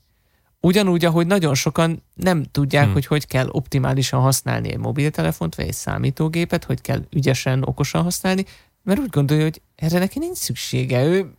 Ugyanúgy, 0.66 1.06
ahogy 1.06 1.28
nagyon 1.28 1.56
sokan 1.56 2.04
nem 2.14 2.44
tudják, 2.52 2.84
hmm. 2.84 2.94
hogy 2.94 3.06
hogy 3.06 3.28
kell 3.28 3.48
optimálisan 3.52 4.22
használni 4.22 4.72
egy 4.72 4.78
mobiltelefont, 4.78 5.56
vagy 5.56 5.68
egy 5.68 5.74
számítógépet, 5.74 6.64
hogy 6.64 6.82
kell 6.82 7.02
ügyesen, 7.10 7.64
okosan 7.64 8.04
használni, 8.04 8.46
mert 8.84 9.00
úgy 9.00 9.10
gondolja, 9.10 9.44
hogy 9.44 9.62
erre 9.76 10.00
neki 10.00 10.20
nincs 10.20 10.38
szüksége. 10.38 11.06
Ő, 11.06 11.34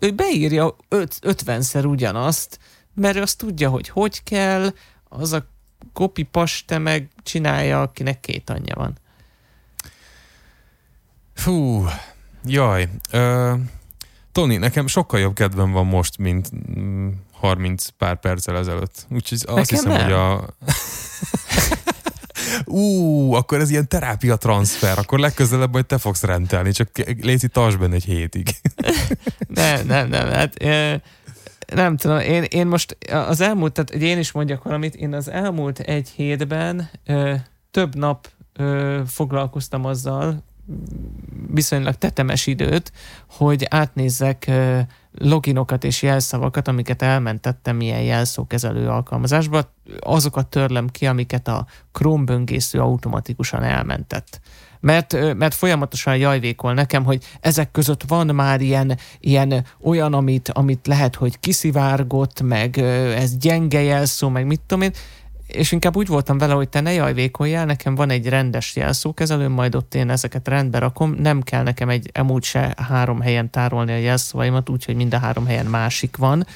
ő 0.00 0.10
beírja 0.10 0.76
öt, 0.88 1.18
ötvenszer 1.20 1.84
ugyanazt, 1.84 2.58
mert 2.94 3.16
ő 3.16 3.22
azt 3.22 3.38
tudja, 3.38 3.70
hogy 3.70 3.88
hogy 3.88 4.22
kell, 4.22 4.74
az 5.08 5.32
a 5.32 5.46
kopi 5.92 6.22
paste 6.22 6.78
meg 6.78 7.08
csinálja, 7.22 7.80
akinek 7.80 8.20
két 8.20 8.50
anyja 8.50 8.74
van. 8.74 8.98
Fú, 11.34 11.84
jaj. 12.44 12.88
Ö, 13.10 13.54
Tony, 14.32 14.58
nekem 14.58 14.86
sokkal 14.86 15.20
jobb 15.20 15.34
kedvem 15.34 15.70
van 15.70 15.86
most, 15.86 16.18
mint 16.18 16.50
30 17.42 17.86
mm, 17.86 17.94
pár 17.98 18.20
perccel 18.20 18.56
ezelőtt. 18.56 19.06
Úgyhogy 19.10 19.42
azt 19.46 19.70
nekem 19.70 19.76
hiszem, 19.76 19.92
nem. 19.92 20.02
hogy 20.02 20.12
a... 20.12 20.46
Ú, 22.80 23.32
akkor 23.32 23.60
ez 23.60 23.70
ilyen 23.70 23.88
terápia 23.88 24.36
transfer, 24.36 24.98
akkor 24.98 25.18
legközelebb 25.18 25.72
majd 25.72 25.86
te 25.86 25.98
fogsz 25.98 26.22
rendelni, 26.22 26.72
csak 26.72 26.88
Léci, 27.20 27.48
tarts 27.48 27.76
benne 27.76 27.94
egy 27.94 28.04
hétig. 28.04 28.48
nem, 29.46 29.86
nem, 29.86 30.08
nem, 30.08 30.28
hát 30.28 30.64
nem 31.74 31.96
tudom, 31.96 32.18
én, 32.18 32.42
én 32.42 32.66
most 32.66 32.96
az 33.10 33.40
elmúlt, 33.40 33.72
tehát 33.72 34.02
én 34.02 34.18
is 34.18 34.32
mondjak 34.32 34.62
valamit, 34.62 34.94
én 34.94 35.14
az 35.14 35.28
elmúlt 35.28 35.78
egy 35.78 36.08
hétben 36.08 36.90
ö, 37.06 37.34
több 37.70 37.94
nap 37.94 38.28
ö, 38.56 39.00
foglalkoztam 39.06 39.84
azzal, 39.84 40.42
viszonylag 41.46 41.94
tetemes 41.94 42.46
időt, 42.46 42.92
hogy 43.30 43.66
átnézzek 43.70 44.44
ö, 44.48 44.80
loginokat 45.18 45.84
és 45.84 46.02
jelszavakat, 46.02 46.68
amiket 46.68 47.02
elmentettem 47.02 47.80
ilyen 47.80 48.02
jelszókezelő 48.02 48.88
alkalmazásba, 48.88 49.72
azokat 50.00 50.46
törlöm 50.46 50.88
ki, 50.88 51.06
amiket 51.06 51.48
a 51.48 51.66
Chrome 51.92 52.24
böngésző 52.24 52.80
automatikusan 52.80 53.62
elmentett. 53.62 54.40
Mert, 54.80 55.34
mert 55.34 55.54
folyamatosan 55.54 56.16
jajvékol 56.16 56.74
nekem, 56.74 57.04
hogy 57.04 57.24
ezek 57.40 57.70
között 57.70 58.02
van 58.06 58.26
már 58.26 58.60
ilyen, 58.60 58.98
ilyen 59.20 59.64
olyan, 59.82 60.14
amit, 60.14 60.48
amit 60.48 60.86
lehet, 60.86 61.14
hogy 61.14 61.40
kiszivárgott, 61.40 62.40
meg 62.40 62.78
ez 63.16 63.36
gyenge 63.36 63.82
jelszó, 63.82 64.28
meg 64.28 64.46
mit 64.46 64.60
tudom 64.66 64.82
én, 64.82 64.92
és 65.52 65.72
inkább 65.72 65.96
úgy 65.96 66.06
voltam 66.06 66.38
vele, 66.38 66.54
hogy 66.54 66.68
te 66.68 66.80
ne 66.80 66.92
jajvékoljál, 66.92 67.64
nekem 67.64 67.94
van 67.94 68.10
egy 68.10 68.28
rendes 68.28 68.76
jelszókezelőm, 68.76 69.52
majd 69.52 69.74
ott 69.74 69.94
én 69.94 70.10
ezeket 70.10 70.48
rendbe 70.48 70.78
rakom, 70.78 71.14
nem 71.18 71.42
kell 71.42 71.62
nekem 71.62 71.88
egy 71.88 72.10
emúgy 72.12 72.44
se 72.44 72.74
három 72.88 73.20
helyen 73.20 73.50
tárolni 73.50 73.92
a 73.92 73.96
jelszavaimat, 73.96 74.68
úgyhogy 74.68 74.94
mind 74.94 75.14
a 75.14 75.18
három 75.18 75.46
helyen 75.46 75.66
másik 75.66 76.16
van, 76.16 76.46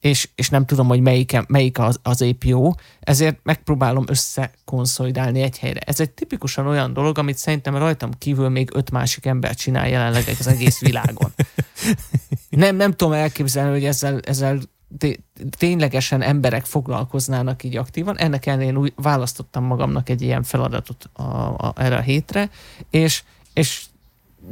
és, 0.00 0.28
és 0.34 0.48
nem 0.48 0.66
tudom, 0.66 0.86
hogy 0.86 1.00
melyik, 1.00 1.36
melyik 1.46 1.78
az, 1.78 1.98
az 2.02 2.20
épp 2.20 2.42
jó, 2.42 2.70
ezért 3.00 3.38
megpróbálom 3.42 4.04
összekonszolidálni 4.08 5.40
egy 5.42 5.58
helyre. 5.58 5.80
Ez 5.80 6.00
egy 6.00 6.10
tipikusan 6.10 6.66
olyan 6.66 6.92
dolog, 6.92 7.18
amit 7.18 7.38
szerintem 7.38 7.76
rajtam 7.76 8.10
kívül 8.18 8.48
még 8.48 8.70
öt 8.74 8.90
másik 8.90 9.26
ember 9.26 9.54
csinál 9.54 9.88
jelenleg 9.88 10.24
az 10.38 10.46
egész 10.46 10.80
világon. 10.80 11.32
Nem, 12.48 12.76
nem 12.76 12.92
tudom 12.92 13.12
elképzelni, 13.12 13.70
hogy 13.70 13.84
ezzel, 13.84 14.20
ezzel 14.20 14.60
ténylegesen 15.58 16.22
emberek 16.22 16.64
foglalkoznának 16.64 17.62
így 17.62 17.76
aktívan. 17.76 18.18
Ennek 18.18 18.46
ellenére 18.46 18.78
úgy 18.78 18.92
választottam 18.96 19.64
magamnak 19.64 20.08
egy 20.08 20.22
ilyen 20.22 20.42
feladatot 20.42 21.10
a, 21.12 21.22
a, 21.22 21.72
erre 21.76 21.96
a 21.96 22.00
hétre, 22.00 22.50
és, 22.90 23.22
és 23.52 23.84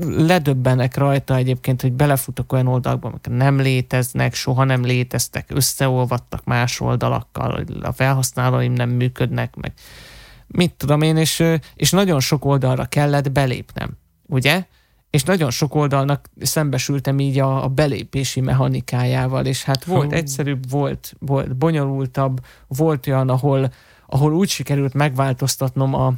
ledöbbenek 0.00 0.96
rajta 0.96 1.36
egyébként, 1.36 1.82
hogy 1.82 1.92
belefutok 1.92 2.52
olyan 2.52 2.66
oldalakba, 2.66 3.08
amik 3.08 3.26
nem 3.28 3.60
léteznek, 3.60 4.34
soha 4.34 4.64
nem 4.64 4.84
léteztek, 4.84 5.50
összeolvadtak 5.50 6.44
más 6.44 6.80
oldalakkal, 6.80 7.64
a 7.82 7.92
felhasználóim 7.92 8.72
nem 8.72 8.90
működnek, 8.90 9.56
meg 9.56 9.72
mit 10.46 10.72
tudom 10.72 11.02
én, 11.02 11.16
és, 11.16 11.44
és 11.74 11.90
nagyon 11.90 12.20
sok 12.20 12.44
oldalra 12.44 12.84
kellett 12.84 13.32
belépnem, 13.32 13.90
ugye? 14.26 14.66
És 15.14 15.22
nagyon 15.22 15.50
sok 15.50 15.74
oldalnak 15.74 16.28
szembesültem 16.40 17.18
így 17.18 17.38
a, 17.38 17.64
a 17.64 17.68
belépési 17.68 18.40
mechanikájával, 18.40 19.46
és 19.46 19.62
hát 19.62 19.84
volt 19.84 20.10
Hú. 20.10 20.16
egyszerűbb, 20.16 20.70
volt, 20.70 21.14
volt 21.18 21.56
bonyolultabb, 21.56 22.40
volt 22.66 23.06
olyan, 23.06 23.28
ahol, 23.28 23.72
ahol 24.06 24.32
úgy 24.34 24.48
sikerült 24.48 24.94
megváltoztatnom 24.94 25.94
a, 25.94 26.12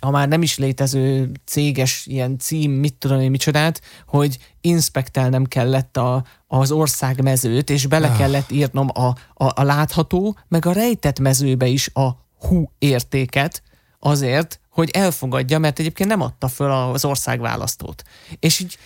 a 0.00 0.10
már 0.10 0.28
nem 0.28 0.42
is 0.42 0.58
létező 0.58 1.30
céges 1.44 2.06
ilyen 2.06 2.38
cím, 2.38 2.70
mit 2.70 2.94
tudom 2.94 3.20
én, 3.20 3.30
micsodát, 3.30 3.80
hogy 4.06 4.38
inspektelnem 4.60 5.44
kellett 5.44 5.96
a, 5.96 6.24
az 6.46 6.72
ország 6.72 7.22
mezőt, 7.22 7.70
és 7.70 7.86
bele 7.86 8.08
ah. 8.08 8.16
kellett 8.16 8.50
írnom 8.50 8.88
a, 8.92 9.06
a, 9.34 9.60
a 9.60 9.62
látható, 9.62 10.36
meg 10.48 10.66
a 10.66 10.72
rejtett 10.72 11.18
mezőbe 11.18 11.66
is 11.66 11.90
a 11.94 12.08
hú 12.38 12.70
értéket, 12.78 13.62
azért, 14.00 14.60
hogy 14.70 14.90
elfogadja, 14.90 15.58
mert 15.58 15.78
egyébként 15.78 16.08
nem 16.08 16.20
adta 16.20 16.48
föl 16.48 16.70
az 16.70 17.04
országválasztót. 17.04 18.02
És 18.40 18.58
így 18.60 18.78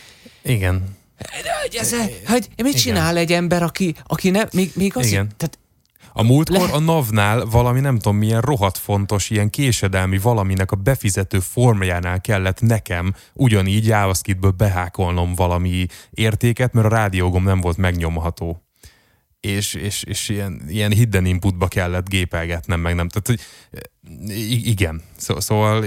Igen. 0.42 0.96
hogy, 1.62 1.74
ez, 1.74 1.94
hogy 2.26 2.48
mit 2.56 2.76
csinál 2.80 3.16
egy 3.16 3.32
ember, 3.32 3.62
aki, 3.62 3.94
aki 4.06 4.30
ne, 4.30 4.42
még, 4.52 4.72
még 4.74 4.96
az, 4.96 5.06
Igen. 5.06 5.28
tehát 5.36 5.58
A 6.12 6.22
múltkor 6.22 6.68
Le- 6.68 6.74
a 6.74 6.78
NAV-nál 6.78 7.44
valami 7.44 7.80
nem 7.80 7.94
tudom 7.98 8.16
milyen 8.16 8.40
rohadt 8.40 8.78
fontos, 8.78 9.30
ilyen 9.30 9.50
késedelmi 9.50 10.18
valaminek 10.18 10.70
a 10.70 10.76
befizető 10.76 11.40
formájánál 11.40 12.20
kellett 12.20 12.60
nekem 12.60 13.14
ugyanígy 13.32 13.86
JavaScriptből 13.86 14.50
behákolnom 14.50 15.34
valami 15.34 15.86
értéket, 16.10 16.72
mert 16.72 16.86
a 16.86 16.90
rádiógom 16.90 17.44
nem 17.44 17.60
volt 17.60 17.76
megnyomható. 17.76 18.63
És, 19.44 19.74
és, 19.74 20.02
és 20.02 20.28
ilyen, 20.28 20.60
ilyen 20.68 20.92
hidden 20.92 21.24
inputba 21.26 21.68
kellett 21.68 22.08
gépelgetnem, 22.08 22.80
meg 22.80 22.94
nem. 22.94 23.08
Tehát, 23.08 23.26
hogy 23.26 23.40
i- 24.36 24.68
igen. 24.70 25.02
Szó, 25.16 25.40
szóval 25.40 25.84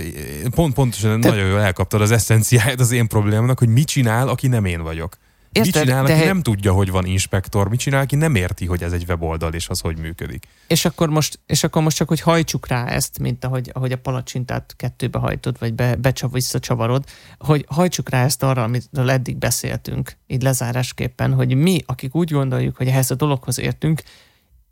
pont, 0.50 0.74
pontosan 0.74 1.22
Te- 1.22 1.30
nagyon 1.30 1.48
jól 1.48 1.60
elkaptad 1.62 2.02
az 2.02 2.12
eszenciáját 2.12 2.80
az 2.80 2.92
én 2.92 3.08
problémámnak, 3.08 3.60
hogy 3.60 3.70
mit 3.70 3.88
csinál, 3.88 4.28
aki 4.28 4.48
nem 4.48 4.66
én 4.66 4.82
vagyok. 4.82 5.18
Érted, 5.52 5.74
mit 5.74 5.84
csinál, 5.84 6.04
de 6.04 6.12
aki 6.12 6.20
he- 6.20 6.28
nem 6.34 6.42
tudja, 6.42 6.72
hogy 6.74 6.92
van 6.92 7.06
inspektor? 7.06 7.70
Mit 7.70 7.80
csinál, 7.80 8.02
aki 8.02 8.16
nem 8.16 8.36
érti, 8.36 8.66
hogy 8.66 8.84
ez 8.84 8.92
egy 8.92 9.04
weboldal, 9.08 9.54
és 9.54 9.70
az 9.70 9.80
hogy 9.80 9.98
működik? 9.98 10.48
És 10.68 10.86
akkor 10.86 11.10
most, 11.10 11.40
és 11.46 11.64
akkor 11.64 11.82
most 11.82 11.98
csak, 11.98 12.08
hogy 12.08 12.22
hajtsuk 12.22 12.68
rá 12.68 12.86
ezt, 12.86 13.20
mint 13.20 13.46
ahogy, 13.46 13.70
ahogy 13.74 13.92
a 13.92 13.98
palacsintát 13.98 14.74
kettőbe 14.78 15.20
hajtod, 15.20 15.60
vagy 15.60 15.74
be, 15.74 15.96
becsav, 15.96 16.32
visszacsavarod, 16.32 17.04
hogy 17.38 17.66
hajtsuk 17.70 18.10
rá 18.10 18.24
ezt 18.24 18.44
arra, 18.44 18.64
amitől 18.64 19.10
eddig 19.10 19.38
beszéltünk, 19.38 20.12
így 20.28 20.42
lezárásképpen, 20.42 21.34
hogy 21.34 21.56
mi, 21.56 21.82
akik 21.86 22.16
úgy 22.16 22.32
gondoljuk, 22.32 22.76
hogy 22.76 22.88
ehhez 22.88 23.12
a 23.12 23.16
dologhoz 23.16 23.60
értünk, 23.60 24.02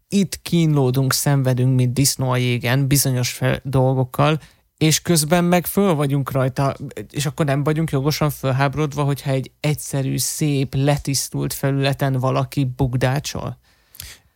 itt 0.07 0.41
kínlódunk, 0.41 1.13
szenvedünk, 1.13 1.75
mint 1.75 1.93
disznó 1.93 2.29
a 2.29 2.37
jégen 2.37 2.87
bizonyos 2.87 3.31
fel, 3.31 3.59
dolgokkal, 3.63 4.39
és 4.77 5.01
közben 5.01 5.43
meg 5.43 5.65
föl 5.65 5.93
vagyunk 5.93 6.31
rajta, 6.31 6.75
és 7.11 7.25
akkor 7.25 7.45
nem 7.45 7.63
vagyunk 7.63 7.91
jogosan 7.91 8.29
fölháborodva, 8.29 9.03
hogyha 9.03 9.31
egy 9.31 9.51
egyszerű, 9.59 10.17
szép, 10.17 10.75
letisztult 10.75 11.53
felületen 11.53 12.13
valaki 12.13 12.65
bugdácsol. 12.75 13.57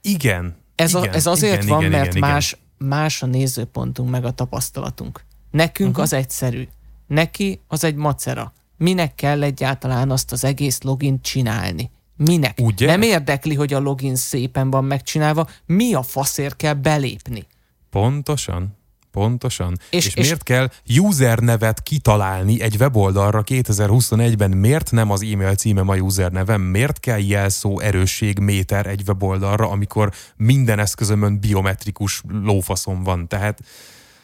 Igen. 0.02 0.56
Ez, 0.76 0.90
igen, 0.90 1.10
a, 1.10 1.14
ez 1.14 1.26
azért 1.26 1.64
igen, 1.64 1.68
van, 1.68 1.80
igen, 1.80 2.00
mert 2.00 2.16
igen, 2.16 2.30
más, 2.30 2.58
más 2.78 3.24
a 3.24 3.26
nézőpontunk, 3.26 4.10
meg 4.10 4.26
a 4.26 4.32
tapasztalatunk. 4.32 5.24
Nekünk 5.52 5.90
uh-huh. 5.90 6.04
az 6.04 6.14
egyszerű. 6.14 6.68
Neki 7.08 7.60
az 7.68 7.84
egy 7.84 7.96
macera. 7.96 8.54
Minek 8.78 9.16
kell 9.16 9.44
egyáltalán 9.44 10.12
azt 10.12 10.32
az 10.32 10.44
egész 10.44 10.82
login 10.82 11.22
csinálni? 11.22 11.92
Minek? 12.16 12.58
Ugye? 12.62 12.86
Nem 12.86 13.02
érdekli, 13.02 13.56
hogy 13.56 13.74
a 13.74 13.80
login 13.80 14.16
szépen 14.16 14.70
van 14.70 14.84
megcsinálva, 14.84 15.48
mi 15.66 15.94
a 15.94 16.04
faszért 16.04 16.56
kell 16.56 16.74
belépni? 16.74 17.48
Pontosan. 17.90 18.78
Pontosan. 19.12 19.78
És- 19.90 19.98
És, 19.98 20.06
és, 20.06 20.14
és- 20.16 20.24
miért 20.24 20.44
kell 20.44 20.70
user 20.98 21.40
nevet 21.40 21.84
kitalálni 21.84 22.62
egy 22.62 22.76
weboldalra 22.80 23.44
2021-ben? 23.46 24.52
Miért 24.52 24.92
nem 24.92 25.12
az 25.12 25.22
e-mail 25.24 25.56
címem 25.56 25.90
a 25.90 25.96
user 25.96 26.32
nevem? 26.32 26.62
Miért 26.62 27.00
kell 27.00 27.20
jelszó 27.20 27.80
erősség 27.80 28.40
méter 28.40 28.86
egy 28.86 29.02
weboldalra, 29.08 29.70
amikor 29.70 30.12
minden 30.36 30.80
eszközömön 30.80 31.40
biometrikus 31.40 32.22
lófaszom 32.44 33.04
van? 33.04 33.28
Tehát 33.28 33.60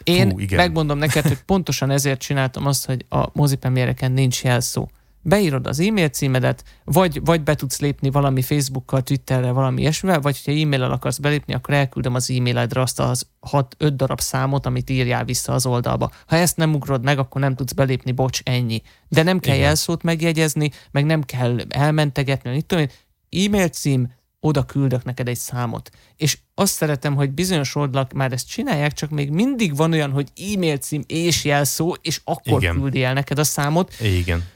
Én 0.03 0.29
Hú, 0.31 0.39
igen. 0.39 0.57
megmondom 0.57 0.97
neked, 0.97 1.27
hogy 1.27 1.41
pontosan 1.45 1.89
ezért 1.91 2.19
csináltam 2.19 2.65
azt, 2.65 2.85
hogy 2.85 3.05
a 3.09 3.27
mozipremiereken 3.33 4.11
nincs 4.11 4.43
jelszó. 4.43 4.87
Beírod 5.27 5.67
az 5.67 5.79
e-mail 5.79 6.09
címedet, 6.09 6.63
vagy, 6.83 7.21
vagy 7.23 7.43
be 7.43 7.55
tudsz 7.55 7.79
lépni 7.79 8.09
valami 8.09 8.41
Facebookkal, 8.41 9.01
Twitterre, 9.01 9.51
valami 9.51 9.81
ilyesmivel, 9.81 10.19
vagy 10.19 10.41
ha 10.45 10.51
e-maillel 10.51 10.91
akarsz 10.91 11.17
belépni, 11.17 11.53
akkor 11.53 11.73
elküldöm 11.73 12.15
az 12.15 12.31
e-mailedre 12.31 12.81
azt 12.81 12.99
az 12.99 13.27
6-5 13.51 13.91
darab 13.95 14.19
számot, 14.19 14.65
amit 14.65 14.89
írjál 14.89 15.25
vissza 15.25 15.53
az 15.53 15.65
oldalba. 15.65 16.11
Ha 16.27 16.35
ezt 16.35 16.57
nem 16.57 16.73
ugrod 16.73 17.03
meg, 17.03 17.19
akkor 17.19 17.41
nem 17.41 17.55
tudsz 17.55 17.71
belépni, 17.71 18.11
bocs, 18.11 18.39
ennyi. 18.43 18.81
De 19.07 19.23
nem 19.23 19.39
kell 19.39 19.53
Igen. 19.53 19.65
jelszót 19.65 20.03
megjegyezni, 20.03 20.71
meg 20.91 21.05
nem 21.05 21.23
kell 21.23 21.59
elmentegetni, 21.69 22.49
mit 22.49 22.65
tudom 22.65 22.85
én, 23.29 23.45
e-mail 23.45 23.67
cím, 23.67 24.13
oda 24.39 24.63
küldök 24.63 25.03
neked 25.03 25.27
egy 25.27 25.37
számot. 25.37 25.89
És 26.15 26.37
azt 26.53 26.73
szeretem, 26.73 27.15
hogy 27.15 27.31
bizonyos 27.31 27.75
oldalak 27.75 28.13
már 28.13 28.31
ezt 28.31 28.49
csinálják, 28.49 28.93
csak 28.93 29.09
még 29.09 29.29
mindig 29.29 29.75
van 29.75 29.91
olyan, 29.91 30.11
hogy 30.11 30.27
e-mail 30.53 30.77
cím 30.77 31.03
és 31.07 31.45
jelszó, 31.45 31.95
és 32.01 32.21
akkor 32.23 32.61
Igen. 32.61 32.75
küldi 32.75 33.03
el 33.03 33.13
neked 33.13 33.39
a 33.39 33.43
számot. 33.43 33.93
igen. 34.01 34.53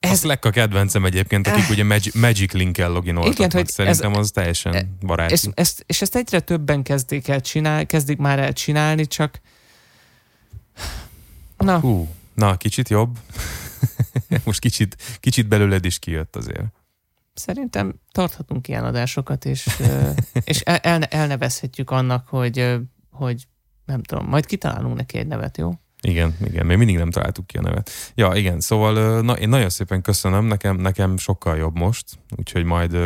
Ez... 0.00 0.10
A 0.10 0.12
Ez- 0.12 0.18
Slack 0.20 0.44
a 0.44 0.50
kedvencem 0.50 1.04
egyébként, 1.04 1.46
akik 1.46 1.68
ugye 1.70 1.84
Magic, 1.84 2.14
Magic 2.14 2.52
Link-el 2.52 2.90
loginoltak. 2.90 3.32
Igen, 3.34 3.50
hogy 3.50 3.68
Szerintem 3.68 4.12
ez- 4.12 4.18
az 4.18 4.30
teljesen 4.30 4.96
baráti. 5.00 5.32
Ezt, 5.32 5.50
ezt, 5.54 5.82
és 5.86 6.02
ezt 6.02 6.16
egyre 6.16 6.40
többen 6.40 6.82
kezdik 6.82 7.28
el 7.28 7.40
csinál, 7.40 7.86
kezdik 7.86 8.18
már 8.18 8.38
el 8.38 8.52
csinálni, 8.52 9.06
csak 9.06 9.40
na, 11.56 11.78
Hú, 11.80 12.08
na, 12.34 12.56
kicsit 12.56 12.88
jobb. 12.88 13.18
Most 14.44 14.60
kicsit, 14.60 14.96
kicsit 15.20 15.48
belőled 15.48 15.84
is 15.84 15.98
kijött 15.98 16.36
azért. 16.36 16.64
szerintem 17.34 17.94
tarthatunk 18.12 18.68
ilyen 18.68 18.84
adásokat, 18.84 19.44
és, 19.44 19.68
és 20.44 20.60
el, 20.60 20.76
elne, 20.76 21.06
elnevezhetjük 21.06 21.90
annak, 21.90 22.28
hogy, 22.28 22.76
hogy 23.10 23.46
nem 23.84 24.02
tudom, 24.02 24.26
majd 24.26 24.46
kitalálunk 24.46 24.96
neki 24.96 25.18
egy 25.18 25.26
nevet, 25.26 25.56
jó? 25.56 25.72
Igen, 26.02 26.36
igen, 26.44 26.66
még 26.66 26.76
mindig 26.76 26.96
nem 26.96 27.10
találtuk 27.10 27.46
ki 27.46 27.56
a 27.56 27.60
nevet. 27.60 27.90
Ja, 28.14 28.32
igen, 28.34 28.60
szóval 28.60 29.20
na, 29.20 29.32
én 29.32 29.48
nagyon 29.48 29.68
szépen 29.68 30.02
köszönöm, 30.02 30.44
nekem, 30.44 30.76
nekem 30.76 31.16
sokkal 31.16 31.56
jobb 31.56 31.76
most, 31.76 32.04
úgyhogy 32.36 32.64
majd 32.64 32.96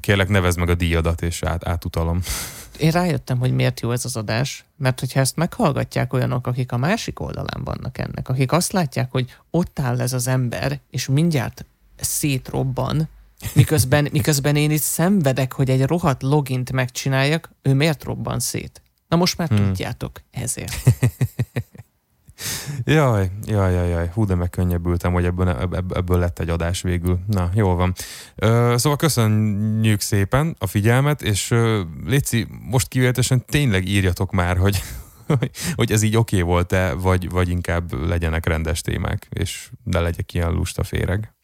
kérlek 0.00 0.28
nevezd 0.28 0.58
meg 0.58 0.68
a 0.68 0.74
díjadat, 0.74 1.22
és 1.22 1.42
át, 1.42 1.66
átutalom. 1.66 2.20
Én 2.78 2.90
rájöttem, 2.90 3.38
hogy 3.38 3.54
miért 3.54 3.80
jó 3.80 3.90
ez 3.90 4.04
az 4.04 4.16
adás, 4.16 4.64
mert 4.76 5.00
hogyha 5.00 5.20
ezt 5.20 5.36
meghallgatják 5.36 6.12
olyanok, 6.12 6.46
akik 6.46 6.72
a 6.72 6.76
másik 6.76 7.20
oldalán 7.20 7.64
vannak 7.64 7.98
ennek, 7.98 8.28
akik 8.28 8.52
azt 8.52 8.72
látják, 8.72 9.10
hogy 9.10 9.36
ott 9.50 9.78
áll 9.78 10.00
ez 10.00 10.12
az 10.12 10.26
ember, 10.26 10.80
és 10.90 11.06
mindjárt 11.06 11.64
szétrobban, 11.96 13.08
miközben, 13.54 14.08
miközben 14.12 14.56
én 14.56 14.70
itt 14.70 14.82
szenvedek, 14.82 15.52
hogy 15.52 15.70
egy 15.70 15.82
rohadt 15.82 16.22
logint 16.22 16.72
megcsináljak, 16.72 17.50
ő 17.62 17.74
miért 17.74 18.04
robban 18.04 18.40
szét? 18.40 18.82
Na 19.08 19.16
most 19.16 19.38
már 19.38 19.48
Hmm. 19.48 19.56
tudjátok, 19.56 20.20
ezért. 20.30 20.82
Jaj, 22.84 23.30
jaj, 23.46 23.72
jaj, 23.72 23.88
jaj, 23.88 24.10
hú, 24.14 24.24
de 24.24 24.34
megkönnyebbültem, 24.34 25.12
hogy 25.12 25.24
ebből, 25.24 25.48
ebb- 25.48 25.96
ebből 25.96 26.18
lett 26.18 26.38
egy 26.38 26.48
adás 26.48 26.82
végül. 26.82 27.18
Na, 27.26 27.50
jól 27.54 27.74
van. 27.74 27.94
Ö, 28.34 28.74
szóval 28.76 28.98
köszönjük 28.98 30.00
szépen 30.00 30.56
a 30.58 30.66
figyelmet, 30.66 31.22
és 31.22 31.50
ö, 31.50 31.82
Léci, 32.04 32.46
most 32.70 32.88
kivételesen 32.88 33.44
tényleg 33.44 33.88
írjatok 33.88 34.32
már, 34.32 34.56
hogy, 34.56 34.82
hogy 35.74 35.92
ez 35.92 36.02
így 36.02 36.16
oké 36.16 36.36
okay 36.36 36.52
volt-e, 36.52 36.92
vagy, 36.92 37.30
vagy 37.30 37.48
inkább 37.48 37.92
legyenek 37.92 38.46
rendes 38.46 38.80
témák, 38.80 39.26
és 39.30 39.70
ne 39.84 40.00
legyek 40.00 40.34
ilyen 40.34 40.52
lusta 40.52 40.84
féreg. 40.84 41.35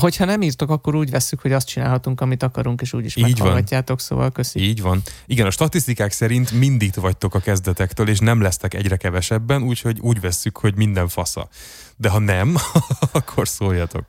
Hogyha 0.00 0.24
nem 0.24 0.42
írtok, 0.42 0.70
akkor 0.70 0.94
úgy 0.94 1.10
vesszük, 1.10 1.40
hogy 1.40 1.52
azt 1.52 1.66
csinálhatunk, 1.66 2.20
amit 2.20 2.42
akarunk, 2.42 2.80
és 2.80 2.92
úgyis 2.92 3.16
Így 3.16 3.22
van. 3.22 3.32
meghallgatjátok, 3.32 4.00
szóval 4.00 4.30
köszi. 4.32 4.60
Így 4.60 4.82
van. 4.82 5.02
Igen, 5.26 5.46
a 5.46 5.50
statisztikák 5.50 6.12
szerint 6.12 6.50
mindig 6.50 6.92
vagytok 6.94 7.34
a 7.34 7.38
kezdetektől, 7.38 8.08
és 8.08 8.18
nem 8.18 8.40
lesztek 8.40 8.74
egyre 8.74 8.96
kevesebben, 8.96 9.62
úgyhogy 9.62 10.00
úgy 10.00 10.20
vesszük, 10.20 10.58
hogy 10.58 10.76
minden 10.76 11.08
fasza. 11.08 11.48
De 11.96 12.08
ha 12.08 12.18
nem, 12.18 12.56
akkor 13.12 13.48
szóljatok. 13.48 14.06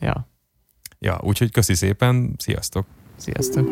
Ja, 0.00 0.28
Ja, 0.98 1.18
úgyhogy 1.22 1.50
köszi 1.50 1.74
szépen, 1.74 2.34
sziasztok! 2.38 2.86
sziasztok. 3.16 3.68